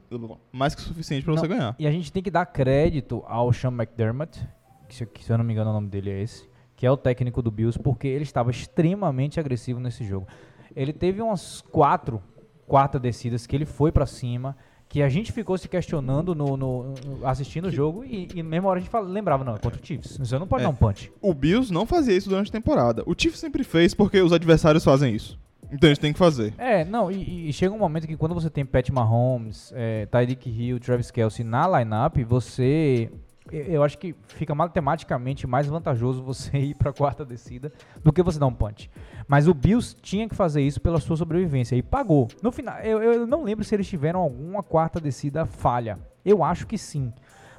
mais 0.50 0.74
que 0.74 0.80
suficiente 0.80 1.24
pra 1.24 1.34
você 1.34 1.46
ganhar. 1.46 1.76
E 1.78 1.86
a 1.86 1.90
gente 1.90 2.10
tem 2.10 2.22
que 2.22 2.30
dar 2.30 2.46
crédito 2.46 3.22
ao 3.26 3.52
Sean 3.52 3.70
McDermott, 3.70 4.40
que 4.88 4.94
se, 4.94 5.04
que 5.06 5.22
se 5.22 5.30
eu 5.30 5.36
não 5.36 5.44
me 5.44 5.52
engano 5.52 5.70
o 5.70 5.74
nome 5.74 5.88
dele 5.88 6.10
é 6.10 6.22
esse, 6.22 6.48
que 6.74 6.86
é 6.86 6.90
o 6.90 6.96
técnico 6.96 7.42
do 7.42 7.50
Bills, 7.50 7.78
porque 7.78 8.08
ele 8.08 8.22
estava 8.24 8.50
extremamente 8.50 9.38
agressivo 9.38 9.78
nesse 9.78 10.04
jogo. 10.04 10.26
Ele 10.74 10.92
teve 10.92 11.20
umas 11.20 11.60
quatro 11.60 12.22
quarta 12.66 12.98
descidas 12.98 13.46
que 13.46 13.54
ele 13.54 13.66
foi 13.66 13.92
pra 13.92 14.06
cima, 14.06 14.56
que 14.92 15.02
a 15.02 15.08
gente 15.08 15.32
ficou 15.32 15.56
se 15.56 15.68
questionando 15.70 16.34
no, 16.34 16.54
no- 16.54 16.94
assistindo 17.24 17.68
o 17.68 17.70
jogo 17.70 18.04
e, 18.04 18.28
e 18.34 18.42
na 18.42 18.48
mesma 18.50 18.68
hora 18.68 18.78
a 18.78 18.82
gente 18.82 18.90
fala- 18.90 19.08
lembrava, 19.08 19.42
não, 19.42 19.54
é 19.56 19.58
contra 19.58 19.80
o 19.80 19.86
Chiefs, 19.86 20.18
você 20.18 20.38
não 20.38 20.46
pode 20.46 20.62
É. 20.62 20.66
dar 20.66 20.70
um 20.70 20.74
punch. 20.74 21.10
O 21.22 21.32
Bills 21.32 21.72
não 21.72 21.86
fazia 21.86 22.14
isso 22.14 22.28
durante 22.28 22.50
a 22.50 22.52
temporada. 22.52 23.02
O 23.06 23.14
Chiefs 23.16 23.40
sempre 23.40 23.64
fez 23.64 23.94
porque 23.94 24.20
os 24.20 24.34
adversários 24.34 24.84
fazem 24.84 25.14
isso. 25.14 25.38
Então 25.72 25.88
eles 25.88 25.98
têm 25.98 26.12
que 26.12 26.18
fazer. 26.18 26.52
É, 26.58 26.84
não, 26.84 27.10
e, 27.10 27.48
e 27.48 27.52
chega 27.54 27.74
um 27.74 27.78
momento 27.78 28.06
que 28.06 28.18
quando 28.18 28.34
você 28.34 28.50
tem 28.50 28.66
Pat 28.66 28.90
Mahomes, 28.90 29.72
é, 29.74 30.04
Tyreek 30.04 30.50
Hill, 30.50 30.78
Travis 30.78 31.10
Kelsey 31.10 31.42
na 31.42 31.66
lineup, 31.78 32.18
você. 32.28 33.10
Eu- 33.56 33.82
acho 33.82 33.98
que 33.98 34.14
fica 34.28 34.54
matematicamente 34.54 35.46
mais 35.46 35.66
vantajoso 35.66 36.22
você 36.22 36.56
ir 36.58 36.74
pra 36.74 36.92
quarta 36.92 37.24
descida 37.24 37.72
do 38.02 38.12
que 38.12 38.22
você 38.22 38.38
dar 38.38 38.46
um 38.46 38.52
punch. 38.54 38.90
Mas 39.28 39.46
o 39.48 39.54
Bills 39.54 39.96
tinha 40.00 40.28
que 40.28 40.34
fazer 40.34 40.62
isso 40.62 40.80
pela 40.80 40.98
sua 41.00 41.16
sobrevivência 41.16 41.76
e 41.76 41.82
pagou. 41.82 42.28
No 42.42 42.50
final, 42.50 42.78
eu, 42.80 43.02
eu 43.02 43.26
não 43.26 43.42
lembro 43.42 43.64
se 43.64 43.74
eles 43.74 43.86
tiveram 43.88 44.20
alguma 44.20 44.62
quarta 44.62 45.00
descida 45.00 45.44
falha. 45.46 45.98
Eu 46.24 46.42
acho 46.42 46.66
que 46.66 46.78
sim. 46.78 47.12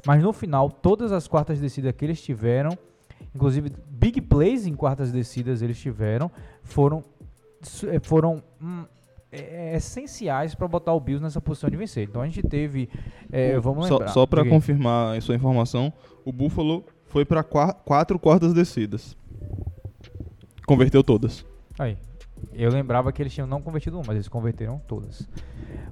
Mas 0.05 0.21
no 0.21 0.33
final, 0.33 0.69
todas 0.69 1.11
as 1.11 1.27
quartas 1.27 1.59
descidas 1.59 1.93
que 1.93 2.03
eles 2.03 2.21
tiveram, 2.21 2.77
inclusive 3.33 3.71
big 3.87 4.19
plays 4.21 4.65
em 4.67 4.75
quartas 4.75 5.11
descidas 5.11 5.61
eles 5.61 5.79
tiveram, 5.79 6.29
foram 6.61 7.03
eh, 7.87 7.99
foram 8.01 8.43
hum, 8.61 8.83
é, 9.33 9.75
essenciais 9.75 10.53
para 10.55 10.67
botar 10.67 10.93
o 10.93 10.99
Bills 10.99 11.21
nessa 11.23 11.41
posição 11.41 11.69
de 11.69 11.75
vencer. 11.77 12.07
Então 12.07 12.21
a 12.21 12.25
gente 12.25 12.41
teve, 12.43 12.89
é, 13.31 13.59
vamos 13.59 13.87
Só, 13.87 13.95
lembrar. 13.95 14.11
só 14.11 14.25
diga 14.25 14.43
aí. 14.43 14.49
confirmar 14.49 15.17
a 15.17 15.21
sua 15.21 15.35
informação, 15.35 15.91
o 16.23 16.31
Buffalo 16.31 16.85
foi 17.07 17.25
pra 17.25 17.43
qua- 17.43 17.73
quatro 17.73 18.17
quartas 18.19 18.53
descidas. 18.53 19.17
Converteu 20.65 21.03
todas. 21.03 21.45
Aí. 21.77 21.97
Eu 22.53 22.69
lembrava 22.71 23.11
que 23.13 23.21
eles 23.21 23.33
tinham 23.33 23.47
não 23.47 23.61
convertido 23.61 23.95
uma, 23.97 24.03
mas 24.05 24.15
eles 24.17 24.27
converteram 24.27 24.77
todas. 24.87 25.27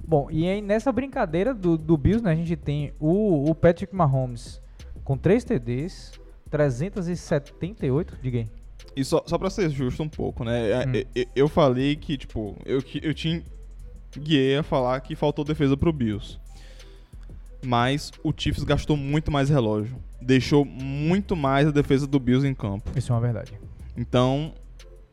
Bom, 0.06 0.28
e 0.30 0.46
aí 0.46 0.60
nessa 0.60 0.92
brincadeira 0.92 1.54
do, 1.54 1.78
do 1.78 1.96
Bills, 1.96 2.22
né, 2.22 2.30
a 2.32 2.34
gente 2.34 2.54
tem 2.56 2.92
o, 3.00 3.50
o 3.50 3.54
Patrick 3.54 3.94
Mahomes 3.94 4.60
com 5.02 5.16
3 5.16 5.42
TDs, 5.44 6.12
378, 6.50 8.18
diga 8.22 8.38
aí. 8.40 8.48
E 8.94 9.04
só, 9.04 9.22
só 9.26 9.38
pra 9.38 9.48
ser 9.50 9.70
justo 9.70 10.02
um 10.02 10.08
pouco, 10.08 10.44
né? 10.44 10.70
é, 10.70 10.86
Hum. 10.86 10.92
é, 11.16 11.26
Eu 11.34 11.48
falei 11.48 11.96
que, 11.96 12.16
tipo, 12.16 12.56
eu, 12.64 12.82
eu 13.02 13.14
tinha 13.14 13.42
guiei 14.18 14.56
a 14.58 14.62
falar 14.62 15.00
que 15.00 15.14
faltou 15.16 15.44
defesa 15.44 15.76
pro 15.76 15.92
Bills. 15.92 16.38
Mas 17.64 18.10
o 18.24 18.32
Chiefs 18.36 18.64
gastou 18.64 18.96
muito 18.96 19.30
mais 19.30 19.48
relógio. 19.48 19.96
Deixou 20.20 20.64
muito 20.64 21.36
mais 21.36 21.68
a 21.68 21.70
defesa 21.70 22.06
do 22.06 22.18
Bills 22.18 22.46
em 22.46 22.54
campo. 22.54 22.90
Isso 22.96 23.12
é 23.12 23.14
uma 23.14 23.20
verdade. 23.20 23.52
Então, 23.96 24.52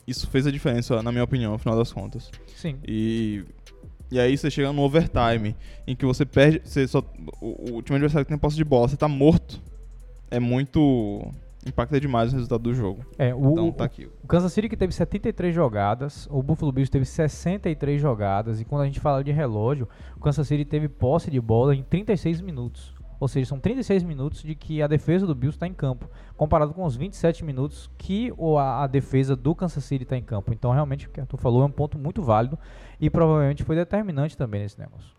isso 0.07 0.27
fez 0.27 0.47
a 0.47 0.51
diferença, 0.51 1.01
na 1.03 1.11
minha 1.11 1.23
opinião, 1.23 1.51
no 1.53 1.57
final 1.59 1.77
das 1.77 1.93
contas. 1.93 2.31
Sim. 2.55 2.77
E, 2.87 3.43
e 4.11 4.19
aí 4.19 4.35
você 4.37 4.49
chega 4.49 4.73
no 4.73 4.81
overtime, 4.81 5.55
em 5.85 5.95
que 5.95 6.05
você 6.05 6.25
perde. 6.25 6.61
Você 6.63 6.87
só, 6.87 7.03
o, 7.39 7.77
o 7.77 7.81
time 7.83 7.97
adversário 7.97 8.25
que 8.25 8.29
tem 8.31 8.37
posse 8.37 8.55
de 8.57 8.63
bola, 8.63 8.87
você 8.87 8.97
tá 8.97 9.07
morto. 9.07 9.61
É 10.31 10.39
muito. 10.39 11.31
Impacta 11.65 11.99
demais 11.99 12.31
o 12.31 12.35
resultado 12.35 12.61
do 12.61 12.73
jogo. 12.73 13.05
É, 13.17 13.35
o, 13.35 13.51
Então 13.51 13.71
tá 13.71 13.83
aqui. 13.83 14.09
O 14.23 14.27
Kansas 14.27 14.53
City 14.53 14.69
que 14.69 14.77
teve 14.77 14.93
73 14.93 15.53
jogadas, 15.53 16.27
o 16.31 16.41
Buffalo 16.41 16.71
Bills 16.71 16.89
teve 16.89 17.05
63 17.05 18.01
jogadas, 18.01 18.61
e 18.61 18.65
quando 18.65 18.83
a 18.83 18.85
gente 18.85 18.99
fala 18.99 19.23
de 19.23 19.31
relógio, 19.31 19.87
o 20.15 20.19
Kansas 20.19 20.47
City 20.47 20.63
teve 20.63 20.87
posse 20.87 21.29
de 21.29 21.39
bola 21.41 21.75
em 21.75 21.83
36 21.83 22.41
minutos. 22.41 22.93
Ou 23.19 23.27
seja, 23.27 23.49
são 23.49 23.59
36 23.59 24.03
minutos 24.03 24.41
de 24.41 24.55
que 24.55 24.81
a 24.81 24.87
defesa 24.87 25.27
do 25.27 25.35
Bills 25.35 25.57
está 25.57 25.67
em 25.67 25.73
campo, 25.73 26.09
comparado 26.37 26.73
com 26.73 26.85
os 26.85 26.95
27 26.95 27.43
minutos 27.43 27.91
que 27.97 28.31
a, 28.57 28.83
a 28.83 28.87
defesa 28.87 29.35
do 29.35 29.53
Kansas 29.53 29.83
City 29.83 30.03
está 30.03 30.15
em 30.15 30.23
campo. 30.23 30.53
Então, 30.53 30.71
realmente, 30.71 31.07
o 31.07 31.09
que 31.09 31.19
Arthur 31.19 31.37
falou 31.37 31.61
é 31.61 31.65
um 31.65 31.71
ponto 31.71 31.97
muito 31.97 32.21
válido 32.21 32.57
e 32.99 33.09
provavelmente 33.09 33.65
foi 33.65 33.75
determinante 33.75 34.37
também 34.37 34.61
nesse 34.61 34.79
negócio. 34.79 35.13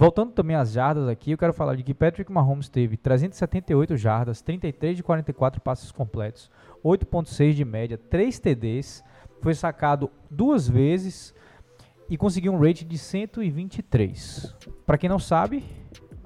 Voltando 0.00 0.32
também 0.32 0.56
às 0.56 0.72
jardas 0.72 1.06
aqui, 1.08 1.32
eu 1.32 1.36
quero 1.36 1.52
falar 1.52 1.76
de 1.76 1.82
que 1.82 1.92
Patrick 1.92 2.32
Mahomes 2.32 2.70
teve 2.70 2.96
378 2.96 3.98
jardas, 3.98 4.40
33 4.40 4.96
de 4.96 5.02
44 5.02 5.60
passes 5.60 5.92
completos, 5.92 6.50
8.6 6.82 7.52
de 7.52 7.66
média, 7.66 7.98
3 7.98 8.38
TDs, 8.38 9.04
foi 9.42 9.52
sacado 9.52 10.10
duas 10.30 10.66
vezes 10.66 11.34
e 12.08 12.16
conseguiu 12.16 12.54
um 12.54 12.58
rate 12.58 12.82
de 12.82 12.96
123. 12.96 14.56
Pra 14.86 14.96
quem 14.96 15.10
não 15.10 15.18
sabe, 15.18 15.62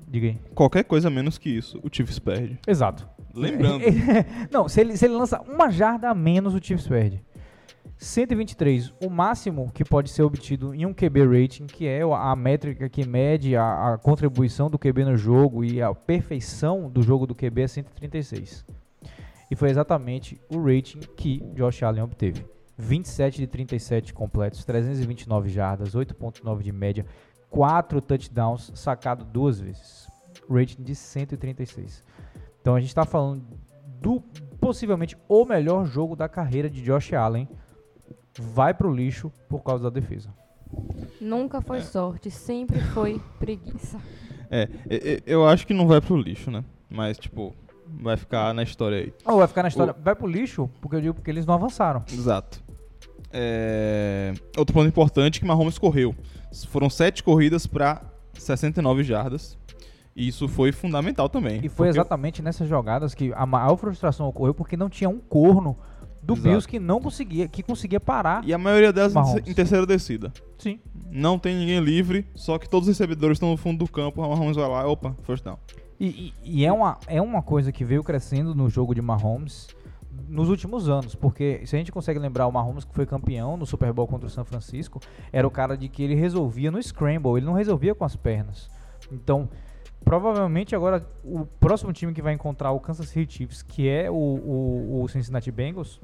diga 0.07 0.29
aí. 0.29 0.39
Qualquer 0.55 0.85
coisa 0.85 1.11
menos 1.11 1.37
que 1.37 1.51
isso, 1.51 1.81
o 1.83 1.89
Chiefs 1.91 2.21
perde. 2.21 2.61
Exato. 2.69 3.09
Lembrando. 3.35 3.83
não, 4.53 4.69
se 4.69 4.83
ele, 4.83 4.97
se 4.97 5.05
ele 5.05 5.15
lança 5.15 5.41
uma 5.41 5.69
jarda 5.69 6.09
a 6.09 6.15
menos, 6.15 6.55
o 6.55 6.63
Chiefs 6.63 6.87
perde. 6.87 7.25
123, 7.97 8.93
o 9.03 9.09
máximo 9.09 9.71
que 9.73 9.85
pode 9.85 10.11
ser 10.11 10.23
obtido 10.23 10.75
em 10.75 10.85
um 10.85 10.93
QB 10.93 11.25
rating, 11.27 11.67
que 11.67 11.87
é 11.87 12.03
a 12.03 12.35
métrica 12.37 12.89
que 12.89 13.07
mede 13.07 13.57
a, 13.57 13.95
a 13.95 13.99
contribuição 13.99 14.69
do 14.69 14.79
QB 14.79 15.05
no 15.05 15.17
jogo 15.17 15.65
e 15.65 15.81
a 15.81 15.95
perfeição 15.95 16.91
do 16.91 17.03
jogo 17.03 17.27
do 17.27 17.35
QB 17.35 17.63
é 17.63 17.69
136. 17.69 18.65
E 19.51 19.57
foi 19.57 19.71
exatamente 19.71 20.41
o 20.49 20.61
rating 20.61 21.01
que 21.17 21.41
Josh 21.55 21.83
Allen 21.83 22.03
obteve. 22.03 22.45
27 22.77 23.39
de 23.39 23.47
37 23.47 24.13
completos, 24.13 24.65
329 24.65 25.49
jardas, 25.49 25.95
8.9 25.95 26.63
de 26.63 26.73
média, 26.73 27.07
4 27.49 28.01
touchdowns, 28.01 28.73
sacado 28.75 29.25
duas 29.25 29.61
vezes. 29.61 30.09
Rating 30.51 30.83
de 30.83 30.95
136. 30.95 32.03
Então 32.61 32.75
a 32.75 32.81
gente 32.81 32.89
está 32.89 33.05
falando 33.05 33.45
do 34.01 34.21
possivelmente 34.61 35.17
o 35.29 35.45
melhor 35.45 35.87
jogo 35.87 36.17
da 36.17 36.29
carreira 36.29 36.69
de 36.69 36.83
Josh 36.83 37.13
Allen. 37.13 37.49
Vai 38.39 38.75
pro 38.75 38.93
lixo 38.93 39.31
por 39.49 39.63
causa 39.63 39.85
da 39.85 39.91
defesa. 39.91 40.29
Nunca 41.21 41.61
foi 41.61 41.81
sorte, 41.83 42.31
sempre 42.31 42.81
foi 42.81 43.21
preguiça. 43.39 43.99
É, 44.51 44.69
é, 44.89 44.97
é, 45.15 45.23
eu 45.27 45.47
acho 45.47 45.67
que 45.67 45.73
não 45.75 45.87
vai 45.87 46.01
pro 46.01 46.17
lixo, 46.17 46.51
né? 46.51 46.65
Mas, 46.91 47.17
tipo, 47.19 47.55
vai 48.01 48.17
ficar 48.17 48.53
na 48.53 48.63
história 48.63 48.99
aí. 48.99 49.15
Ou 49.25 49.39
vai 49.39 49.47
ficar 49.47 49.63
na 49.63 49.69
história. 49.69 49.95
Vai 49.99 50.15
pro 50.15 50.27
lixo, 50.27 50.69
porque 50.81 50.97
eu 50.97 51.01
digo 51.01 51.15
porque 51.15 51.31
eles 51.31 51.47
não 51.47 51.55
avançaram. 51.55 52.03
Exato. 52.13 52.63
É, 53.33 54.33
Outro 54.57 54.73
ponto 54.75 54.87
importante 54.87 55.39
é 55.39 55.41
que 55.41 55.47
Mahomes 55.47 55.79
correu. 55.79 56.15
Foram 56.69 56.89
sete 56.89 57.23
corridas 57.23 57.67
pra 57.67 58.03
69 58.35 59.03
jardas. 59.03 59.59
E 60.15 60.29
isso 60.29 60.47
foi 60.47 60.71
fundamental 60.71 61.29
também. 61.29 61.57
E 61.57 61.69
foi 61.69 61.89
porque- 61.89 61.99
exatamente 61.99 62.41
nessas 62.41 62.69
jogadas 62.69 63.15
que 63.15 63.33
a 63.35 63.45
maior 63.45 63.77
frustração 63.77 64.29
ocorreu 64.29 64.55
porque 64.55 64.77
não 64.77 64.89
tinha 64.89 65.11
um 65.11 65.19
corno 65.19 65.77
do 66.25 66.33
Exato. 66.35 66.49
Bills 66.49 66.67
que 66.69 66.79
não 66.81 67.01
conseguia, 67.01 67.47
que 67.47 67.63
conseguia 67.63 68.01
parar. 68.01 68.45
E 68.45 68.53
a 68.55 68.59
maioria 68.59 68.93
delas 68.93 69.13
em 69.13 69.15
Mahomes. 69.15 69.49
em 69.49 69.55
terceira 69.55 69.85
descida. 69.87 70.33
Sim. 70.59 70.81
Não 71.11 71.39
tem 71.39 71.55
ninguém 71.57 71.81
livre, 71.81 72.27
só 72.35 72.59
que 72.59 72.69
todos 72.69 72.89
os 72.89 72.97
recebedores 72.97 73.37
estão 73.37 73.51
no 73.51 73.57
fundo 73.57 73.85
do 73.85 73.91
campo. 73.91 74.21
O 74.23 74.29
Mahomes 74.29 74.57
vai 74.57 74.69
lá, 74.69 74.87
opa, 74.87 75.15
first 75.23 75.45
down. 75.45 75.59
E, 76.01 76.07
e- 76.07 76.61
e 76.61 76.65
é, 76.65 76.73
uma, 76.73 76.99
é 77.07 77.21
uma 77.23 77.43
coisa 77.43 77.71
que 77.71 77.85
veio 77.85 78.03
crescendo 78.03 78.55
no 78.55 78.69
jogo 78.69 78.95
de 78.95 79.01
Mahomes 79.03 79.69
nos 80.29 80.49
últimos 80.49 80.89
anos, 80.89 81.15
porque 81.15 81.63
se 81.67 81.77
a 81.77 81.79
gente 81.79 81.93
consegue 81.93 82.19
lembrar 82.19 82.47
o 82.47 82.53
Mahomes 82.53 82.85
que 82.85 82.95
foi 82.95 83.05
campeão 83.07 83.57
no 83.57 83.67
Super 83.67 83.93
Bowl 83.93 84.07
contra 84.07 84.27
o 84.27 84.31
São 84.31 84.45
Francisco, 84.45 85.01
era 85.33 85.47
o 85.47 85.51
cara 85.51 85.77
de 85.77 85.89
que 85.89 86.03
ele 86.03 86.15
resolvia 86.15 86.71
no 86.71 86.83
scramble, 86.83 87.37
ele 87.37 87.47
não 87.47 87.53
resolvia 87.53 87.95
com 87.95 88.05
as 88.05 88.17
pernas. 88.17 88.71
Então, 89.13 89.49
provavelmente 90.05 90.75
agora 90.75 91.05
o 91.25 91.47
próximo 91.61 91.93
time 91.93 92.13
que 92.13 92.23
vai 92.23 92.33
encontrar 92.35 92.71
o 92.73 92.81
Kansas 92.81 93.09
City 93.09 93.33
Chiefs, 93.39 93.63
que 93.63 93.89
é 93.89 94.11
o, 94.11 94.15
o, 94.15 95.03
o 95.03 95.09
Cincinnati 95.09 95.51
Bengals, 95.51 96.01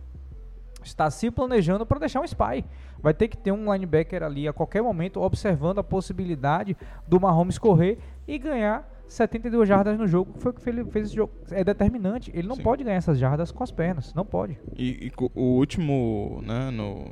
está 0.82 1.10
se 1.10 1.30
planejando 1.30 1.84
para 1.86 1.98
deixar 1.98 2.20
um 2.20 2.24
spy. 2.24 2.64
Vai 3.02 3.14
ter 3.14 3.28
que 3.28 3.36
ter 3.36 3.52
um 3.52 3.72
linebacker 3.72 4.22
ali 4.22 4.46
a 4.46 4.52
qualquer 4.52 4.82
momento 4.82 5.20
observando 5.20 5.78
a 5.78 5.84
possibilidade 5.84 6.76
do 7.06 7.20
Mahomes 7.20 7.58
correr 7.58 7.98
e 8.26 8.38
ganhar 8.38 8.88
72 9.08 9.68
jardas 9.68 9.98
no 9.98 10.06
jogo. 10.06 10.34
Foi 10.38 10.52
o 10.52 10.54
que 10.54 10.68
ele 10.68 10.84
fez 10.84 11.06
esse 11.06 11.16
jogo. 11.16 11.32
É 11.50 11.64
determinante. 11.64 12.30
Ele 12.34 12.46
não 12.46 12.56
Sim. 12.56 12.62
pode 12.62 12.84
ganhar 12.84 12.96
essas 12.96 13.18
jardas 13.18 13.50
com 13.50 13.64
as 13.64 13.70
pernas. 13.70 14.14
Não 14.14 14.24
pode. 14.24 14.58
E, 14.76 15.06
e 15.06 15.12
o 15.34 15.56
último, 15.56 16.40
né, 16.44 16.70
no, 16.70 17.06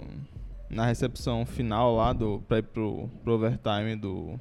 na 0.70 0.86
recepção 0.86 1.44
final 1.44 1.96
lá 1.96 2.12
do 2.12 2.42
pra 2.46 2.58
ir 2.58 2.62
pro, 2.62 3.08
pro 3.24 3.32
overtime 3.32 3.96
do. 3.96 4.38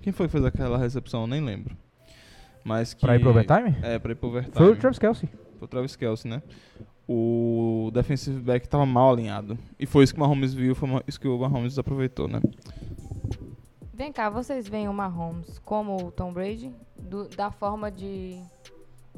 Quem 0.00 0.12
foi 0.12 0.26
que 0.26 0.32
fez 0.32 0.44
aquela 0.44 0.78
recepção? 0.78 1.22
Eu 1.22 1.26
nem 1.26 1.42
lembro. 1.42 1.76
Mas 2.64 2.94
que, 2.94 3.00
Pra 3.00 3.16
ir 3.16 3.20
pro 3.20 3.30
overtime? 3.30 3.76
É, 3.82 3.98
pra 3.98 4.12
ir 4.12 4.14
pro 4.14 4.28
overtime. 4.28 4.54
Foi 4.54 4.72
o 4.72 4.76
Travis 4.76 4.98
Kelsey. 4.98 5.28
Foi 5.58 5.66
o 5.66 5.68
Travis 5.68 5.96
Kelce, 5.96 6.28
né? 6.28 6.42
O 7.12 7.90
defensive 7.92 8.38
back 8.40 8.68
tava 8.68 8.86
mal 8.86 9.10
alinhado. 9.10 9.58
E 9.78 9.84
foi 9.84 10.04
isso 10.04 10.14
que 10.14 10.20
o 10.20 10.22
Mahomes 10.22 10.54
viu, 10.54 10.76
foi 10.76 10.88
isso 11.08 11.18
que 11.18 11.26
o 11.26 11.36
Mahomes 11.38 11.76
aproveitou, 11.76 12.28
né? 12.28 12.40
Vem 13.92 14.12
cá, 14.12 14.30
vocês 14.30 14.68
veem 14.68 14.88
o 14.88 14.92
Mahomes 14.92 15.58
como 15.64 15.96
o 16.06 16.12
Tom 16.12 16.32
Brady? 16.32 16.72
Do- 16.96 17.28
da 17.30 17.50
forma 17.50 17.90
de. 17.90 18.40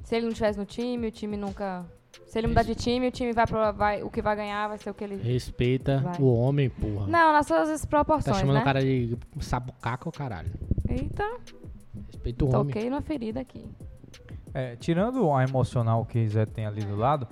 Se 0.05 0.17
ele 0.17 0.23
não 0.25 0.33
estivesse 0.33 0.59
no 0.59 0.65
time, 0.65 1.09
o 1.09 1.11
time 1.11 1.37
nunca. 1.37 1.85
Se 2.27 2.39
ele 2.39 2.47
mudar 2.47 2.63
de 2.63 2.75
time, 2.75 3.09
o 3.09 3.11
time 3.11 3.33
vai, 3.35 3.47
pro, 3.47 3.73
vai. 3.75 4.03
O 4.03 4.09
que 4.11 4.23
vai 4.23 4.35
ganhar 4.37 4.69
vai 4.69 4.79
ser 4.79 4.89
o 4.89 4.95
que 4.95 5.05
ele. 5.05 5.17
Respeita 5.17 5.99
Vai. 5.99 6.19
o 6.19 6.33
homem, 6.35 6.71
porra. 6.71 7.07
Não, 7.07 7.31
nas 7.33 7.47
suas 7.47 7.79
Tá 7.83 7.87
proporções, 7.87 8.39
chamando 8.39 8.55
né? 8.57 8.63
o 8.63 8.65
cara 8.65 8.81
de 8.81 9.19
sabucaca 9.41 10.09
ou 10.09 10.13
caralho? 10.13 10.51
Eita, 10.89 11.25
Respeita 12.07 12.45
o 12.47 12.49
homem. 12.49 12.73
toquei 12.73 12.89
numa 12.89 13.03
ferida 13.03 13.41
aqui. 13.41 13.63
É, 14.55 14.77
tirando 14.77 15.31
a 15.33 15.45
emocional 15.45 16.05
que 16.07 16.27
Zé 16.29 16.45
tem 16.47 16.65
ali 16.67 16.83
do 16.83 16.97
lado, 16.97 17.27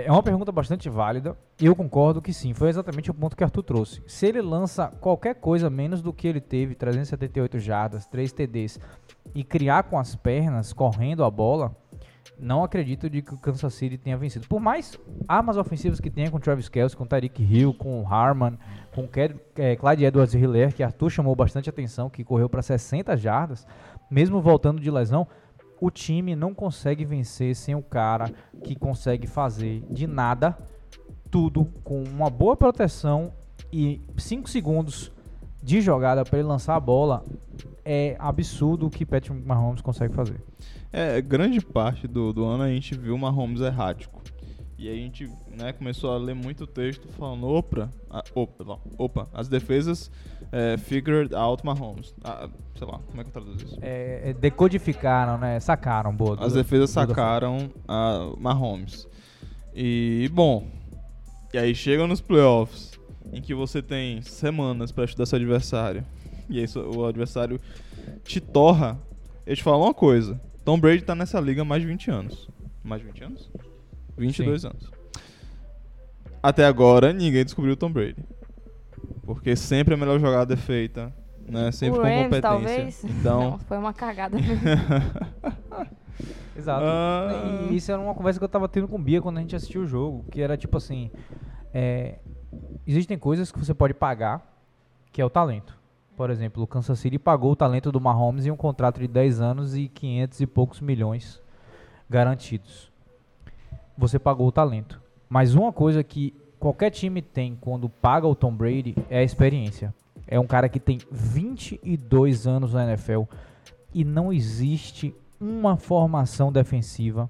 é 0.00 0.06
é 0.06 0.10
uma 0.12 0.22
pergunta 0.22 0.50
bastante 0.52 0.88
válida. 0.88 1.36
Eu 1.60 1.74
concordo 1.76 2.20
que 2.20 2.32
sim, 2.32 2.52
foi 2.52 2.68
exatamente 2.68 3.10
o 3.10 3.14
ponto 3.14 3.36
que 3.36 3.44
Arthur 3.44 3.62
trouxe. 3.62 4.02
Se 4.06 4.26
ele 4.26 4.42
lança 4.42 4.88
qualquer 5.00 5.36
coisa 5.36 5.70
menos 5.70 6.02
do 6.02 6.12
que 6.12 6.26
ele 6.26 6.40
teve, 6.40 6.74
378 6.74 7.58
jardas, 7.58 8.04
3 8.06 8.32
TDs, 8.32 8.80
e 9.34 9.42
criar 9.44 9.84
com 9.84 9.98
as 9.98 10.14
pernas, 10.16 10.72
correndo 10.72 11.24
a 11.24 11.30
bola, 11.30 11.74
não 12.38 12.64
acredito 12.64 13.08
de 13.08 13.22
que 13.22 13.32
o 13.32 13.38
Kansas 13.38 13.72
City 13.74 13.96
tenha 13.96 14.16
vencido. 14.16 14.48
Por 14.48 14.58
mais 14.60 14.98
armas 15.28 15.56
ofensivas 15.56 16.00
que 16.00 16.10
tenha 16.10 16.30
com 16.30 16.40
Travis 16.40 16.68
Kelce, 16.68 16.96
com 16.96 17.06
Tyreek 17.06 17.40
Hill, 17.42 17.72
com 17.72 18.04
Harman, 18.12 18.58
com 18.92 19.06
Cad- 19.06 19.36
é, 19.56 19.76
Clyde 19.76 20.04
Edwards 20.04 20.34
Hiller, 20.34 20.74
que 20.74 20.82
Arthur 20.82 21.10
chamou 21.10 21.36
bastante 21.36 21.70
atenção, 21.70 22.10
que 22.10 22.24
correu 22.24 22.48
para 22.48 22.60
60 22.62 23.16
jardas, 23.16 23.64
mesmo 24.10 24.40
voltando 24.40 24.80
de 24.80 24.90
lesão, 24.90 25.26
o 25.80 25.90
time 25.90 26.34
não 26.34 26.54
consegue 26.54 27.04
vencer 27.04 27.54
sem 27.54 27.74
o 27.74 27.82
cara 27.82 28.30
que 28.62 28.74
consegue 28.74 29.26
fazer 29.26 29.82
de 29.90 30.06
nada 30.06 30.56
tudo 31.30 31.64
com 31.82 32.02
uma 32.04 32.30
boa 32.30 32.56
proteção 32.56 33.32
e 33.72 34.00
5 34.16 34.48
segundos 34.48 35.10
de 35.60 35.80
jogada 35.80 36.24
para 36.24 36.38
ele 36.38 36.46
lançar 36.46 36.76
a 36.76 36.80
bola. 36.80 37.24
É 37.84 38.16
absurdo 38.18 38.86
o 38.86 38.90
que 38.90 39.04
Patrick 39.04 39.44
Mahomes 39.44 39.80
consegue 39.80 40.14
fazer. 40.14 40.40
É, 40.92 41.20
grande 41.20 41.60
parte 41.60 42.06
do, 42.06 42.32
do 42.32 42.44
ano 42.44 42.62
a 42.62 42.68
gente 42.68 42.96
viu 42.96 43.14
o 43.14 43.18
Mahomes 43.18 43.60
errático. 43.60 44.22
E 44.76 44.88
aí 44.88 44.94
a 44.98 45.02
gente 45.02 45.30
né, 45.56 45.72
começou 45.72 46.12
a 46.12 46.18
ler 46.18 46.34
muito 46.34 46.66
texto 46.66 47.06
falando, 47.08 47.46
opa, 47.46 47.88
a- 48.10 48.24
opa, 48.34 48.78
opa 48.98 49.28
as 49.32 49.48
defesas 49.48 50.10
é, 50.50 50.76
figured 50.76 51.32
out 51.34 51.64
Mahomes. 51.64 52.12
Ah, 52.24 52.48
sei 52.76 52.86
lá, 52.86 52.98
como 53.06 53.20
é 53.20 53.24
que 53.24 53.28
eu 53.28 53.32
traduzo 53.32 53.64
isso? 53.64 53.78
É, 53.80 54.30
é, 54.30 54.32
decodificaram, 54.32 55.38
né? 55.38 55.60
Sacaram, 55.60 56.14
boa. 56.14 56.36
As 56.44 56.52
defesas 56.54 56.90
sacaram 56.90 57.70
a 57.86 58.32
Mahomes. 58.38 59.06
E, 59.74 60.28
bom, 60.32 60.66
e 61.52 61.58
aí 61.58 61.74
chegam 61.74 62.06
nos 62.08 62.20
playoffs, 62.20 62.92
em 63.32 63.40
que 63.40 63.54
você 63.54 63.80
tem 63.80 64.22
semanas 64.22 64.90
pra 64.90 65.04
estudar 65.04 65.26
seu 65.26 65.36
adversário. 65.36 66.04
E 66.50 66.58
aí 66.58 66.66
o 66.96 67.04
adversário 67.06 67.60
te 68.24 68.40
torra. 68.40 68.98
Eu 69.46 69.54
te 69.56 69.62
falo 69.62 69.84
uma 69.84 69.94
coisa: 69.94 70.40
Tom 70.64 70.78
Brady 70.78 71.02
tá 71.02 71.14
nessa 71.14 71.40
liga 71.40 71.62
há 71.62 71.64
mais 71.64 71.80
de 71.82 71.88
20 71.88 72.10
anos. 72.10 72.48
Mais 72.82 73.00
de 73.00 73.06
20 73.08 73.24
anos? 73.24 73.50
22 74.16 74.64
anos. 74.64 74.90
Até 76.42 76.64
agora, 76.66 77.12
ninguém 77.12 77.44
descobriu 77.44 77.72
o 77.74 77.76
Tom 77.76 77.90
Brady. 77.90 78.22
Porque 79.24 79.56
sempre 79.56 79.94
a 79.94 79.96
melhor 79.96 80.20
jogada 80.20 80.54
é 80.54 80.56
feita, 80.56 81.12
né? 81.48 81.72
Sempre 81.72 81.98
o 81.98 82.02
com 82.02 82.06
Rams, 82.06 82.24
competência. 82.24 82.42
talvez. 82.42 83.04
Então, 83.04 83.50
Não, 83.52 83.58
foi 83.60 83.78
uma 83.78 83.92
cagada. 83.94 84.36
Exato. 86.56 86.84
Ah. 86.84 87.66
E 87.70 87.76
isso 87.76 87.90
era 87.90 88.00
uma 88.00 88.14
conversa 88.14 88.38
que 88.38 88.44
eu 88.44 88.48
tava 88.48 88.68
tendo 88.68 88.86
com 88.86 88.96
o 88.96 88.98
Bia 88.98 89.20
quando 89.20 89.38
a 89.38 89.40
gente 89.40 89.56
assistiu 89.56 89.82
o 89.82 89.86
jogo, 89.86 90.24
que 90.30 90.40
era 90.40 90.56
tipo 90.56 90.76
assim, 90.76 91.10
é, 91.72 92.18
existem 92.86 93.18
coisas 93.18 93.50
que 93.50 93.58
você 93.58 93.74
pode 93.74 93.94
pagar, 93.94 94.46
que 95.12 95.20
é 95.20 95.24
o 95.24 95.30
talento. 95.30 95.76
Por 96.16 96.30
exemplo, 96.30 96.62
o 96.62 96.66
Kansas 96.66 96.98
City 96.98 97.18
pagou 97.18 97.52
o 97.52 97.56
talento 97.56 97.90
do 97.90 98.00
Mahomes 98.00 98.46
em 98.46 98.50
um 98.50 98.56
contrato 98.56 99.00
de 99.00 99.08
10 99.08 99.40
anos 99.40 99.76
e 99.76 99.88
500 99.88 100.40
e 100.40 100.46
poucos 100.46 100.80
milhões 100.80 101.42
garantidos. 102.08 102.92
Você 103.96 104.18
pagou 104.18 104.46
o 104.46 104.52
talento. 104.52 105.00
Mas 105.28 105.54
uma 105.54 105.72
coisa 105.72 106.02
que 106.02 106.34
qualquer 106.58 106.90
time 106.90 107.20
tem 107.20 107.56
quando 107.60 107.88
paga 107.88 108.26
o 108.26 108.34
Tom 108.34 108.54
Brady 108.54 108.94
é 109.08 109.18
a 109.18 109.22
experiência. 109.22 109.94
É 110.26 110.38
um 110.38 110.46
cara 110.46 110.68
que 110.68 110.80
tem 110.80 110.98
22 111.10 112.46
anos 112.46 112.72
na 112.72 112.84
NFL 112.84 113.22
e 113.92 114.04
não 114.04 114.32
existe 114.32 115.14
uma 115.40 115.76
formação 115.76 116.50
defensiva, 116.50 117.28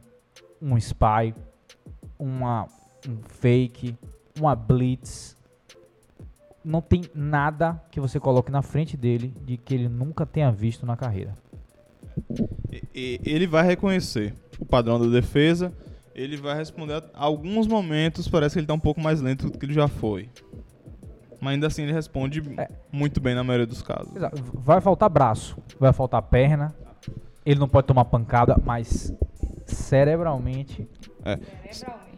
um 0.60 0.76
spy, 0.78 1.34
uma, 2.18 2.66
um 3.08 3.16
fake, 3.28 3.96
uma 4.38 4.54
blitz. 4.54 5.36
Não 6.64 6.80
tem 6.80 7.02
nada 7.14 7.82
que 7.90 8.00
você 8.00 8.18
coloque 8.18 8.50
na 8.50 8.62
frente 8.62 8.96
dele 8.96 9.34
de 9.44 9.56
que 9.56 9.74
ele 9.74 9.88
nunca 9.88 10.24
tenha 10.24 10.50
visto 10.50 10.86
na 10.86 10.96
carreira. 10.96 11.34
Ele 12.94 13.46
vai 13.46 13.64
reconhecer 13.64 14.34
o 14.58 14.64
padrão 14.64 14.98
da 14.98 15.06
defesa. 15.06 15.72
Ele 16.14 16.36
vai 16.36 16.54
responder 16.56 16.94
a 16.94 17.02
alguns 17.14 17.66
momentos, 17.66 18.28
parece 18.28 18.54
que 18.54 18.60
ele 18.60 18.66
tá 18.66 18.74
um 18.74 18.78
pouco 18.78 19.00
mais 19.00 19.20
lento 19.20 19.50
do 19.50 19.58
que 19.58 19.66
ele 19.66 19.72
já 19.74 19.88
foi. 19.88 20.28
Mas 21.40 21.54
ainda 21.54 21.66
assim 21.66 21.82
ele 21.82 21.92
responde 21.92 22.42
É. 22.56 22.68
muito 22.92 23.20
bem 23.20 23.34
na 23.34 23.42
maioria 23.44 23.66
dos 23.66 23.82
casos. 23.82 24.14
Exato. 24.14 24.42
Vai 24.54 24.80
faltar 24.80 25.10
braço, 25.10 25.56
vai 25.78 25.92
faltar 25.92 26.22
perna. 26.22 26.74
Ele 27.44 27.58
não 27.60 27.68
pode 27.68 27.86
tomar 27.86 28.04
pancada, 28.06 28.56
mas 28.64 29.12
cerebralmente. 29.66 30.88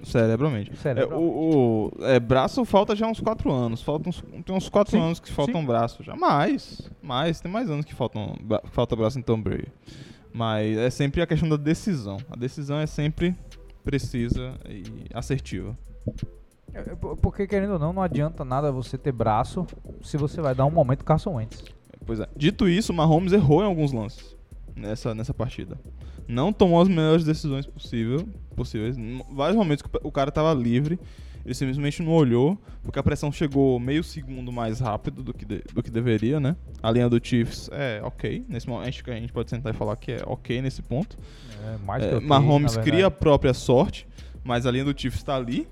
Cerebralmente. 0.02 0.70
É, 0.72 0.74
Cerebralmente. 0.74 1.14
o, 1.14 1.90
o- 1.98 2.04
é, 2.04 2.20
braço 2.20 2.64
falta 2.64 2.94
já 2.94 3.06
uns 3.06 3.20
4 3.20 3.50
anos. 3.50 3.82
Falta 3.82 4.08
uns, 4.08 4.22
tem 4.44 4.54
uns 4.54 4.68
4 4.68 4.92
Sim, 4.92 5.00
anos 5.02 5.18
que 5.20 5.32
faltam 5.32 5.64
braço 5.64 6.02
já. 6.02 6.14
Mais. 6.14 6.88
Mais. 7.02 7.40
Tem 7.40 7.50
mais 7.50 7.68
anos 7.70 7.84
que 7.84 7.94
faltam, 7.94 8.36
falta 8.66 8.94
braço 8.94 9.18
em 9.18 9.22
Tom 9.22 9.40
Brady. 9.40 9.68
Mas 10.32 10.76
é 10.76 10.90
sempre 10.90 11.22
a 11.22 11.26
questão 11.26 11.48
da 11.48 11.56
decisão. 11.56 12.18
A 12.30 12.36
decisão 12.36 12.78
é 12.78 12.86
sempre 12.86 13.34
precisa 13.86 14.54
e 14.68 14.82
assertiva. 15.14 15.78
É, 16.74 16.80
é, 16.80 16.82
por- 16.96 17.16
Porque, 17.16 17.46
querendo 17.46 17.74
ou 17.74 17.78
não, 17.78 17.92
não 17.92 18.02
adianta 18.02 18.44
nada 18.44 18.72
você 18.72 18.98
ter 18.98 19.12
braço 19.12 19.64
se 20.02 20.16
você 20.16 20.40
vai 20.40 20.54
dar 20.56 20.66
um 20.66 20.70
momento 20.70 21.04
Carson 21.04 21.34
Wentz. 21.36 21.62
Pois 22.04 22.18
é. 22.20 22.28
Dito 22.36 22.68
isso, 22.68 22.92
o 22.92 22.94
Mahomes 22.94 23.32
errou 23.32 23.62
em 23.62 23.66
alguns 23.66 23.92
lances 23.92 24.36
nessa, 24.74 25.14
nessa 25.14 25.32
partida. 25.32 25.78
Não 26.26 26.52
tomou 26.52 26.80
as 26.82 26.88
melhores 26.88 27.24
decisões 27.24 27.64
possível, 27.64 28.28
possíveis. 28.56 28.98
Em 28.98 29.22
vários 29.32 29.56
momentos 29.56 29.82
que 29.82 29.88
o 30.02 30.10
cara 30.10 30.32
tava 30.32 30.52
livre, 30.52 30.98
ele 31.46 31.54
simplesmente 31.54 32.02
não 32.02 32.12
olhou, 32.12 32.58
porque 32.82 32.98
a 32.98 33.02
pressão 33.02 33.30
chegou 33.30 33.78
meio 33.78 34.02
segundo 34.02 34.50
mais 34.52 34.80
rápido 34.80 35.22
do 35.22 35.32
que, 35.32 35.44
de- 35.44 35.62
do 35.72 35.80
que 35.82 35.90
deveria, 35.90 36.40
né? 36.40 36.56
A 36.82 36.90
linha 36.90 37.08
do 37.08 37.24
Chiefs 37.24 37.70
é 37.72 38.00
ok. 38.02 38.44
Nesse 38.48 38.68
momento, 38.68 38.88
acho 38.88 39.04
que 39.04 39.10
a 39.12 39.14
gente 39.14 39.32
pode 39.32 39.48
sentar 39.48 39.72
e 39.72 39.76
falar 39.76 39.94
que 39.96 40.10
é 40.12 40.22
ok 40.26 40.60
nesse 40.60 40.82
ponto. 40.82 41.16
É, 41.64 41.78
mais 41.86 42.02
É, 42.02 42.08
que 42.10 42.14
ok, 42.16 42.26
Mahomes 42.28 42.76
cria 42.78 43.06
a 43.06 43.10
própria 43.12 43.54
sorte, 43.54 44.08
mas 44.42 44.66
a 44.66 44.70
linha 44.72 44.84
do 44.84 45.00
Chiefs 45.00 45.22
tá 45.22 45.36
ali. 45.36 45.68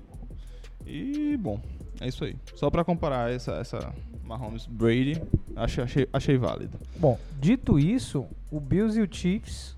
E, 0.87 1.35
bom, 1.37 1.59
é 1.99 2.07
isso 2.07 2.23
aí. 2.23 2.35
Só 2.55 2.69
pra 2.69 2.83
comparar 2.85 3.29
essa, 3.31 3.51
essa 3.55 3.93
Mahomes 4.23 4.65
Brady, 4.65 5.21
achei, 5.57 5.83
achei, 5.83 6.07
achei 6.13 6.37
válido. 6.37 6.79
Bom, 6.97 7.19
dito 7.39 7.77
isso, 7.77 8.25
o 8.49 8.61
Bills 8.61 8.97
e 8.97 9.01
o 9.03 9.07
Chiefs 9.13 9.75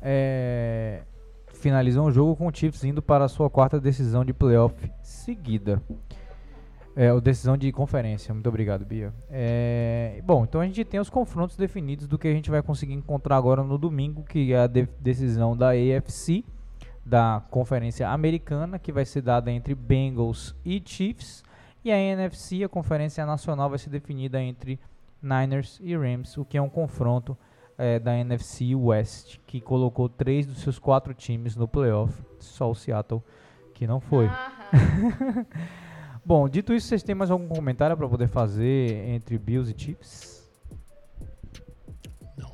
é, 0.00 1.02
finalizam 1.54 2.04
o 2.06 2.10
jogo 2.12 2.34
com 2.36 2.46
o 2.48 2.54
Chiefs 2.54 2.84
indo 2.84 3.00
para 3.00 3.24
a 3.24 3.28
sua 3.28 3.48
quarta 3.48 3.78
decisão 3.80 4.24
de 4.24 4.32
playoff 4.32 4.74
seguida. 5.22 5.82
É, 6.94 7.08
a 7.08 7.18
decisão 7.18 7.56
de 7.56 7.72
conferência. 7.72 8.34
Muito 8.34 8.48
obrigado, 8.48 8.84
Bia. 8.84 9.14
É, 9.30 10.20
bom, 10.24 10.44
então 10.44 10.60
a 10.60 10.66
gente 10.66 10.84
tem 10.84 11.00
os 11.00 11.08
confrontos 11.08 11.56
definidos 11.56 12.06
do 12.06 12.18
que 12.18 12.28
a 12.28 12.32
gente 12.32 12.50
vai 12.50 12.62
conseguir 12.62 12.92
encontrar 12.92 13.36
agora 13.36 13.62
no 13.62 13.78
domingo, 13.78 14.22
que 14.24 14.52
é 14.52 14.58
a 14.58 14.66
de- 14.66 14.88
decisão 15.00 15.56
da 15.56 15.70
AFC, 15.70 16.44
da 17.04 17.42
Conferência 17.50 18.08
Americana, 18.08 18.78
que 18.78 18.92
vai 18.92 19.04
ser 19.04 19.22
dada 19.22 19.50
entre 19.50 19.74
Bengals 19.74 20.54
e 20.64 20.82
Chiefs. 20.84 21.42
E 21.84 21.90
a 21.90 21.96
NFC, 21.98 22.62
a 22.62 22.68
Conferência 22.68 23.24
Nacional, 23.24 23.70
vai 23.70 23.78
ser 23.78 23.90
definida 23.90 24.40
entre 24.42 24.78
Niners 25.22 25.80
e 25.82 25.96
Rams, 25.96 26.36
o 26.36 26.44
que 26.44 26.58
é 26.58 26.62
um 26.62 26.68
confronto 26.68 27.36
é, 27.78 27.98
da 27.98 28.14
NFC 28.16 28.74
West, 28.74 29.38
que 29.46 29.60
colocou 29.60 30.08
três 30.08 30.46
dos 30.46 30.58
seus 30.60 30.78
quatro 30.78 31.14
times 31.14 31.56
no 31.56 31.66
playoff. 31.66 32.12
Só 32.38 32.70
o 32.70 32.74
Seattle 32.74 33.22
que 33.82 33.86
não 33.88 33.98
foi. 34.00 34.26
Aham. 34.26 35.44
Bom, 36.24 36.48
dito 36.48 36.72
isso, 36.72 36.86
vocês 36.86 37.02
têm 37.02 37.16
mais 37.16 37.32
algum 37.32 37.48
comentário 37.48 37.96
para 37.96 38.08
poder 38.08 38.28
fazer 38.28 39.08
entre 39.08 39.36
Bills 39.36 39.74
e 39.76 39.80
Chiefs? 39.80 40.48
Não. 42.38 42.48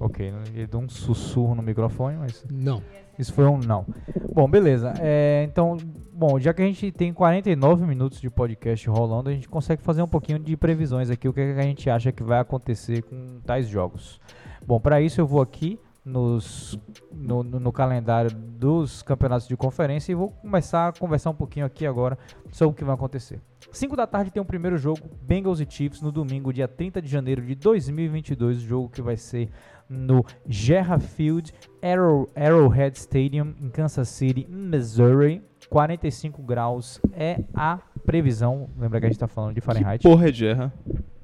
Ok, 0.00 0.32
ele 0.54 0.66
deu 0.66 0.80
um 0.80 0.88
sussurro 0.88 1.54
no 1.54 1.60
microfone, 1.62 2.16
mas 2.16 2.42
Não. 2.50 2.82
isso 3.18 3.34
foi 3.34 3.44
um 3.44 3.58
não. 3.58 3.84
Bom, 4.32 4.48
beleza. 4.48 4.94
É, 4.98 5.44
então, 5.46 5.76
bom, 6.10 6.40
já 6.40 6.54
que 6.54 6.62
a 6.62 6.66
gente 6.66 6.90
tem 6.90 7.12
49 7.12 7.84
minutos 7.84 8.18
de 8.18 8.30
podcast 8.30 8.88
rolando, 8.88 9.28
a 9.28 9.34
gente 9.34 9.50
consegue 9.50 9.82
fazer 9.82 10.00
um 10.00 10.08
pouquinho 10.08 10.38
de 10.38 10.56
previsões 10.56 11.10
aqui, 11.10 11.28
o 11.28 11.34
que, 11.34 11.40
é 11.40 11.52
que 11.52 11.60
a 11.60 11.64
gente 11.64 11.90
acha 11.90 12.10
que 12.10 12.22
vai 12.22 12.38
acontecer 12.40 13.02
com 13.02 13.40
tais 13.44 13.68
jogos. 13.68 14.18
Bom, 14.66 14.80
para 14.80 15.02
isso 15.02 15.20
eu 15.20 15.26
vou 15.26 15.42
aqui 15.42 15.78
nos, 16.06 16.78
no, 17.12 17.42
no- 17.42 17.58
no 17.60 17.72
calendário 17.72 18.30
dos 18.30 19.02
campeonatos 19.02 19.48
de 19.48 19.56
conferência 19.56 20.12
e 20.12 20.14
vou 20.14 20.30
começar 20.30 20.88
a 20.88 20.92
conversar 20.92 21.30
um 21.30 21.34
pouquinho 21.34 21.66
aqui 21.66 21.84
agora 21.84 22.16
sobre 22.52 22.72
o 22.72 22.76
que 22.76 22.84
vai 22.84 22.94
acontecer. 22.94 23.40
5 23.72 23.96
da 23.96 24.06
tarde 24.06 24.30
tem 24.30 24.40
o 24.40 24.44
primeiro 24.44 24.78
jogo, 24.78 25.00
Bengals 25.20 25.60
e 25.60 25.66
Chiefs, 25.68 26.00
no 26.00 26.12
domingo, 26.12 26.52
dia 26.52 26.68
30 26.68 27.02
de 27.02 27.08
janeiro 27.08 27.42
de 27.42 27.56
2022, 27.56 28.58
jogo 28.60 28.88
que 28.88 29.02
vai 29.02 29.16
ser 29.16 29.50
no 29.88 30.24
Gerra 30.46 30.98
Field, 31.00 31.52
Arrow, 31.82 32.28
Arrowhead 32.36 32.96
Stadium, 32.96 33.54
em 33.60 33.68
Kansas 33.68 34.08
City, 34.08 34.46
Missouri. 34.48 35.42
45 35.68 36.40
graus 36.42 37.00
é 37.12 37.40
a 37.52 37.80
previsão. 38.04 38.70
Lembra 38.78 39.00
que 39.00 39.06
a 39.06 39.08
gente 39.08 39.18
tá 39.18 39.26
falando 39.26 39.54
de 39.56 39.60
Fahrenheit? 39.60 40.00
Porra 40.02 40.30
de 40.30 40.46
erra. 40.46 40.72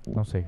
Não 0.08 0.24
sei. 0.24 0.44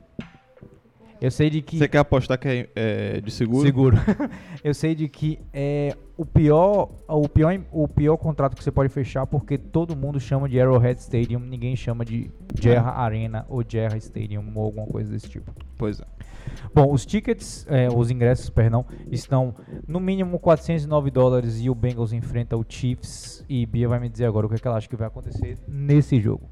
Eu 1.25 1.31
sei 1.31 1.49
de 1.49 1.62
que. 1.62 1.79
Você 1.79 1.89
quer 1.89 1.99
apostar 1.99 2.39
que 2.39 2.47
é, 2.49 2.68
é 2.75 3.20
de 3.22 3.31
seguro? 3.31 3.64
Seguro. 3.64 3.97
Eu 4.62 4.75
sei 4.75 4.95
de 4.95 5.09
que 5.09 5.39
é 5.55 5.97
o 6.18 6.27
pior, 6.27 6.91
o 7.09 7.27
pior, 7.27 7.59
o 7.72 7.89
pior 7.89 8.18
contrato 8.18 8.55
que 8.55 8.62
você 8.62 8.70
pode 8.70 8.91
fechar 8.91 9.27
porque 9.27 9.57
todo 9.57 9.97
mundo 9.97 10.20
chama 10.20 10.47
de 10.51 10.61
Arrowhead 10.61 11.01
Stadium, 11.01 11.41
ninguém 11.41 11.75
chama 11.77 12.05
de 12.05 12.31
Gerra 12.61 12.91
Arena 12.91 13.47
ou 13.49 13.64
Gerra 13.66 13.97
Stadium 13.97 14.53
ou 14.55 14.64
alguma 14.64 14.87
coisa 14.87 15.11
desse 15.11 15.31
tipo. 15.31 15.51
Pois 15.79 15.99
é. 15.99 16.05
Bom, 16.75 16.93
os 16.93 17.07
tickets, 17.07 17.66
é, 17.70 17.89
os 17.89 18.11
ingressos, 18.11 18.51
perdão, 18.51 18.85
estão 19.11 19.55
no 19.89 19.99
mínimo 19.99 20.39
409 20.39 21.11
dólares 21.11 21.59
e 21.59 21.70
o 21.70 21.75
Bengals 21.75 22.12
enfrenta 22.12 22.55
o 22.55 22.64
Chiefs 22.68 23.43
e 23.49 23.64
Bia 23.64 23.89
vai 23.89 23.99
me 23.99 24.11
dizer 24.11 24.27
agora 24.27 24.45
o 24.45 24.49
que, 24.51 24.57
é 24.57 24.59
que 24.59 24.68
ela 24.68 24.77
acha 24.77 24.89
que 24.89 24.97
vai 24.97 25.09
acontecer 25.09 25.57
nesse 25.66 26.20
jogo. 26.20 26.51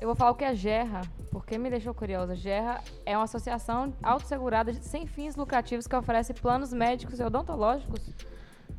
Eu 0.00 0.06
vou 0.06 0.16
falar 0.16 0.30
o 0.30 0.34
que 0.34 0.44
é 0.44 0.54
Gerra, 0.54 1.02
porque 1.30 1.58
me 1.58 1.68
deixou 1.68 1.92
curiosa. 1.92 2.34
Gerra 2.34 2.80
é 3.04 3.14
uma 3.18 3.24
associação 3.24 3.92
autossegurada 4.02 4.72
sem 4.72 5.06
fins 5.06 5.36
lucrativos 5.36 5.86
que 5.86 5.94
oferece 5.94 6.32
planos 6.32 6.72
médicos 6.72 7.20
e 7.20 7.22
odontológicos 7.22 8.10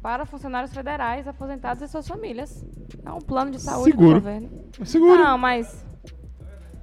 para 0.01 0.26
funcionários 0.26 0.74
federais, 0.74 1.28
aposentados 1.28 1.84
e 1.84 1.88
suas 1.88 2.07
famílias. 2.07 2.65
É 3.05 3.11
um 3.11 3.19
plano 3.19 3.51
de 3.51 3.61
saúde 3.61 3.91
Seguro. 3.91 4.15
do 4.15 4.15
governo. 4.15 4.49
Seguro. 4.84 5.24
Não, 5.24 5.38
mas 5.38 5.86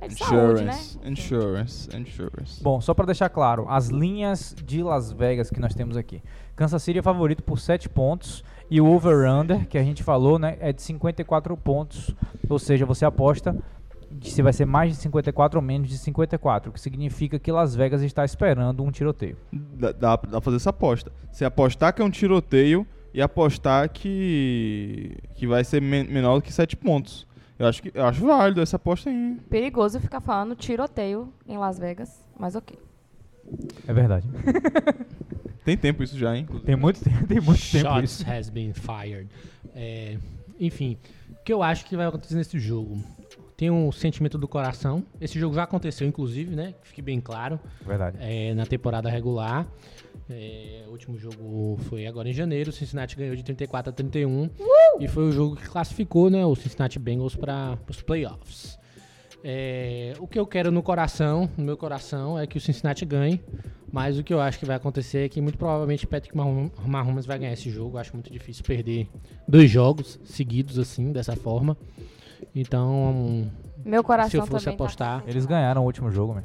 é 0.00 0.06
de 0.06 0.14
saúde, 0.14 0.64
né? 0.64 0.72
Insurance, 0.72 0.98
insurance, 1.04 1.96
insurance. 1.96 2.62
Bom, 2.62 2.80
só 2.80 2.94
para 2.94 3.06
deixar 3.06 3.28
claro, 3.30 3.66
as 3.68 3.88
linhas 3.88 4.54
de 4.64 4.84
Las 4.84 5.10
Vegas 5.10 5.50
que 5.50 5.58
nós 5.58 5.74
temos 5.74 5.96
aqui. 5.96 6.22
Kansas 6.54 6.80
City 6.80 7.00
é 7.00 7.02
favorito 7.02 7.42
por 7.42 7.58
7 7.58 7.88
pontos 7.88 8.44
e 8.70 8.80
o 8.80 8.86
over-under, 8.86 9.66
que 9.66 9.76
a 9.76 9.82
gente 9.82 10.04
falou, 10.04 10.38
né, 10.38 10.56
é 10.60 10.72
de 10.72 10.80
54 10.80 11.56
pontos. 11.56 12.14
Ou 12.48 12.58
seja, 12.60 12.86
você 12.86 13.04
aposta 13.04 13.56
se 14.22 14.40
vai 14.42 14.52
ser 14.52 14.64
mais 14.64 14.90
de 14.92 14.96
54 15.02 15.58
ou 15.58 15.62
menos 15.64 15.88
de 15.88 15.98
54, 15.98 16.70
o 16.70 16.72
que 16.72 16.80
significa 16.80 17.38
que 17.38 17.50
Las 17.52 17.74
Vegas 17.74 18.02
está 18.02 18.24
esperando 18.24 18.82
um 18.82 18.90
tiroteio. 18.90 19.36
Dá, 19.52 19.92
dá 19.92 20.18
pra 20.18 20.40
fazer 20.40 20.56
essa 20.56 20.70
aposta. 20.70 21.12
Você 21.30 21.44
apostar 21.44 21.92
que 21.94 22.00
é 22.02 22.04
um 22.04 22.10
tiroteio 22.10 22.86
e 23.12 23.20
apostar 23.22 23.88
que 23.90 25.16
que 25.34 25.46
vai 25.46 25.62
ser 25.64 25.80
men- 25.82 26.04
menor 26.04 26.36
do 26.36 26.42
que 26.42 26.52
7 26.52 26.76
pontos. 26.76 27.26
Eu 27.58 27.66
acho 27.66 27.82
que 27.82 27.90
eu 27.92 28.04
acho 28.04 28.24
válido 28.24 28.60
essa 28.60 28.76
aposta 28.76 29.10
aí. 29.10 29.36
Perigoso 29.50 29.98
ficar 30.00 30.20
falando 30.20 30.54
tiroteio 30.54 31.32
em 31.46 31.58
Las 31.58 31.78
Vegas, 31.78 32.24
mas 32.38 32.54
ok. 32.54 32.78
É 33.86 33.92
verdade. 33.92 34.26
Tem 35.64 35.76
tempo 35.76 36.02
isso 36.02 36.16
já, 36.16 36.34
hein? 36.36 36.46
Tem 36.64 36.76
muito 36.76 37.02
tempo, 37.02 37.26
tem 37.26 37.40
muito 37.40 37.60
tempo 37.60 37.86
Shots 37.90 38.20
isso. 38.20 38.30
has 38.30 38.48
been 38.48 38.72
fired. 38.72 39.28
É, 39.74 40.16
enfim, 40.58 40.96
o 41.30 41.44
que 41.44 41.52
eu 41.52 41.62
acho 41.62 41.84
que 41.84 41.96
vai 41.96 42.06
acontecer 42.06 42.36
nesse 42.36 42.58
jogo? 42.58 43.02
Tem 43.58 43.70
um 43.72 43.90
sentimento 43.90 44.38
do 44.38 44.46
coração. 44.46 45.04
Esse 45.20 45.36
jogo 45.36 45.52
já 45.52 45.64
aconteceu, 45.64 46.06
inclusive, 46.06 46.54
né? 46.54 46.74
Que 46.80 46.88
fique 46.88 47.02
bem 47.02 47.20
claro. 47.20 47.58
Verdade. 47.84 48.16
é, 48.20 48.54
na 48.54 48.64
temporada 48.64 49.10
regular. 49.10 49.66
É, 50.30 50.84
o 50.86 50.92
último 50.92 51.18
jogo 51.18 51.76
foi 51.88 52.06
agora 52.06 52.28
em 52.28 52.32
janeiro. 52.32 52.70
O 52.70 52.72
Cincinnati 52.72 53.16
ganhou 53.16 53.34
de 53.34 53.42
34 53.42 53.90
a 53.90 53.92
31. 53.92 54.48
E 55.00 55.08
foi 55.08 55.24
o 55.24 55.32
jogo 55.32 55.56
que 55.56 55.68
classificou 55.68 56.30
né, 56.30 56.46
o 56.46 56.54
Cincinnati 56.54 57.00
Bengals 57.00 57.34
para 57.34 57.76
os 57.90 58.00
playoffs. 58.00 58.78
É, 59.42 60.12
o 60.20 60.26
que 60.28 60.38
eu 60.38 60.46
quero 60.46 60.70
no 60.70 60.80
coração, 60.82 61.50
no 61.56 61.64
meu 61.64 61.76
coração, 61.76 62.38
é 62.38 62.46
que 62.46 62.58
o 62.58 62.60
Cincinnati 62.60 63.04
ganhe. 63.04 63.40
Mas 63.90 64.18
o 64.18 64.22
que 64.22 64.32
eu 64.32 64.40
acho 64.40 64.58
que 64.58 64.66
vai 64.66 64.76
acontecer 64.76 65.24
é 65.24 65.28
que 65.28 65.40
muito 65.40 65.58
provavelmente 65.58 66.06
Patrick 66.06 66.36
Mahom- 66.36 66.70
Mahomes 66.86 67.26
vai 67.26 67.40
ganhar 67.40 67.54
esse 67.54 67.70
jogo. 67.70 67.96
Eu 67.96 68.00
acho 68.00 68.12
muito 68.14 68.30
difícil 68.32 68.62
perder 68.62 69.08
dois 69.48 69.68
jogos 69.68 70.20
seguidos 70.24 70.78
assim, 70.78 71.10
dessa 71.10 71.34
forma. 71.34 71.76
Então, 72.54 73.50
Meu 73.84 74.02
coração 74.04 74.30
se 74.30 74.36
eu 74.38 74.46
fosse 74.46 74.64
tá 74.66 74.70
apostar, 74.72 75.24
Eles 75.26 75.46
ganharam 75.46 75.82
o 75.82 75.84
último 75.84 76.10
jogo, 76.10 76.34
man. 76.34 76.44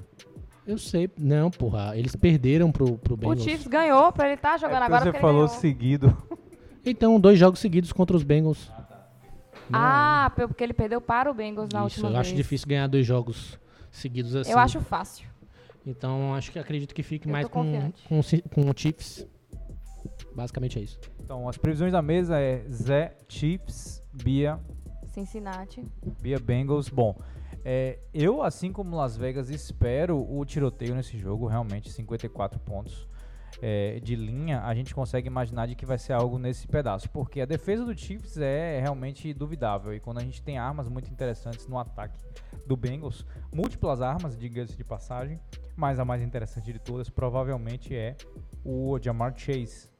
eu 0.65 0.77
sei. 0.77 1.09
Não, 1.17 1.49
porra, 1.51 1.95
eles 1.97 2.15
perderam 2.15 2.71
pro, 2.71 2.97
pro 2.97 3.13
O 3.13 3.17
Bengals. 3.17 3.43
Chiefs 3.43 3.67
ganhou 3.67 4.11
pra 4.11 4.25
ele 4.25 4.35
estar 4.35 4.57
jogando 4.57 4.83
agora 4.83 5.01
É 5.01 5.05
você 5.05 5.11
porque 5.11 5.19
falou 5.21 5.41
ele 5.41 5.47
ganhou. 5.47 5.61
seguido. 5.61 6.17
Então, 6.85 7.17
dois 7.17 7.39
jogos 7.39 7.61
seguidos 7.61 7.93
contra 7.93 8.13
os 8.13 8.23
Bengals. 8.23 8.69
Ah, 9.71 10.29
pe- 10.35 10.47
porque 10.47 10.61
ele 10.61 10.73
perdeu 10.73 10.99
para 10.99 11.31
o 11.31 11.33
Bengals 11.33 11.69
na 11.71 11.79
Isso, 11.79 11.85
última 11.95 12.07
eu 12.09 12.11
vez. 12.11 12.19
acho 12.27 12.35
difícil 12.35 12.67
ganhar 12.67 12.87
dois 12.87 13.05
jogos 13.05 13.57
seguidos 13.89 14.35
assim. 14.35 14.51
Eu 14.51 14.59
acho 14.59 14.81
fácil. 14.81 15.25
Então, 15.85 16.33
acho 16.35 16.51
que 16.51 16.59
acredito 16.59 16.93
que 16.93 17.01
fique 17.01 17.25
Eu 17.27 17.31
mais 17.31 17.47
com, 17.47 17.63
com, 18.09 18.19
o 18.19 18.23
com 18.49 18.69
o 18.69 18.73
Chiefs. 18.75 19.25
Basicamente 20.35 20.77
é 20.77 20.81
isso. 20.81 20.99
Então, 21.23 21.47
as 21.47 21.57
previsões 21.57 21.93
da 21.93 22.01
mesa 22.01 22.37
é 22.39 22.65
Zé, 22.69 23.15
Chiefs, 23.29 24.03
Bia, 24.11 24.59
Cincinnati. 25.13 25.85
Bia 26.19 26.39
Bengals. 26.39 26.89
Bom, 26.89 27.15
é, 27.63 27.99
eu, 28.13 28.41
assim 28.41 28.71
como 28.71 28.95
Las 28.95 29.15
Vegas, 29.15 29.49
espero 29.49 30.19
o 30.19 30.43
tiroteio 30.43 30.95
nesse 30.95 31.17
jogo, 31.17 31.45
realmente 31.45 31.91
54 31.91 32.59
pontos 32.59 33.07
é, 33.61 33.99
de 33.99 34.15
linha. 34.15 34.61
A 34.63 34.73
gente 34.73 34.93
consegue 34.93 35.27
imaginar 35.27 35.67
de 35.67 35.75
que 35.75 35.85
vai 35.85 35.99
ser 35.99 36.13
algo 36.13 36.39
nesse 36.39 36.67
pedaço, 36.67 37.09
porque 37.11 37.41
a 37.41 37.45
defesa 37.45 37.85
do 37.85 37.95
Chiefs 37.95 38.37
é 38.37 38.79
realmente 38.81 39.31
duvidável. 39.33 39.93
E 39.93 39.99
quando 39.99 40.17
a 40.17 40.23
gente 40.23 40.41
tem 40.41 40.57
armas 40.57 40.89
muito 40.89 41.11
interessantes 41.11 41.67
no 41.67 41.77
ataque 41.77 42.19
do 42.65 42.75
Bengals, 42.75 43.23
múltiplas 43.53 44.01
armas, 44.01 44.35
diga-se 44.35 44.75
de 44.75 44.83
passagem, 44.83 45.39
mas 45.75 45.99
a 45.99 46.05
mais 46.05 46.23
interessante 46.23 46.73
de 46.73 46.79
todas 46.79 47.07
provavelmente 47.07 47.95
é 47.95 48.15
o 48.65 48.97
Jamar 48.99 49.37
Chase. 49.37 49.91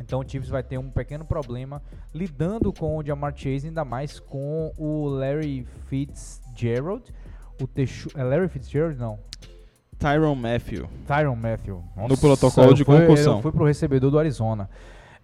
Então 0.00 0.20
o 0.20 0.28
Chiefs 0.28 0.48
vai 0.48 0.62
ter 0.62 0.78
um 0.78 0.90
pequeno 0.90 1.24
problema 1.24 1.82
lidando 2.14 2.72
com 2.72 2.96
o 2.96 3.04
Jamar 3.04 3.34
Chase, 3.36 3.68
ainda 3.68 3.84
mais 3.84 4.18
com 4.18 4.72
o 4.76 5.06
Larry 5.08 5.66
Fitzgerald. 5.86 7.12
O 7.60 7.66
Texu 7.66 8.10
é 8.14 8.22
Larry 8.22 8.48
Fitzgerald? 8.48 8.98
Não. 8.98 9.18
Tyron 9.98 10.34
Matthew. 10.34 10.88
Tyron 11.06 11.36
Matthew. 11.36 11.82
No 11.96 12.18
protocolo 12.18 12.74
de 12.74 12.84
foi, 12.84 13.00
concussão. 13.00 13.40
Foi 13.40 13.52
pro 13.52 13.64
recebedor 13.64 14.10
do 14.10 14.18
Arizona. 14.18 14.68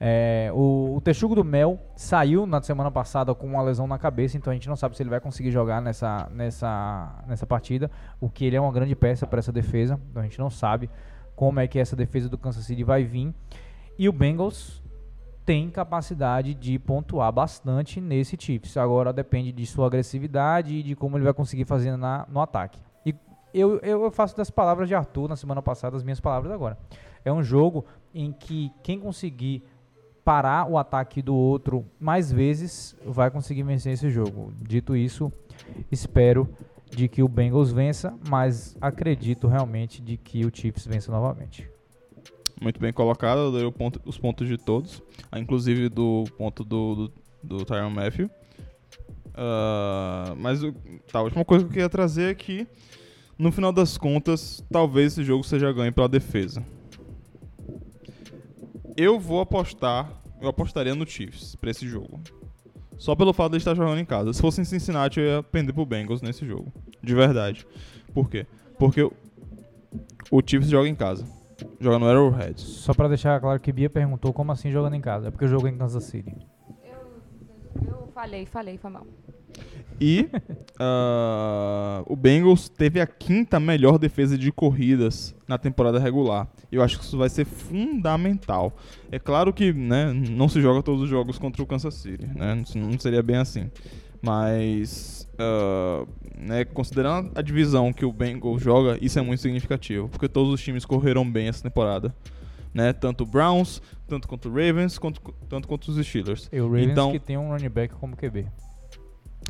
É, 0.04 0.50
o, 0.52 0.96
o 0.96 1.00
Texugo 1.00 1.32
do 1.32 1.44
Mel 1.44 1.78
saiu 1.94 2.44
na 2.44 2.60
semana 2.60 2.90
passada 2.90 3.32
com 3.36 3.46
uma 3.46 3.62
lesão 3.62 3.86
na 3.86 3.96
cabeça, 3.98 4.36
então 4.36 4.50
a 4.50 4.54
gente 4.54 4.68
não 4.68 4.74
sabe 4.74 4.96
se 4.96 5.02
ele 5.04 5.10
vai 5.10 5.20
conseguir 5.20 5.52
jogar 5.52 5.80
nessa, 5.80 6.28
nessa, 6.32 7.22
nessa 7.28 7.46
partida. 7.46 7.88
O 8.20 8.28
que 8.28 8.44
ele 8.44 8.56
é 8.56 8.60
uma 8.60 8.72
grande 8.72 8.96
peça 8.96 9.28
para 9.28 9.38
essa 9.38 9.52
defesa, 9.52 10.00
então 10.10 10.20
a 10.20 10.24
gente 10.24 10.40
não 10.40 10.50
sabe 10.50 10.90
como 11.36 11.60
é 11.60 11.68
que 11.68 11.78
essa 11.78 11.94
defesa 11.94 12.28
do 12.28 12.36
Kansas 12.36 12.64
City 12.64 12.82
vai 12.82 13.04
vir. 13.04 13.32
E 13.98 14.08
o 14.08 14.12
Bengals 14.12 14.82
tem 15.44 15.70
capacidade 15.70 16.54
de 16.54 16.78
pontuar 16.78 17.32
bastante 17.32 18.00
nesse 18.00 18.36
Chiefs. 18.38 18.76
Agora 18.76 19.12
depende 19.12 19.52
de 19.52 19.66
sua 19.66 19.86
agressividade 19.86 20.74
e 20.74 20.82
de 20.82 20.94
como 20.94 21.16
ele 21.16 21.24
vai 21.24 21.34
conseguir 21.34 21.64
fazer 21.64 21.96
na, 21.96 22.26
no 22.30 22.40
ataque. 22.40 22.80
E 23.04 23.14
eu, 23.52 23.78
eu 23.80 24.10
faço 24.10 24.36
das 24.36 24.50
palavras 24.50 24.88
de 24.88 24.94
Arthur 24.94 25.28
na 25.28 25.36
semana 25.36 25.60
passada 25.60 25.96
as 25.96 26.02
minhas 26.02 26.20
palavras 26.20 26.52
agora. 26.52 26.78
É 27.24 27.32
um 27.32 27.42
jogo 27.42 27.84
em 28.14 28.32
que 28.32 28.72
quem 28.82 28.98
conseguir 28.98 29.62
parar 30.24 30.70
o 30.70 30.78
ataque 30.78 31.20
do 31.20 31.34
outro 31.34 31.84
mais 31.98 32.30
vezes 32.30 32.96
vai 33.04 33.30
conseguir 33.30 33.64
vencer 33.64 33.92
esse 33.92 34.08
jogo. 34.10 34.52
Dito 34.60 34.96
isso, 34.96 35.32
espero 35.90 36.48
de 36.90 37.08
que 37.08 37.22
o 37.22 37.28
Bengals 37.28 37.72
vença, 37.72 38.14
mas 38.28 38.76
acredito 38.80 39.48
realmente 39.48 40.00
de 40.00 40.16
que 40.16 40.44
o 40.44 40.50
Chiefs 40.54 40.86
vença 40.86 41.10
novamente. 41.10 41.71
Muito 42.62 42.78
bem 42.78 42.92
colocado, 42.92 43.38
eu 43.38 43.52
dei 43.52 43.70
ponto- 43.72 44.00
os 44.04 44.16
pontos 44.16 44.46
de 44.46 44.56
todos, 44.56 45.02
ah, 45.32 45.38
inclusive 45.40 45.88
do 45.88 46.22
ponto 46.38 46.62
do, 46.62 46.94
do, 46.94 47.12
do 47.58 47.64
Tyron 47.64 47.90
Matthew. 47.90 48.30
Ah, 49.34 50.32
mas 50.38 50.60
tá, 51.10 51.18
a 51.18 51.22
última 51.22 51.44
coisa 51.44 51.64
que 51.64 51.70
eu 51.70 51.72
queria 51.72 51.88
trazer 51.88 52.30
é 52.30 52.34
que, 52.36 52.64
no 53.36 53.50
final 53.50 53.72
das 53.72 53.98
contas, 53.98 54.64
talvez 54.70 55.12
esse 55.12 55.24
jogo 55.24 55.42
seja 55.42 55.72
ganho 55.72 55.92
pela 55.92 56.08
defesa. 56.08 56.64
Eu 58.96 59.18
vou 59.18 59.40
apostar, 59.40 60.12
eu 60.40 60.48
apostaria 60.48 60.94
no 60.94 61.04
Chiefs 61.06 61.56
pra 61.56 61.70
esse 61.70 61.88
jogo. 61.88 62.20
Só 62.96 63.16
pelo 63.16 63.32
fato 63.32 63.52
de 63.52 63.58
estar 63.58 63.74
jogando 63.74 63.98
em 63.98 64.04
casa. 64.04 64.32
Se 64.32 64.40
fosse 64.40 64.60
em 64.60 64.64
Cincinnati, 64.64 65.18
eu 65.18 65.26
ia 65.26 65.42
pender 65.42 65.74
pro 65.74 65.84
Bengals 65.84 66.22
nesse 66.22 66.46
jogo. 66.46 66.72
De 67.02 67.12
verdade. 67.12 67.66
Por 68.14 68.30
quê? 68.30 68.46
Porque 68.78 69.02
o 70.30 70.40
Chiefs 70.46 70.68
joga 70.70 70.88
em 70.88 70.94
casa. 70.94 71.26
Joga 71.82 71.98
no 71.98 72.06
Arrowhead. 72.06 72.60
Só 72.60 72.94
pra 72.94 73.08
deixar 73.08 73.40
claro 73.40 73.58
que 73.58 73.72
Bia 73.72 73.90
perguntou 73.90 74.32
como 74.32 74.52
assim 74.52 74.70
jogando 74.70 74.94
em 74.94 75.00
casa. 75.00 75.26
É 75.26 75.30
porque 75.32 75.44
eu 75.44 75.48
jogo 75.48 75.66
em 75.66 75.76
Kansas 75.76 76.04
City. 76.04 76.32
Eu 77.84 78.08
falei, 78.14 78.46
falei, 78.46 78.78
foi 78.78 78.90
mal. 78.90 79.04
E 80.00 80.28
ah, 80.78 82.04
o 82.06 82.14
Bengals 82.14 82.68
teve 82.68 83.00
a 83.00 83.06
quinta 83.06 83.58
melhor 83.58 83.98
defesa 83.98 84.38
de 84.38 84.52
corridas 84.52 85.34
na 85.48 85.58
temporada 85.58 85.98
regular. 85.98 86.48
Eu 86.70 86.82
acho 86.82 87.00
que 87.00 87.04
isso 87.04 87.18
vai 87.18 87.28
ser 87.28 87.44
fundamental. 87.44 88.72
É 89.10 89.18
claro 89.18 89.52
que 89.52 89.72
né, 89.72 90.12
não 90.12 90.48
se 90.48 90.60
joga 90.60 90.84
todos 90.84 91.02
os 91.02 91.08
jogos 91.08 91.36
contra 91.36 91.64
o 91.64 91.66
Kansas 91.66 91.94
City, 91.94 92.26
né? 92.26 92.62
Não 92.76 92.96
seria 92.96 93.24
bem 93.24 93.36
assim. 93.36 93.68
Mas, 94.22 95.21
né, 96.38 96.64
considerando 96.64 97.30
a 97.34 97.42
divisão 97.42 97.92
que 97.92 98.04
o 98.04 98.12
Bengals 98.12 98.62
joga, 98.62 98.98
isso 99.00 99.18
é 99.18 99.22
muito 99.22 99.40
significativo. 99.40 100.08
Porque 100.08 100.28
todos 100.28 100.52
os 100.52 100.62
times 100.62 100.84
correram 100.84 101.28
bem 101.30 101.48
essa 101.48 101.62
temporada. 101.62 102.14
Né? 102.74 102.92
Tanto 102.92 103.24
o 103.24 103.26
Browns, 103.26 103.82
tanto 104.08 104.26
contra 104.26 104.50
o 104.50 104.54
Ravens, 104.54 104.98
quanto, 104.98 105.20
tanto 105.48 105.68
contra 105.68 105.90
os 105.90 106.06
Steelers. 106.06 106.48
E 106.52 106.60
o 106.60 106.66
Ravens 106.66 106.90
Então- 106.90 107.12
que 107.12 107.18
tem 107.18 107.36
um 107.36 107.48
running 107.48 107.68
back 107.68 107.94
como 107.94 108.16
QB. 108.16 108.46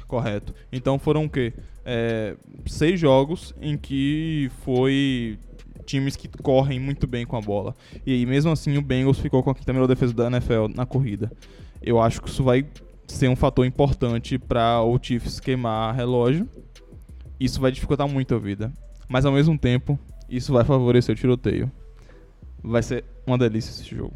Correto. 0.07 0.55
Então 0.73 0.99
foram 0.99 1.25
o 1.25 1.31
quê? 1.31 1.53
É, 1.85 2.37
seis 2.67 2.99
jogos 2.99 3.55
em 3.61 3.77
que 3.77 4.51
foi 4.65 5.39
times 5.85 6.17
que 6.17 6.29
correm 6.29 6.79
muito 6.79 7.07
bem 7.07 7.25
com 7.27 7.37
a 7.37 7.41
bola. 7.41 7.75
E 8.07 8.13
aí, 8.13 8.27
mesmo 8.27 8.51
assim, 8.51 8.77
o 8.77 8.83
Bengals 8.83 9.19
ficou 9.19 9.43
com 9.43 9.51
a 9.51 9.55
quinta 9.55 9.73
melhor 9.73 9.87
defesa 9.87 10.13
da 10.15 10.27
NFL 10.29 10.69
na 10.75 10.87
corrida. 10.87 11.31
Eu 11.83 12.01
acho 12.01 12.21
que 12.23 12.29
isso 12.29 12.43
vai 12.45 12.65
ser 13.13 13.29
um 13.29 13.37
fator 13.37 13.67
importante 13.67 14.39
para 14.39 14.83
o 14.83 14.99
Chiefs 15.01 15.41
queimar 15.41 15.95
relógio. 15.95 16.49
Isso 17.39 17.61
vai 17.61 17.71
dificultar 17.71 18.09
muito 18.09 18.35
a 18.35 18.39
vida. 18.39 18.73
Mas 19.09 19.25
ao 19.25 19.33
mesmo 19.33 19.59
tempo, 19.59 19.99
isso 20.29 20.53
vai 20.53 20.65
favorecer 20.65 21.15
o 21.15 21.19
tiroteio. 21.19 21.71
Vai 22.63 22.83
ser 22.83 23.05
uma 23.27 23.37
delícia 23.37 23.71
esse 23.71 23.95
jogo. 23.95 24.15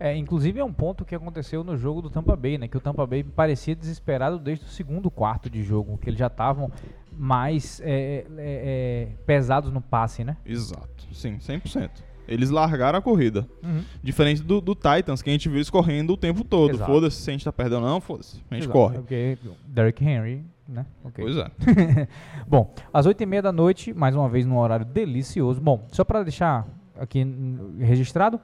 É, 0.00 0.16
inclusive 0.16 0.60
é 0.60 0.64
um 0.64 0.72
ponto 0.72 1.04
que 1.04 1.14
aconteceu 1.14 1.64
no 1.64 1.76
jogo 1.76 2.00
do 2.00 2.08
Tampa 2.08 2.36
Bay, 2.36 2.56
né? 2.56 2.68
Que 2.68 2.76
o 2.76 2.80
Tampa 2.80 3.04
Bay 3.04 3.24
parecia 3.24 3.74
desesperado 3.74 4.38
desde 4.38 4.64
o 4.64 4.68
segundo 4.68 5.10
quarto 5.10 5.50
de 5.50 5.62
jogo, 5.62 5.98
que 5.98 6.08
eles 6.08 6.18
já 6.18 6.28
estavam 6.28 6.70
mais 7.12 7.80
é, 7.80 7.90
é, 7.90 8.24
é, 8.38 9.08
pesados 9.26 9.72
no 9.72 9.80
passe, 9.80 10.22
né? 10.22 10.36
Exato. 10.46 11.08
Sim, 11.12 11.38
100%. 11.38 11.90
Eles 12.28 12.50
largaram 12.50 12.98
a 12.98 13.02
corrida. 13.02 13.48
Uhum. 13.62 13.82
Diferente 14.02 14.42
do, 14.42 14.60
do 14.60 14.74
Titans, 14.74 15.22
que 15.22 15.30
a 15.30 15.32
gente 15.32 15.48
viu 15.48 15.56
eles 15.56 15.70
correndo 15.70 16.12
o 16.12 16.16
tempo 16.16 16.44
todo. 16.44 16.78
Foda-se 16.78 17.16
se 17.22 17.30
a 17.30 17.32
gente 17.32 17.44
tá 17.44 17.52
perdendo 17.52 17.82
ou 17.82 17.88
não, 17.88 18.00
foda-se. 18.00 18.36
A 18.50 18.54
gente 18.54 18.64
Exato, 18.64 18.78
corre. 18.78 18.98
Porque 18.98 19.38
Derrick 19.66 20.04
Henry, 20.04 20.44
né? 20.68 20.84
Ok. 21.02 21.24
Pois 21.24 21.36
é. 21.36 21.50
Bom, 22.46 22.72
às 22.92 23.06
8h30 23.06 23.40
da 23.40 23.52
noite, 23.52 23.94
mais 23.94 24.14
uma 24.14 24.28
vez 24.28 24.44
num 24.44 24.58
horário 24.58 24.84
delicioso. 24.84 25.60
Bom, 25.60 25.86
só 25.90 26.04
pra 26.04 26.22
deixar 26.22 26.68
aqui 26.98 27.26
registrado, 27.78 28.38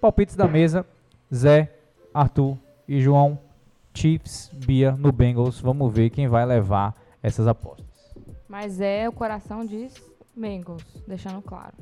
palpites 0.00 0.34
da 0.34 0.48
mesa, 0.48 0.84
Zé, 1.32 1.72
Arthur 2.12 2.56
e 2.88 3.00
João, 3.00 3.38
Chiefs, 3.94 4.50
Bia 4.66 4.92
no 4.92 5.12
Bengals. 5.12 5.60
Vamos 5.60 5.92
ver 5.92 6.10
quem 6.10 6.26
vai 6.26 6.44
levar 6.44 6.94
essas 7.22 7.46
apostas. 7.46 7.86
Mas 8.48 8.80
é, 8.80 9.08
o 9.08 9.12
coração 9.12 9.64
diz 9.64 9.94
Bengals, 10.34 10.82
deixando 11.06 11.42
claro. 11.42 11.74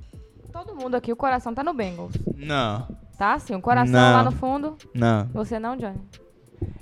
Todo 0.64 0.74
mundo 0.74 0.94
aqui, 0.94 1.12
o 1.12 1.16
coração 1.16 1.52
tá 1.54 1.62
no 1.62 1.74
Bengals. 1.74 2.14
Não, 2.34 2.86
Tá 3.18 3.34
assim, 3.34 3.54
o 3.54 3.61
coração 3.62 3.92
Não. 4.00 4.12
lá 4.12 4.24
no 4.24 4.32
fundo. 4.32 4.76
não. 4.94 5.26
Você 5.32 5.59
não, 5.59 5.76
Johnny. 5.76 5.98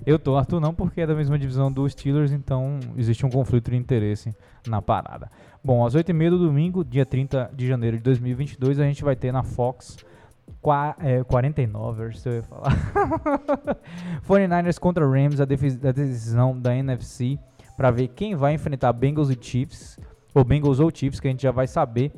Eu 0.06 0.18
tô, 0.18 0.36
Arthur 0.36 0.60
não, 0.60 0.74
porque 0.74 1.00
é 1.00 1.06
da 1.06 1.14
mesma 1.14 1.38
divisão 1.38 1.72
dos 1.72 1.92
Steelers, 1.92 2.30
então 2.32 2.78
existe 2.96 3.24
um 3.26 3.30
conflito 3.30 3.70
de 3.70 3.76
interesse 3.76 4.34
na 4.66 4.80
parada. 4.82 5.30
Bom, 5.62 5.84
às 5.84 5.94
8h30 5.94 6.30
do 6.30 6.38
domingo, 6.38 6.84
dia 6.84 7.04
30 7.06 7.50
de 7.54 7.66
janeiro 7.66 7.96
de 7.96 8.02
2022, 8.02 8.78
a 8.78 8.84
gente 8.84 9.02
vai 9.02 9.16
ter 9.16 9.32
na 9.32 9.42
Fox 9.42 9.96
qua, 10.60 10.94
é, 11.00 11.22
49ers, 11.24 12.16
se 12.16 12.28
eu 12.28 12.34
ia 12.34 12.42
falar. 12.42 12.72
49ers 14.28 14.78
contra 14.78 15.06
Rams, 15.08 15.40
a, 15.40 15.44
a 15.44 15.92
decisão 15.92 16.58
da 16.58 16.74
NFC, 16.76 17.38
para 17.76 17.90
ver 17.90 18.08
quem 18.08 18.34
vai 18.34 18.54
enfrentar 18.54 18.92
Bengals 18.92 19.30
e 19.30 19.38
Chiefs, 19.40 19.98
ou 20.34 20.44
Bengals 20.44 20.80
ou 20.80 20.90
Chiefs, 20.94 21.18
que 21.20 21.28
a 21.28 21.30
gente 21.30 21.42
já 21.42 21.50
vai 21.50 21.66
saber 21.66 22.12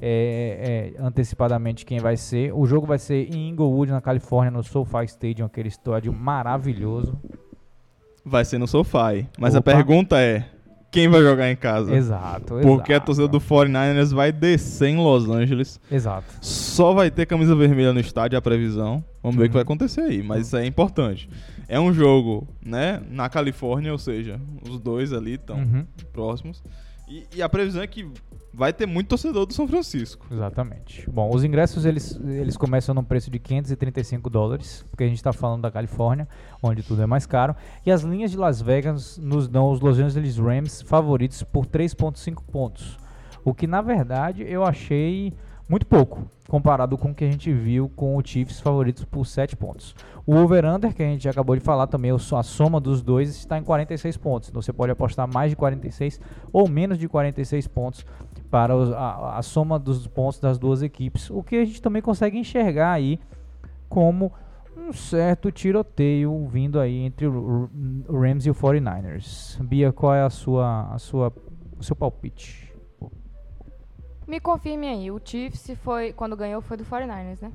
é, 0.00 0.92
é, 0.98 1.02
antecipadamente 1.02 1.84
quem 1.84 1.98
vai 1.98 2.16
ser. 2.16 2.52
O 2.54 2.66
jogo 2.66 2.86
vai 2.86 2.98
ser 2.98 3.34
em 3.34 3.48
Inglewood, 3.50 3.90
na 3.92 4.00
Califórnia, 4.00 4.50
no 4.50 4.62
SoFi 4.62 5.04
Stadium, 5.06 5.46
aquele 5.46 5.68
estádio 5.68 6.12
maravilhoso. 6.12 7.18
Vai 8.24 8.44
ser 8.44 8.58
no 8.58 8.66
SoFi. 8.66 9.26
Mas 9.38 9.54
Opa. 9.54 9.70
a 9.72 9.74
pergunta 9.74 10.20
é: 10.20 10.44
quem 10.90 11.08
vai 11.08 11.22
jogar 11.22 11.50
em 11.50 11.56
casa? 11.56 11.94
Exato, 11.94 12.54
Porque 12.62 12.92
a 12.92 12.96
exato. 12.96 13.06
torcida 13.06 13.28
do 13.28 13.40
49ers 13.40 14.12
vai 14.14 14.30
descer 14.32 14.88
em 14.88 14.96
Los 14.98 15.28
Angeles. 15.28 15.80
Exato. 15.90 16.26
Só 16.40 16.92
vai 16.92 17.10
ter 17.10 17.26
camisa 17.26 17.54
vermelha 17.54 17.92
no 17.92 18.00
estádio, 18.00 18.38
a 18.38 18.42
previsão. 18.42 19.02
Vamos 19.22 19.36
ver 19.36 19.44
o 19.44 19.46
que 19.46 19.50
Uhum. 19.50 19.52
vai 19.54 19.62
acontecer 19.62 20.00
aí, 20.02 20.22
mas 20.22 20.46
isso 20.46 20.56
é 20.56 20.64
importante. 20.66 21.28
É 21.66 21.78
um 21.80 21.92
jogo, 21.92 22.46
né, 22.64 23.02
na 23.10 23.28
Califórnia, 23.28 23.92
ou 23.92 23.98
seja, 23.98 24.40
os 24.68 24.78
dois 24.78 25.12
ali 25.12 25.34
estão 25.34 25.56
Uhum, 25.58 25.84
próximos. 26.12 26.62
E, 27.08 27.24
e 27.36 27.42
a 27.42 27.48
previsão 27.48 27.82
é 27.82 27.86
que 27.86 28.06
vai 28.58 28.72
ter 28.72 28.86
muito 28.86 29.06
torcedor 29.06 29.46
do 29.46 29.54
São 29.54 29.68
Francisco. 29.68 30.26
exatamente. 30.32 31.08
Bom, 31.08 31.30
os 31.32 31.44
ingressos 31.44 31.84
eles, 31.84 32.18
eles 32.24 32.56
começam 32.56 32.92
num 32.92 33.04
preço 33.04 33.30
de 33.30 33.38
535 33.38 34.28
dólares, 34.28 34.84
porque 34.90 35.04
a 35.04 35.06
gente 35.06 35.18
está 35.18 35.32
falando 35.32 35.62
da 35.62 35.70
Califórnia, 35.70 36.26
onde 36.60 36.82
tudo 36.82 37.00
é 37.00 37.06
mais 37.06 37.24
caro. 37.24 37.54
E 37.86 37.92
as 37.92 38.02
linhas 38.02 38.32
de 38.32 38.36
Las 38.36 38.60
Vegas 38.60 39.16
nos 39.16 39.46
dão 39.46 39.70
os 39.70 39.80
Los 39.80 40.00
Angeles 40.00 40.36
Rams 40.38 40.82
favoritos 40.82 41.44
por 41.44 41.66
3,5 41.66 42.42
pontos. 42.50 42.98
O 43.44 43.54
que 43.54 43.68
na 43.68 43.80
verdade 43.80 44.42
eu 44.42 44.64
achei 44.64 45.32
muito 45.68 45.86
pouco, 45.86 46.26
comparado 46.48 46.96
com 46.96 47.10
o 47.10 47.14
que 47.14 47.24
a 47.24 47.30
gente 47.30 47.52
viu 47.52 47.90
com 47.90 48.16
o 48.16 48.22
Chiefs 48.24 48.58
favoritos 48.58 49.04
por 49.04 49.26
7 49.26 49.54
pontos. 49.54 49.94
O 50.26 50.34
over-under, 50.34 50.94
que 50.94 51.02
a 51.02 51.06
gente 51.06 51.28
acabou 51.28 51.54
de 51.54 51.62
falar 51.62 51.86
também, 51.86 52.10
a 52.10 52.42
soma 52.42 52.80
dos 52.80 53.02
dois 53.02 53.28
está 53.30 53.58
em 53.58 53.62
46 53.62 54.16
pontos. 54.16 54.48
Então 54.48 54.62
você 54.62 54.72
pode 54.72 54.92
apostar 54.92 55.26
mais 55.26 55.50
de 55.50 55.56
46 55.56 56.20
ou 56.52 56.68
menos 56.68 56.98
de 56.98 57.06
46 57.06 57.68
pontos 57.68 58.04
para 58.50 58.74
a, 58.74 59.38
a 59.38 59.42
soma 59.42 59.78
dos 59.78 60.06
pontos 60.06 60.38
das 60.38 60.58
duas 60.58 60.82
equipes. 60.82 61.30
O 61.30 61.42
que 61.42 61.56
a 61.56 61.64
gente 61.64 61.82
também 61.82 62.02
consegue 62.02 62.38
enxergar 62.38 62.92
aí 62.92 63.20
como 63.88 64.32
um 64.76 64.92
certo 64.92 65.50
tiroteio 65.50 66.46
vindo 66.46 66.78
aí 66.78 66.98
entre 66.98 67.26
o 67.26 67.68
Rams 68.08 68.46
e 68.46 68.50
o 68.50 68.54
49ers. 68.54 69.60
Bia, 69.62 69.92
qual 69.92 70.14
é 70.14 70.22
a 70.22 70.30
sua, 70.30 70.92
a 70.92 70.98
sua, 70.98 71.32
o 71.78 71.82
seu 71.82 71.96
palpite? 71.96 72.68
Me 74.26 74.38
confirme 74.40 74.88
aí, 74.88 75.10
o 75.10 75.20
Chiefs 75.22 75.70
foi, 75.82 76.12
quando 76.12 76.36
ganhou 76.36 76.60
foi 76.60 76.76
do 76.76 76.84
49ers, 76.84 77.40
né? 77.42 77.52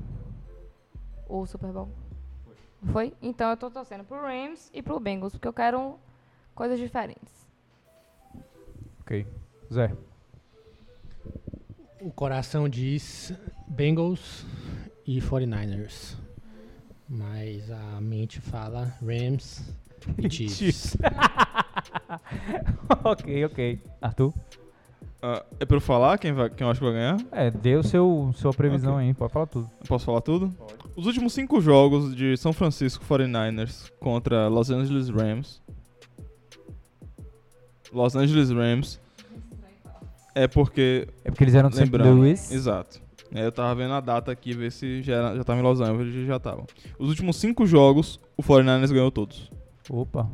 O 1.28 1.46
Super 1.46 1.72
Bowl. 1.72 1.88
Foi? 2.92 3.14
Então 3.22 3.48
eu 3.50 3.56
tô 3.56 3.70
torcendo 3.70 4.04
pro 4.04 4.20
Rams 4.20 4.70
e 4.74 4.82
pro 4.82 5.00
Bengals, 5.00 5.32
porque 5.32 5.48
eu 5.48 5.52
quero 5.52 5.98
coisas 6.54 6.78
diferentes. 6.78 7.48
Ok. 9.00 9.26
Zé. 9.72 9.92
O 12.04 12.10
coração 12.10 12.68
diz 12.68 13.32
Bengals 13.66 14.44
e 15.06 15.22
49ers. 15.22 16.14
Mas 17.08 17.70
a 17.70 17.98
mente 17.98 18.42
fala 18.42 18.94
Rams 19.02 19.62
e 20.18 20.28
Chiefs. 20.28 20.98
ok, 23.02 23.46
ok. 23.46 23.80
Arthur? 24.02 24.34
Ah, 25.22 25.46
é 25.58 25.64
pra 25.64 25.78
eu 25.78 25.80
falar 25.80 26.18
quem, 26.18 26.34
vai, 26.34 26.50
quem 26.50 26.66
eu 26.66 26.70
acho 26.70 26.78
que 26.78 26.84
vai 26.84 26.92
ganhar? 26.92 27.16
É, 27.32 27.50
dê 27.50 27.74
o 27.74 27.82
seu, 27.82 28.30
sua 28.36 28.52
previsão 28.52 28.98
aí, 28.98 29.14
pode 29.14 29.32
falar 29.32 29.46
tudo. 29.46 29.70
Posso 29.88 30.04
falar 30.04 30.20
tudo? 30.20 30.54
Os 30.94 31.06
últimos 31.06 31.32
cinco 31.32 31.58
jogos 31.58 32.14
de 32.14 32.36
São 32.36 32.52
Francisco 32.52 33.02
49ers 33.06 33.90
contra 33.98 34.46
Los 34.48 34.68
Angeles 34.68 35.08
Rams. 35.08 35.62
Los 37.90 38.14
Angeles 38.14 38.50
Rams. 38.50 39.00
É 40.34 40.48
porque. 40.48 41.06
É 41.24 41.30
porque 41.30 41.44
eles 41.44 41.54
eram 41.54 41.68
de 41.68 41.76
St. 41.76 41.84
Lembrando. 41.84 42.16
Louis. 42.16 42.50
Exato. 42.50 43.00
É, 43.32 43.44
Eu 43.46 43.52
tava 43.52 43.74
vendo 43.74 43.94
a 43.94 44.00
data 44.00 44.30
aqui, 44.32 44.52
ver 44.54 44.70
se 44.70 45.02
já, 45.02 45.14
era- 45.16 45.36
já 45.36 45.44
tava 45.44 45.58
em 45.60 45.62
Los 45.62 45.80
Angeles 45.80 46.14
e 46.14 46.26
já 46.26 46.38
tava. 46.38 46.64
Os 46.98 47.08
últimos 47.08 47.36
cinco 47.36 47.66
jogos, 47.66 48.20
o 48.36 48.42
49ers 48.42 48.92
ganhou 48.92 49.10
todos. 49.10 49.50
Opa. 49.90 50.28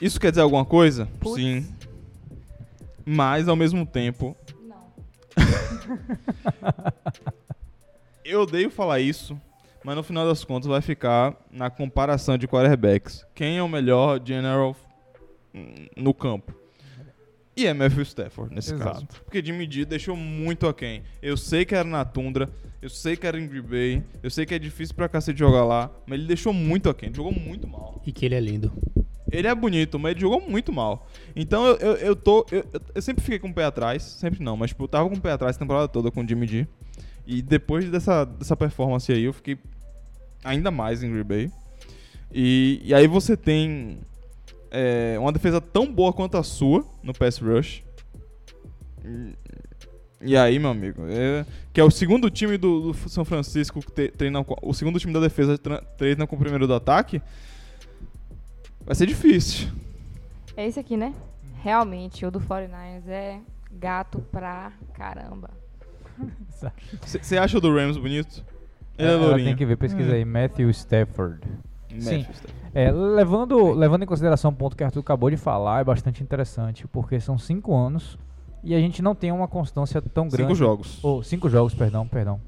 Isso 0.00 0.18
quer 0.20 0.30
dizer 0.30 0.40
alguma 0.42 0.64
coisa? 0.64 1.06
Putz. 1.20 1.36
Sim. 1.36 1.66
Mas 3.04 3.48
ao 3.48 3.56
mesmo 3.56 3.84
tempo. 3.86 4.36
Não. 4.66 4.90
Eu 8.24 8.42
odeio 8.42 8.70
falar 8.70 9.00
isso, 9.00 9.38
mas 9.84 9.96
no 9.96 10.02
final 10.02 10.26
das 10.26 10.44
contas 10.44 10.68
vai 10.68 10.80
ficar 10.80 11.34
na 11.50 11.68
comparação 11.70 12.36
de 12.38 12.46
quarterbacks. 12.46 13.24
Quem 13.34 13.58
é 13.58 13.62
o 13.62 13.68
melhor 13.68 14.20
general 14.24 14.76
hum, 15.54 15.74
no 15.96 16.14
campo? 16.14 16.54
E 17.62 17.66
é 17.66 17.74
Matthew 17.74 18.02
Stafford 18.02 18.54
nesse 18.54 18.74
Exato. 18.74 18.92
caso. 18.92 19.06
Porque 19.24 19.44
Jimmy 19.44 19.70
G 19.70 19.84
deixou 19.84 20.16
muito 20.16 20.66
aquém. 20.66 21.02
Eu 21.22 21.36
sei 21.36 21.64
que 21.64 21.74
era 21.74 21.88
na 21.88 22.04
tundra, 22.04 22.48
eu 22.80 22.88
sei 22.88 23.16
que 23.16 23.26
era 23.26 23.38
em 23.38 23.46
Green 23.46 23.62
Bay, 23.62 24.02
eu 24.22 24.30
sei 24.30 24.46
que 24.46 24.54
é 24.54 24.58
difícil 24.58 24.94
pra 24.94 25.08
cacete 25.08 25.38
jogar 25.38 25.64
lá, 25.64 25.90
mas 26.06 26.18
ele 26.18 26.26
deixou 26.28 26.52
muito 26.52 26.88
aquém, 26.88 27.08
ele 27.08 27.16
jogou 27.16 27.32
muito 27.32 27.66
mal. 27.68 28.00
E 28.06 28.12
que 28.12 28.24
ele 28.24 28.34
é 28.34 28.40
lindo. 28.40 28.72
Ele 29.32 29.46
é 29.46 29.54
bonito, 29.54 29.96
mas 29.98 30.12
ele 30.12 30.20
jogou 30.20 30.40
muito 30.40 30.72
mal. 30.72 31.06
Então 31.36 31.64
eu, 31.66 31.76
eu, 31.76 31.92
eu 31.96 32.16
tô. 32.16 32.44
Eu, 32.50 32.64
eu- 32.72 32.80
eu 32.96 33.02
sempre 33.02 33.22
fiquei 33.22 33.38
com 33.38 33.48
o 33.48 33.54
pé 33.54 33.64
atrás. 33.64 34.02
Sempre 34.02 34.42
não, 34.42 34.56
mas 34.56 34.70
tipo, 34.70 34.82
eu 34.84 34.88
tava 34.88 35.08
com 35.08 35.14
o 35.14 35.20
pé 35.20 35.30
atrás 35.30 35.54
a 35.54 35.58
temporada 35.58 35.86
toda 35.86 36.10
com 36.10 36.24
o 36.24 36.28
Jimmy 36.28 36.46
G. 36.48 36.66
E 37.26 37.40
depois 37.40 37.88
dessa, 37.88 38.24
dessa 38.24 38.56
performance 38.56 39.12
aí, 39.12 39.22
eu 39.22 39.32
fiquei 39.32 39.56
ainda 40.42 40.70
mais 40.72 41.02
em 41.04 41.12
Green 41.12 41.22
Bay. 41.22 41.50
E, 42.32 42.80
e 42.84 42.92
aí 42.94 43.06
você 43.06 43.36
tem 43.36 43.98
é, 44.70 45.16
uma 45.18 45.32
defesa 45.32 45.60
tão 45.60 45.92
boa 45.92 46.12
quanto 46.12 46.36
a 46.36 46.42
sua 46.42 46.84
no 47.02 47.12
pass 47.12 47.38
rush. 47.38 47.82
E, 49.04 49.34
e 50.22 50.36
aí, 50.36 50.58
meu 50.58 50.70
amigo, 50.70 51.02
é- 51.08 51.44
que 51.72 51.80
é 51.80 51.84
o 51.84 51.90
segundo 51.90 52.28
time 52.30 52.56
do, 52.58 52.92
do 52.92 53.08
São 53.08 53.24
Francisco 53.24 53.80
que 53.80 53.90
te- 53.90 54.08
treina 54.10 54.42
com, 54.44 54.54
o 54.62 54.74
segundo 54.74 54.98
time 54.98 55.12
da 55.12 55.20
defesa 55.20 55.56
tre- 55.56 55.80
treina 55.96 56.26
com 56.26 56.36
o 56.36 56.38
primeiro 56.38 56.66
do 56.66 56.74
ataque. 56.74 57.20
Vai 58.84 58.94
ser 58.94 59.06
difícil. 59.06 59.68
É 60.56 60.66
esse 60.66 60.78
aqui, 60.80 60.96
né? 60.96 61.14
Realmente, 61.62 62.24
o 62.26 62.30
do 62.30 62.40
49ers 62.40 63.06
é 63.08 63.38
gato 63.72 64.20
pra 64.32 64.72
caramba. 64.94 65.50
Você 67.04 67.38
acha 67.38 67.56
o 67.58 67.60
do 67.60 67.74
Rams 67.74 67.96
bonito? 67.96 68.44
Ele 68.98 69.08
é 69.08 69.14
lourinho. 69.16 69.46
tem 69.48 69.56
que 69.56 69.64
ver, 69.64 69.76
pesquisa 69.76 70.12
aí. 70.12 70.24
Matthew 70.24 70.68
Stafford. 70.70 71.40
Sim. 71.98 72.26
É, 72.74 72.90
levando, 72.90 73.72
levando 73.72 74.02
em 74.02 74.06
consideração 74.06 74.50
o 74.50 74.54
ponto 74.54 74.76
que 74.76 74.82
o 74.82 74.86
Arthur 74.86 75.00
acabou 75.00 75.30
de 75.30 75.36
falar, 75.36 75.80
é 75.80 75.84
bastante 75.84 76.22
interessante, 76.22 76.86
porque 76.86 77.18
são 77.18 77.36
cinco 77.38 77.74
anos 77.74 78.18
e 78.62 78.74
a 78.74 78.78
gente 78.78 79.02
não 79.02 79.14
tem 79.14 79.32
uma 79.32 79.48
constância 79.48 80.00
tão 80.00 80.28
grande. 80.28 80.42
Cinco 80.42 80.54
jogos. 80.54 81.02
Ou 81.02 81.22
cinco 81.22 81.48
jogos, 81.48 81.74
perdão, 81.74 82.06
perdão. 82.06 82.40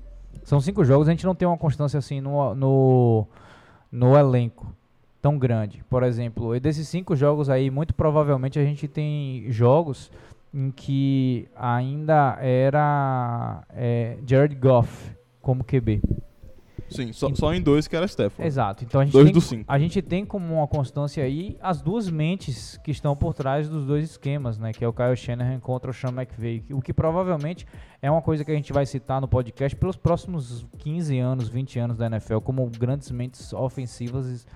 São 0.45 0.61
cinco 0.61 0.85
jogos, 0.85 1.09
a 1.09 1.11
gente 1.11 1.25
não 1.25 1.35
tem 1.35 1.47
uma 1.47 1.59
constância 1.59 1.99
assim 1.99 2.21
no, 2.21 2.55
no, 2.55 3.27
no 3.91 4.17
elenco 4.17 4.75
tão 5.21 5.39
grande. 5.39 5.83
Por 5.89 6.03
exemplo, 6.03 6.55
e 6.55 6.61
desses 6.61 6.89
cinco 6.89 7.15
jogos 7.15 7.49
aí, 7.49 7.71
muito 7.71 7.95
provavelmente 7.95 8.59
a 8.59 8.65
gente 8.65 8.89
tem 8.89 9.47
jogos 9.51 10.11
em 10.53 10.71
que 10.71 11.49
ainda 11.57 12.37
era 12.41 13.63
é, 13.71 14.19
Jared 14.27 14.55
Goff 14.57 15.13
como 15.41 15.65
QB. 15.65 16.03
Sim, 16.93 17.13
só, 17.13 17.35
só 17.35 17.55
em 17.55 17.61
dois 17.61 17.89
que 17.89 17.97
era 17.97 18.07
Stafford. 18.07 18.47
Exato. 18.47 18.85
Então 18.85 19.01
a 19.01 19.05
gente, 19.05 19.13
Dois 19.13 19.25
tem, 19.25 19.33
dos 19.33 19.45
cinco. 19.45 19.65
a 19.67 19.79
gente 19.79 20.03
tem 20.03 20.25
como 20.25 20.55
uma 20.55 20.67
constância 20.67 21.25
aí 21.25 21.57
as 21.61 21.81
duas 21.83 22.09
mentes 22.09 22.79
que 22.85 22.91
estão 22.91 23.17
por 23.17 23.35
trás 23.35 23.69
dos 23.69 23.87
dois 23.87 24.05
esquemas, 24.11 24.59
né? 24.59 24.73
Que 24.73 24.85
é 24.85 24.89
o 24.89 24.93
Kyle 24.93 25.17
Shanahan 25.17 25.61
contra 25.61 25.91
o 25.91 25.95
Sean 25.95 26.11
McVay. 26.11 26.65
O 26.71 26.81
que 26.81 26.93
provavelmente 26.93 27.67
é 28.01 28.11
uma 28.11 28.23
coisa 28.23 28.45
que 28.45 28.51
a 28.51 28.55
gente 28.55 28.73
vai 28.73 28.87
citar 28.87 29.21
no 29.21 29.29
podcast 29.29 29.77
pelos 29.77 29.97
próximos 29.97 30.67
15 30.79 31.19
anos, 31.19 31.49
20 31.49 31.79
anos 31.79 31.97
da 31.97 32.07
NFL, 32.07 32.39
como 32.39 32.69
grandes 32.69 33.11
mentes 33.11 33.53
ofensivas 33.53 34.47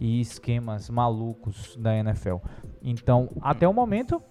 e 0.00 0.20
esquemas 0.20 0.90
malucos 0.90 1.76
da 1.76 1.96
NFL. 1.96 2.36
Então, 2.82 3.28
até 3.40 3.68
o 3.68 3.72
momento, 3.72 4.22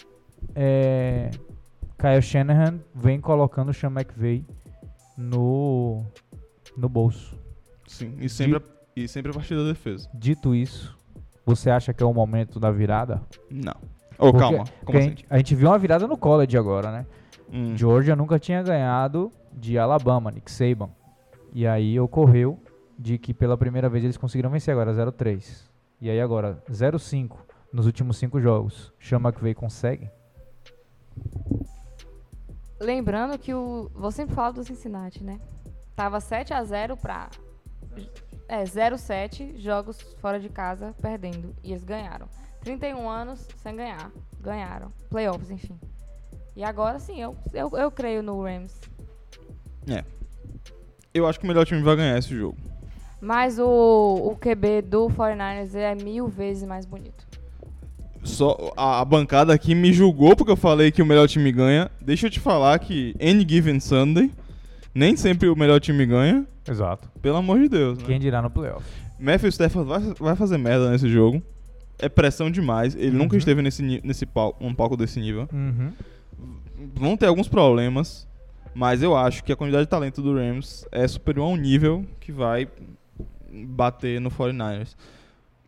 é, 0.56 1.30
Kyle 1.98 2.22
Shanahan 2.22 2.80
vem 2.94 3.22
colocando 3.22 3.70
o 3.70 3.74
Sean 3.74 3.92
McVay 3.92 4.46
no, 5.18 6.04
no 6.76 6.90
bolso. 6.90 7.41
Sim, 7.92 8.16
e 8.20 8.30
sempre, 8.30 8.58
a, 8.58 8.62
e 8.96 9.08
sempre 9.08 9.32
a 9.32 9.34
partir 9.34 9.56
da 9.56 9.64
defesa. 9.64 10.10
Dito 10.14 10.56
isso, 10.56 10.98
você 11.46 11.70
acha 11.70 11.94
que 11.94 12.02
é 12.02 12.06
o 12.06 12.14
momento 12.14 12.58
da 12.60 12.72
virada? 12.72 13.22
Não. 13.50 13.76
Ô, 14.18 14.32
Porque- 14.32 14.40
calma. 14.40 14.64
Como 14.86 14.98
a, 14.98 15.02
assim? 15.02 15.10
gente, 15.10 15.26
a 15.30 15.38
gente 15.38 15.56
viu 15.56 15.68
uma 15.70 15.78
virada 15.78 16.08
no 16.08 16.18
college 16.18 16.58
agora, 16.58 16.90
né? 16.92 17.06
Hum. 17.52 17.76
Georgia 17.78 18.16
nunca 18.16 18.40
tinha 18.40 18.64
ganhado 18.64 19.30
de 19.52 19.78
Alabama, 19.78 20.32
Nick 20.32 20.50
Saban. 20.50 20.90
E 21.54 21.68
aí 21.68 22.00
ocorreu 22.00 22.58
de 22.98 23.18
que 23.18 23.34
pela 23.34 23.58
primeira 23.58 23.90
vez 23.90 24.06
eles 24.06 24.16
conseguiram 24.16 24.50
vencer 24.50 24.72
agora 24.72 24.94
0-3. 24.94 25.70
E 26.00 26.10
aí 26.10 26.22
agora 26.22 26.64
0-5 26.72 27.36
nos 27.74 27.86
últimos 27.86 28.16
cinco 28.18 28.40
jogos. 28.40 28.94
Chama 28.98 29.30
McVay 29.30 29.54
consegue? 29.54 30.10
Lembrando 32.80 33.38
que 33.38 33.54
o. 33.54 33.92
Vou 33.94 34.12
sempre 34.12 34.34
falar 34.34 34.52
do 34.52 34.64
Cincinnati, 34.64 35.24
né? 35.24 35.40
Tava 35.96 36.20
7 36.22 36.54
a 36.54 36.64
0 36.64 36.96
pra. 36.98 37.30
É, 38.48 38.64
0-7 38.64 39.58
jogos 39.58 40.02
fora 40.20 40.40
de 40.40 40.50
casa 40.50 40.94
perdendo. 41.02 41.56
E 41.64 41.72
eles 41.72 41.84
ganharam. 41.84 42.28
31 42.62 43.10
anos 43.10 43.48
sem 43.58 43.76
ganhar. 43.76 44.12
Ganharam. 44.40 44.92
Playoffs, 45.10 45.50
enfim. 45.50 45.80
E 46.56 46.64
agora 46.64 47.00
sim, 47.00 47.22
eu, 47.22 47.36
eu, 47.54 47.72
eu 47.78 47.90
creio 47.90 48.22
no 48.22 48.44
Rams. 48.44 48.80
Eu 51.14 51.28
acho 51.28 51.40
que 51.40 51.46
o 51.46 51.48
melhor 51.48 51.66
time 51.66 51.82
vai 51.82 51.96
ganhar 51.96 52.18
esse 52.18 52.36
jogo. 52.36 52.58
Mas 53.20 53.60
o, 53.60 53.66
o 53.66 54.36
QB 54.36 54.82
do 54.82 55.08
49ers 55.08 55.76
é 55.76 55.94
mil 55.96 56.28
vezes 56.28 56.64
mais 56.68 56.86
bonito. 56.86 57.28
Só 58.24 58.74
a, 58.78 59.02
a 59.02 59.06
bancada 59.06 59.54
aqui 59.54 59.76
me 59.76 59.92
julgou 59.92 60.36
porque 60.36 60.52
eu 60.52 60.58
falei 60.58 60.92
que 60.92 61.02
o 61.02 61.06
melhor 61.06 61.28
time 61.28 61.52
ganha. 61.52 61.90
Deixa 62.02 62.28
eu 62.28 62.32
te 62.32 62.40
falar 62.40 62.80
que 62.80 63.16
any 63.22 63.46
given 63.48 63.80
Sunday, 63.80 64.32
nem 64.94 65.16
sempre 65.16 65.48
o 65.50 65.56
melhor 65.56 65.80
time 65.80 66.06
ganha. 66.06 66.46
Exato. 66.68 67.10
Pelo 67.22 67.38
amor 67.38 67.60
de 67.60 67.70
Deus, 67.70 67.98
né? 67.98 68.04
Quem 68.06 68.20
dirá 68.20 68.42
no 68.42 68.50
playoff? 68.50 68.86
Matthew 69.20 69.50
Stafford 69.50 69.88
vai, 69.88 70.02
vai 70.20 70.36
fazer 70.36 70.58
merda 70.58 70.90
nesse 70.92 71.08
jogo. 71.10 71.42
É 72.00 72.10
pressão 72.10 72.50
demais. 72.50 72.96
Ele 72.96 73.12
nunca 73.16 73.34
Uhum. 73.36 73.40
esteve 73.40 73.62
nesse, 73.62 74.02
nesse 74.04 74.26
pal 74.26 74.58
um 74.60 74.74
palco 74.74 74.98
desse 74.98 75.20
nível. 75.20 75.48
Uhum. 75.54 75.92
Vão 76.96 77.16
ter 77.16 77.28
alguns 77.28 77.48
problemas, 77.48 78.28
mas 78.74 79.04
eu 79.04 79.16
acho 79.16 79.44
que 79.44 79.52
a 79.52 79.56
quantidade 79.56 79.86
de 79.86 79.90
talento 79.90 80.22
do 80.22 80.34
Rams 80.36 80.86
é 80.92 81.08
superior 81.08 81.46
a 81.46 81.50
um 81.50 81.56
nível 81.56 82.06
que 82.20 82.32
vai 82.32 82.68
bater 83.68 84.20
no 84.20 84.32
49ers. 84.32 84.96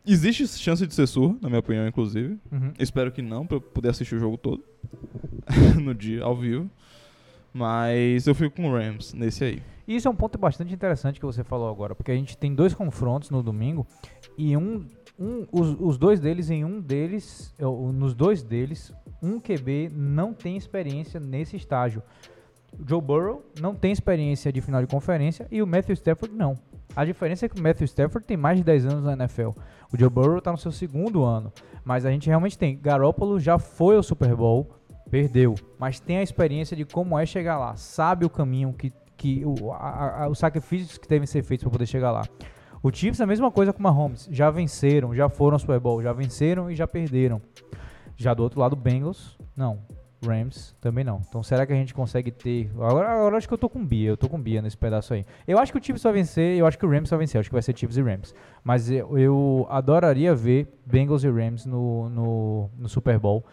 Existe 0.05 0.47
chance 0.47 0.85
de 0.85 0.93
ser 0.93 1.07
surra, 1.07 1.35
na 1.41 1.47
minha 1.49 1.59
opinião, 1.59 1.87
inclusive. 1.87 2.37
Uhum. 2.51 2.73
Espero 2.79 3.11
que 3.11 3.21
não, 3.21 3.45
pra 3.45 3.57
eu 3.57 3.61
poder 3.61 3.89
assistir 3.89 4.15
o 4.15 4.19
jogo 4.19 4.37
todo 4.37 4.63
no 5.81 5.93
dia, 5.93 6.23
ao 6.23 6.35
vivo. 6.35 6.69
Mas 7.53 8.25
eu 8.25 8.33
fico 8.33 8.55
com 8.55 8.69
o 8.69 8.73
Rams 8.73 9.13
nesse 9.13 9.43
aí. 9.43 9.63
Isso 9.87 10.07
é 10.07 10.11
um 10.11 10.15
ponto 10.15 10.37
bastante 10.37 10.73
interessante 10.73 11.19
que 11.19 11.25
você 11.25 11.43
falou 11.43 11.69
agora, 11.69 11.93
porque 11.93 12.11
a 12.11 12.15
gente 12.15 12.37
tem 12.37 12.55
dois 12.55 12.73
confrontos 12.73 13.29
no 13.29 13.43
domingo 13.43 13.85
e 14.37 14.55
um, 14.55 14.85
um 15.19 15.45
os, 15.51 15.75
os 15.79 15.97
dois 15.97 16.19
deles 16.19 16.49
em 16.49 16.63
um 16.63 16.79
deles, 16.79 17.53
é, 17.59 17.63
nos 17.63 18.13
dois 18.15 18.41
deles, 18.41 18.93
um 19.21 19.39
QB 19.39 19.91
não 19.93 20.33
tem 20.33 20.55
experiência 20.55 21.19
nesse 21.19 21.55
estágio. 21.55 22.01
Joe 22.87 23.01
Burrow 23.01 23.45
não 23.61 23.75
tem 23.75 23.91
experiência 23.91 24.51
de 24.51 24.61
final 24.61 24.81
de 24.81 24.87
conferência 24.87 25.47
e 25.51 25.61
o 25.61 25.67
Matthew 25.67 25.93
Stafford 25.93 26.35
não. 26.35 26.57
A 26.95 27.05
diferença 27.05 27.45
é 27.45 27.49
que 27.49 27.59
o 27.59 27.63
Matthew 27.63 27.85
Stafford 27.85 28.25
tem 28.25 28.37
mais 28.37 28.57
de 28.57 28.63
10 28.63 28.85
anos 28.85 29.03
na 29.03 29.13
NFL. 29.13 29.49
O 29.91 29.97
Joe 29.97 30.09
Burrow 30.09 30.37
está 30.37 30.51
no 30.51 30.57
seu 30.57 30.71
segundo 30.71 31.23
ano, 31.23 31.51
mas 31.83 32.05
a 32.05 32.11
gente 32.11 32.27
realmente 32.27 32.57
tem. 32.57 32.77
Garoppolo 32.79 33.39
já 33.39 33.57
foi 33.57 33.95
ao 33.95 34.03
Super 34.03 34.35
Bowl, 34.35 34.69
perdeu, 35.09 35.55
mas 35.77 35.99
tem 35.99 36.17
a 36.17 36.23
experiência 36.23 36.75
de 36.75 36.85
como 36.85 37.17
é 37.17 37.25
chegar 37.25 37.57
lá, 37.57 37.75
sabe 37.75 38.25
o 38.25 38.29
caminho 38.29 38.73
que, 38.73 38.91
que 39.17 39.43
o, 39.45 39.71
a- 39.71 40.23
a- 40.23 40.29
os 40.29 40.39
sacrifícios 40.39 40.97
que 40.97 41.07
devem 41.07 41.27
ser 41.27 41.43
feitos 41.43 41.63
para 41.63 41.71
poder 41.71 41.85
chegar 41.85 42.11
lá. 42.11 42.23
O 42.81 42.91
Chiefs 42.91 43.19
é 43.19 43.23
a 43.23 43.27
mesma 43.27 43.49
coisa 43.51 43.71
com 43.71 43.79
o 43.79 43.83
Mahomes, 43.83 44.27
já 44.31 44.49
venceram, 44.49 45.13
já 45.15 45.29
foram 45.29 45.55
ao 45.55 45.59
Super 45.59 45.79
Bowl, 45.79 46.01
já 46.01 46.11
venceram 46.11 46.69
e 46.69 46.75
já 46.75 46.85
perderam. 46.87 47.41
Já 48.17 48.33
do 48.33 48.43
outro 48.43 48.59
lado, 48.59 48.75
Bengals, 48.75 49.37
não. 49.55 49.79
Rams 50.25 50.73
também 50.79 51.03
não. 51.03 51.19
Então 51.27 51.43
será 51.43 51.65
que 51.65 51.73
a 51.73 51.75
gente 51.75 51.93
consegue 51.93 52.31
ter. 52.31 52.71
Agora, 52.75 53.09
agora 53.09 53.35
acho 53.37 53.45
que 53.45 53.53
eu 53.53 53.57
tô 53.57 53.67
com 53.67 53.85
Bia, 53.85 54.07
eu 54.09 54.15
tô 54.15 54.29
com 54.29 54.39
Bia 54.39 54.61
nesse 54.61 54.77
pedaço 54.77 55.13
aí. 55.13 55.25
Eu 55.45 55.57
acho 55.59 55.69
que 55.73 55.77
o 55.77 55.83
Chiefs 55.83 56.01
vai 56.01 56.13
vencer, 56.13 56.57
eu 56.57 56.65
acho 56.65 56.77
que 56.77 56.85
o 56.85 56.89
Rams 56.89 57.09
vai 57.09 57.19
vencer, 57.19 57.35
eu 57.35 57.39
acho 57.41 57.49
que 57.49 57.53
vai 57.53 57.61
ser 57.61 57.77
Chiefs 57.77 57.97
e 57.97 58.01
Rams. 58.01 58.33
Mas 58.63 58.89
eu, 58.89 59.17
eu 59.17 59.67
adoraria 59.69 60.33
ver 60.33 60.67
Bengals 60.85 61.25
e 61.25 61.29
Rams 61.29 61.65
no, 61.65 62.07
no, 62.09 62.69
no 62.77 62.87
Super 62.87 63.19
Bowl 63.19 63.43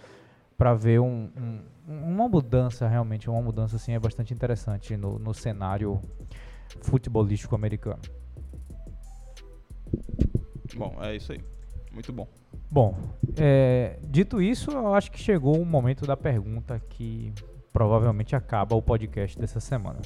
para 0.61 0.75
ver 0.75 1.01
um, 1.01 1.31
um- 1.39 1.61
uma 1.89 2.29
mudança 2.29 2.87
realmente, 2.87 3.31
uma 3.31 3.41
mudança 3.41 3.77
assim 3.77 3.93
é 3.95 3.99
bastante 3.99 4.35
interessante 4.35 4.95
no, 4.95 5.19
no 5.19 5.33
cenário 5.33 5.99
futebolístico 6.83 7.55
americano. 7.55 7.99
Bom, 10.77 10.99
é 11.01 11.17
isso 11.17 11.33
aí. 11.33 11.41
Muito 11.91 12.13
bom. 12.13 12.29
Bom, 12.71 12.95
é, 13.39 13.99
dito 14.05 14.43
isso, 14.43 14.71
eu 14.71 14.93
acho 14.95 15.11
que 15.11 15.19
chegou 15.19 15.59
o 15.59 15.65
momento 15.65 16.07
da 16.07 16.15
pergunta 16.15 16.79
que 16.91 17.33
provavelmente 17.73 18.37
acaba 18.37 18.77
o 18.77 18.83
podcast 18.83 19.39
dessa 19.39 19.61
semana. 19.61 20.01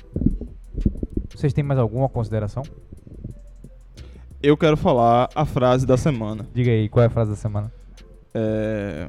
Vocês 1.35 1.53
têm 1.53 1.65
mais 1.65 1.81
alguma 1.81 2.09
consideração? 2.09 2.63
Eu 4.41 4.57
quero 4.57 4.77
falar 4.77 5.29
a 5.35 5.45
frase 5.45 5.85
da 5.85 5.97
semana. 5.97 6.47
Diga 6.55 6.71
aí, 6.71 6.89
qual 6.89 7.03
é 7.03 7.07
a 7.07 7.11
frase 7.11 7.31
da 7.33 7.37
semana? 7.37 7.73
É... 8.33 9.09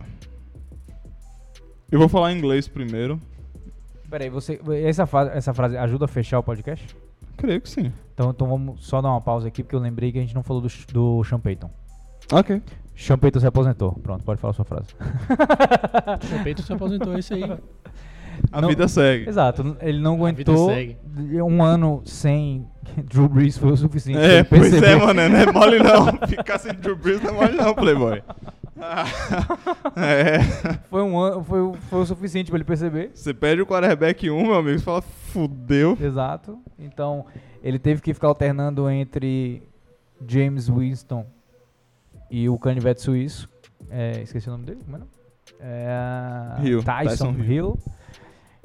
Eu 1.91 1.99
vou 1.99 2.09
falar 2.09 2.33
em 2.33 2.37
inglês 2.37 2.67
primeiro. 2.67 3.19
Peraí, 4.09 4.29
você, 4.29 4.59
essa, 4.83 5.05
fa- 5.05 5.31
essa 5.33 5.53
frase 5.53 5.77
ajuda 5.77 6.05
a 6.05 6.07
fechar 6.07 6.39
o 6.39 6.43
podcast? 6.43 6.95
Creio 7.37 7.59
que 7.61 7.69
sim. 7.69 7.91
Então, 8.13 8.29
então 8.31 8.47
vamos 8.47 8.85
só 8.85 9.01
dar 9.01 9.09
uma 9.09 9.21
pausa 9.21 9.47
aqui, 9.47 9.61
porque 9.63 9.75
eu 9.75 9.79
lembrei 9.79 10.11
que 10.11 10.17
a 10.17 10.21
gente 10.21 10.35
não 10.35 10.43
falou 10.43 10.61
do, 10.61 10.69
do 10.93 11.23
Sean 11.23 11.39
Payton. 11.39 11.69
Ok. 12.31 12.61
Sean 12.95 13.17
Payton 13.17 13.39
se 13.41 13.47
aposentou. 13.47 13.91
Pronto, 14.01 14.23
pode 14.23 14.39
falar 14.39 14.53
sua 14.53 14.65
frase. 14.65 14.87
O 16.39 16.43
Peito 16.43 16.61
se 16.61 16.71
aposentou, 16.71 17.13
é 17.15 17.19
isso 17.19 17.33
aí. 17.33 17.43
A 18.51 18.61
Não- 18.61 18.69
vida 18.69 18.87
segue. 18.87 19.27
Exato, 19.29 19.75
ele 19.81 19.99
não 19.99 20.13
A 20.25 20.31
vida 20.31 20.51
aguentou. 20.51 20.69
segue. 20.69 20.97
Um 21.41 21.61
ano 21.63 22.01
sem 22.05 22.65
Drew 23.09 23.27
Brees 23.27 23.57
foi 23.57 23.71
o 23.71 23.77
suficiente. 23.77 24.19
É, 24.19 24.43
pois 24.43 24.71
é, 24.73 24.95
mano, 24.95 25.13
não 25.29 25.37
é 25.37 25.51
mole 25.51 25.79
não. 25.79 26.05
Ficar 26.27 26.57
sem 26.57 26.73
Drew 26.73 26.95
Brees 26.95 27.21
não 27.21 27.31
é 27.31 27.33
mole 27.33 27.57
não, 27.57 27.73
Playboy. 27.73 28.21
é. 29.95 30.39
Foi 30.89 31.01
um 31.01 31.17
ano, 31.19 31.43
foi, 31.43 31.61
o- 31.61 31.73
foi 31.73 31.99
o 32.01 32.05
suficiente 32.05 32.49
pra 32.51 32.57
ele 32.57 32.63
perceber. 32.65 33.11
Você 33.13 33.33
perde 33.33 33.61
o 33.61 33.65
quarterback 33.65 34.29
1, 34.29 34.43
meu 34.43 34.55
amigo, 34.55 34.77
você 34.79 34.83
fala, 34.85 35.01
fudeu. 35.01 35.97
Exato. 36.01 36.57
Então, 36.77 37.25
ele 37.63 37.79
teve 37.79 38.01
que 38.01 38.13
ficar 38.13 38.27
alternando 38.27 38.89
entre 38.89 39.63
James 40.27 40.67
Winston 40.69 41.25
e 42.29 42.49
o 42.49 42.57
canivete 42.57 43.01
suíço. 43.01 43.49
É, 43.89 44.21
esqueci 44.21 44.47
o 44.47 44.51
nome 44.51 44.65
dele, 44.65 44.79
como 44.83 44.97
é? 44.97 45.01
É, 45.59 46.61
Hill, 46.63 46.83
Tyson, 46.83 47.09
Tyson 47.09 47.31
Hill. 47.31 47.43
Hill. 47.45 47.79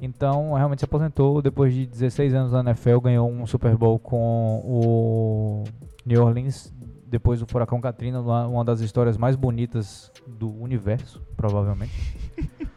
Então, 0.03 0.55
realmente 0.55 0.79
se 0.79 0.85
aposentou 0.87 1.43
depois 1.43 1.75
de 1.75 1.87
16 1.87 2.35
anos 2.35 2.53
na 2.53 2.61
NFL, 2.61 3.01
ganhou 3.01 3.31
um 3.31 3.47
Super 3.47 3.77
Bowl 3.77 3.99
com 3.99 4.63
o 4.65 5.65
New 6.07 6.25
Orleans, 6.25 6.73
depois 7.11 7.41
do 7.41 7.47
Furacão 7.47 7.81
Katrina, 7.81 8.21
uma 8.21 8.65
das 8.65 8.81
histórias 8.81 9.17
mais 9.19 9.35
bonitas 9.37 10.11
do 10.27 10.51
universo, 10.61 11.21
provavelmente. 11.37 11.93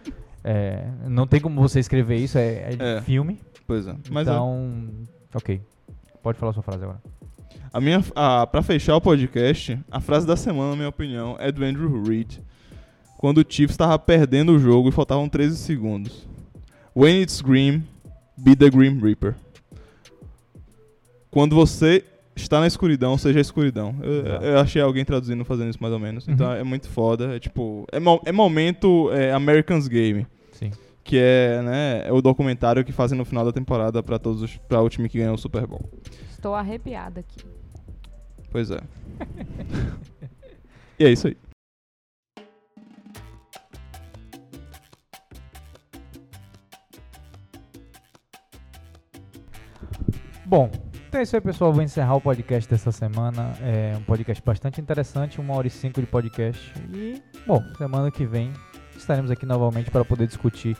É, 0.45 0.89
não 1.07 1.25
tem 1.25 1.39
como 1.39 1.61
você 1.61 1.79
escrever 1.79 2.17
isso, 2.17 2.37
é, 2.37 2.73
é 2.73 2.75
de 2.75 2.83
É. 2.83 3.01
filme. 3.01 3.39
Pois 3.65 3.87
é. 3.87 3.95
Mas 4.11 4.27
é. 4.27 4.31
então, 4.31 4.85
ok. 5.33 5.61
Pode 6.21 6.37
falar 6.37 6.51
sua 6.51 6.61
frase 6.61 6.83
agora. 6.83 7.01
A 7.71 7.79
minha, 7.79 8.03
a, 8.13 8.45
pra 8.45 8.61
fechar 8.61 8.93
o 8.97 8.99
podcast, 8.99 9.79
a 9.89 10.01
frase 10.01 10.27
da 10.27 10.35
semana, 10.35 10.71
na 10.71 10.75
minha 10.75 10.89
opinião, 10.89 11.37
é 11.39 11.49
do 11.49 11.63
Andrew 11.63 12.03
Reid. 12.03 12.43
Quando 13.17 13.37
o 13.37 13.45
Chiefs 13.47 13.71
estava 13.75 13.97
perdendo 13.97 14.51
o 14.51 14.59
jogo 14.59 14.89
e 14.89 14.91
faltavam 14.91 15.29
13 15.29 15.55
segundos. 15.55 16.27
When 16.93 17.21
it's 17.21 17.39
grim, 17.39 17.81
be 18.37 18.53
the 18.53 18.69
Grim 18.69 18.99
Reaper. 18.99 19.35
Quando 21.31 21.55
você 21.55 22.03
está 22.35 22.59
na 22.59 22.67
escuridão, 22.67 23.17
seja 23.17 23.39
a 23.39 23.41
escuridão. 23.41 23.95
Eu, 24.01 24.25
Exato. 24.25 24.45
eu 24.45 24.59
achei 24.59 24.81
alguém 24.81 25.05
traduzindo 25.05 25.43
fazendo 25.45 25.69
isso 25.69 25.79
mais 25.81 25.93
ou 25.93 25.99
menos. 25.99 26.27
Então 26.27 26.47
Uhum. 26.47 26.53
é 26.55 26.63
muito 26.63 26.89
foda. 26.89 27.35
É 27.35 27.39
tipo. 27.39 27.85
É, 27.91 27.99
mo- 27.99 28.21
é 28.25 28.31
momento 28.31 29.11
é, 29.11 29.31
Americans 29.31 29.87
Game. 29.87 30.25
Sim. 30.51 30.71
Que 31.03 31.17
é, 31.17 31.61
né, 31.61 32.07
é 32.07 32.11
o 32.13 32.21
documentário 32.21 32.83
que 32.83 32.91
fazem 32.91 33.17
no 33.17 33.25
final 33.25 33.43
da 33.45 33.51
temporada 33.51 34.01
pra 34.01 34.17
todos 34.17 34.41
os, 34.41 34.55
pra 34.57 34.81
o 34.81 34.89
time 34.89 35.09
que 35.09 35.17
ganhou 35.17 35.35
o 35.35 35.37
Super 35.37 35.67
Bowl. 35.67 35.89
Estou 36.29 36.55
arrepiada 36.55 37.19
aqui. 37.19 37.39
Pois 38.51 38.71
é. 38.71 38.79
e 40.99 41.05
é 41.05 41.11
isso 41.11 41.27
aí. 41.27 41.35
Bom, 50.45 50.69
então 51.13 51.19
é 51.19 51.23
isso 51.25 51.35
aí, 51.35 51.41
pessoal. 51.41 51.71
Vou 51.71 51.83
encerrar 51.83 52.15
o 52.15 52.21
podcast 52.21 52.67
dessa 52.67 52.91
semana. 52.91 53.53
É 53.61 53.95
um 53.95 54.01
podcast 54.01 54.43
bastante 54.43 54.81
interessante, 54.81 55.39
uma 55.39 55.53
hora 55.53 55.67
e 55.67 55.69
cinco 55.69 56.01
de 56.01 56.07
podcast. 56.07 56.73
E, 56.91 57.21
bom, 57.45 57.63
semana 57.77 58.09
que 58.09 58.25
vem 58.25 58.51
estaremos 58.97 59.29
aqui 59.29 59.45
novamente 59.45 59.91
para 59.91 60.03
poder 60.03 60.25
discutir 60.25 60.75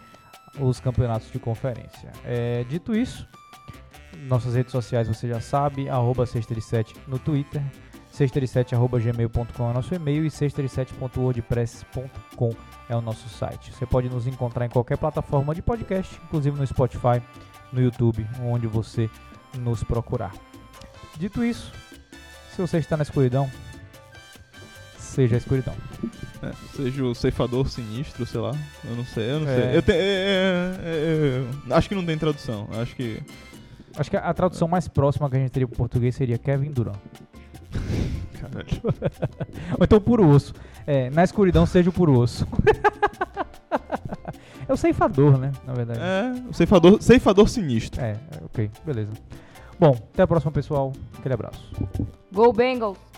os 0.60 0.80
campeonatos 0.80 1.32
de 1.32 1.38
conferência. 1.38 2.12
É, 2.26 2.64
dito 2.64 2.96
isso, 2.96 3.28
nossas 4.28 4.56
redes 4.56 4.72
sociais 4.72 5.08
você 5.08 5.28
já 5.28 5.40
sabe, 5.40 5.88
arroba 5.88 6.26
637 6.26 6.96
no 7.08 7.20
Twitter, 7.20 7.62
637 8.10 8.74
arroba 8.74 9.00
gmail.com 9.00 9.68
é 9.68 9.70
o 9.70 9.74
nosso 9.74 9.94
e-mail 9.94 10.26
e 10.26 10.32
637.wordpress.com 10.32 12.50
é 12.90 12.96
o 12.96 13.02
nosso 13.02 13.30
site. 13.30 13.72
Você 13.72 13.86
pode 13.86 14.10
nos 14.10 14.26
encontrar 14.26 14.66
em 14.66 14.70
qualquer 14.70 14.98
plataforma 14.98 15.54
de 15.54 15.62
podcast, 15.62 16.20
inclusive 16.26 16.58
no 16.58 16.66
Spotify, 16.66 17.22
no 17.72 17.80
YouTube, 17.80 18.28
onde 18.42 18.66
você 18.66 19.08
nos 19.60 19.84
procurar. 19.84 20.34
Dito 21.18 21.44
isso, 21.44 21.72
se 22.56 22.62
você 22.62 22.78
está 22.78 22.98
na 22.98 23.04
escuridão, 23.04 23.50
seja 24.98 25.36
a 25.36 25.38
escuridão. 25.38 25.76
É, 26.42 26.52
seja 26.76 27.04
o 27.06 27.14
ceifador 27.16 27.68
sinistro, 27.70 28.26
sei 28.26 28.42
lá. 28.42 28.52
Eu 28.84 28.96
não 28.96 29.06
sei, 29.06 29.32
eu 29.32 29.40
não 29.40 29.48
É. 29.50 29.56
sei. 29.62 29.78
Eu 29.78 29.82
te- 29.82 29.92
é, 29.92 29.96
é, 29.96 30.78
é, 30.84 31.70
é, 31.70 31.74
acho 31.76 31.88
que 31.88 31.96
não 31.96 32.06
tem 32.06 32.18
tradução. 32.18 32.68
Acho 32.82 32.96
que. 32.96 33.22
Acho 33.96 34.10
que 34.10 34.18
a 34.18 34.34
tradução 34.34 34.68
mais 34.68 34.88
próxima 34.88 35.30
que 35.30 35.36
a 35.36 35.40
gente 35.40 35.52
teria 35.52 35.68
para 35.68 35.78
português 35.78 36.16
seria 36.16 36.38
Kevin 36.38 36.72
Durant. 36.72 36.98
Caralho. 38.42 38.68
Ou 39.80 39.84
então 39.84 40.02
puro 40.02 40.28
osso. 40.28 40.54
É, 40.86 41.10
na 41.10 41.24
escuridão 41.24 41.66
seja 41.66 41.90
o 41.90 41.94
puro 41.94 42.18
osso. 42.18 42.48
é 44.68 44.74
o 44.74 44.78
ceifador, 44.78 45.38
né? 45.38 45.52
Na 45.66 45.74
verdade. 45.74 46.00
É, 46.02 46.50
o 46.50 46.54
ceifador, 46.54 47.02
ceifador 47.02 47.48
sinistro. 47.48 48.02
É, 48.02 48.12
é, 48.12 48.46
ok, 48.46 48.70
beleza. 48.86 49.12
Bom, 49.80 49.92
até 50.14 50.24
a 50.24 50.28
próxima, 50.28 50.52
pessoal. 50.52 50.94
Aquele 51.18 51.34
abraço. 51.34 51.72
Go 52.32 52.52
Bengals! 52.52 53.13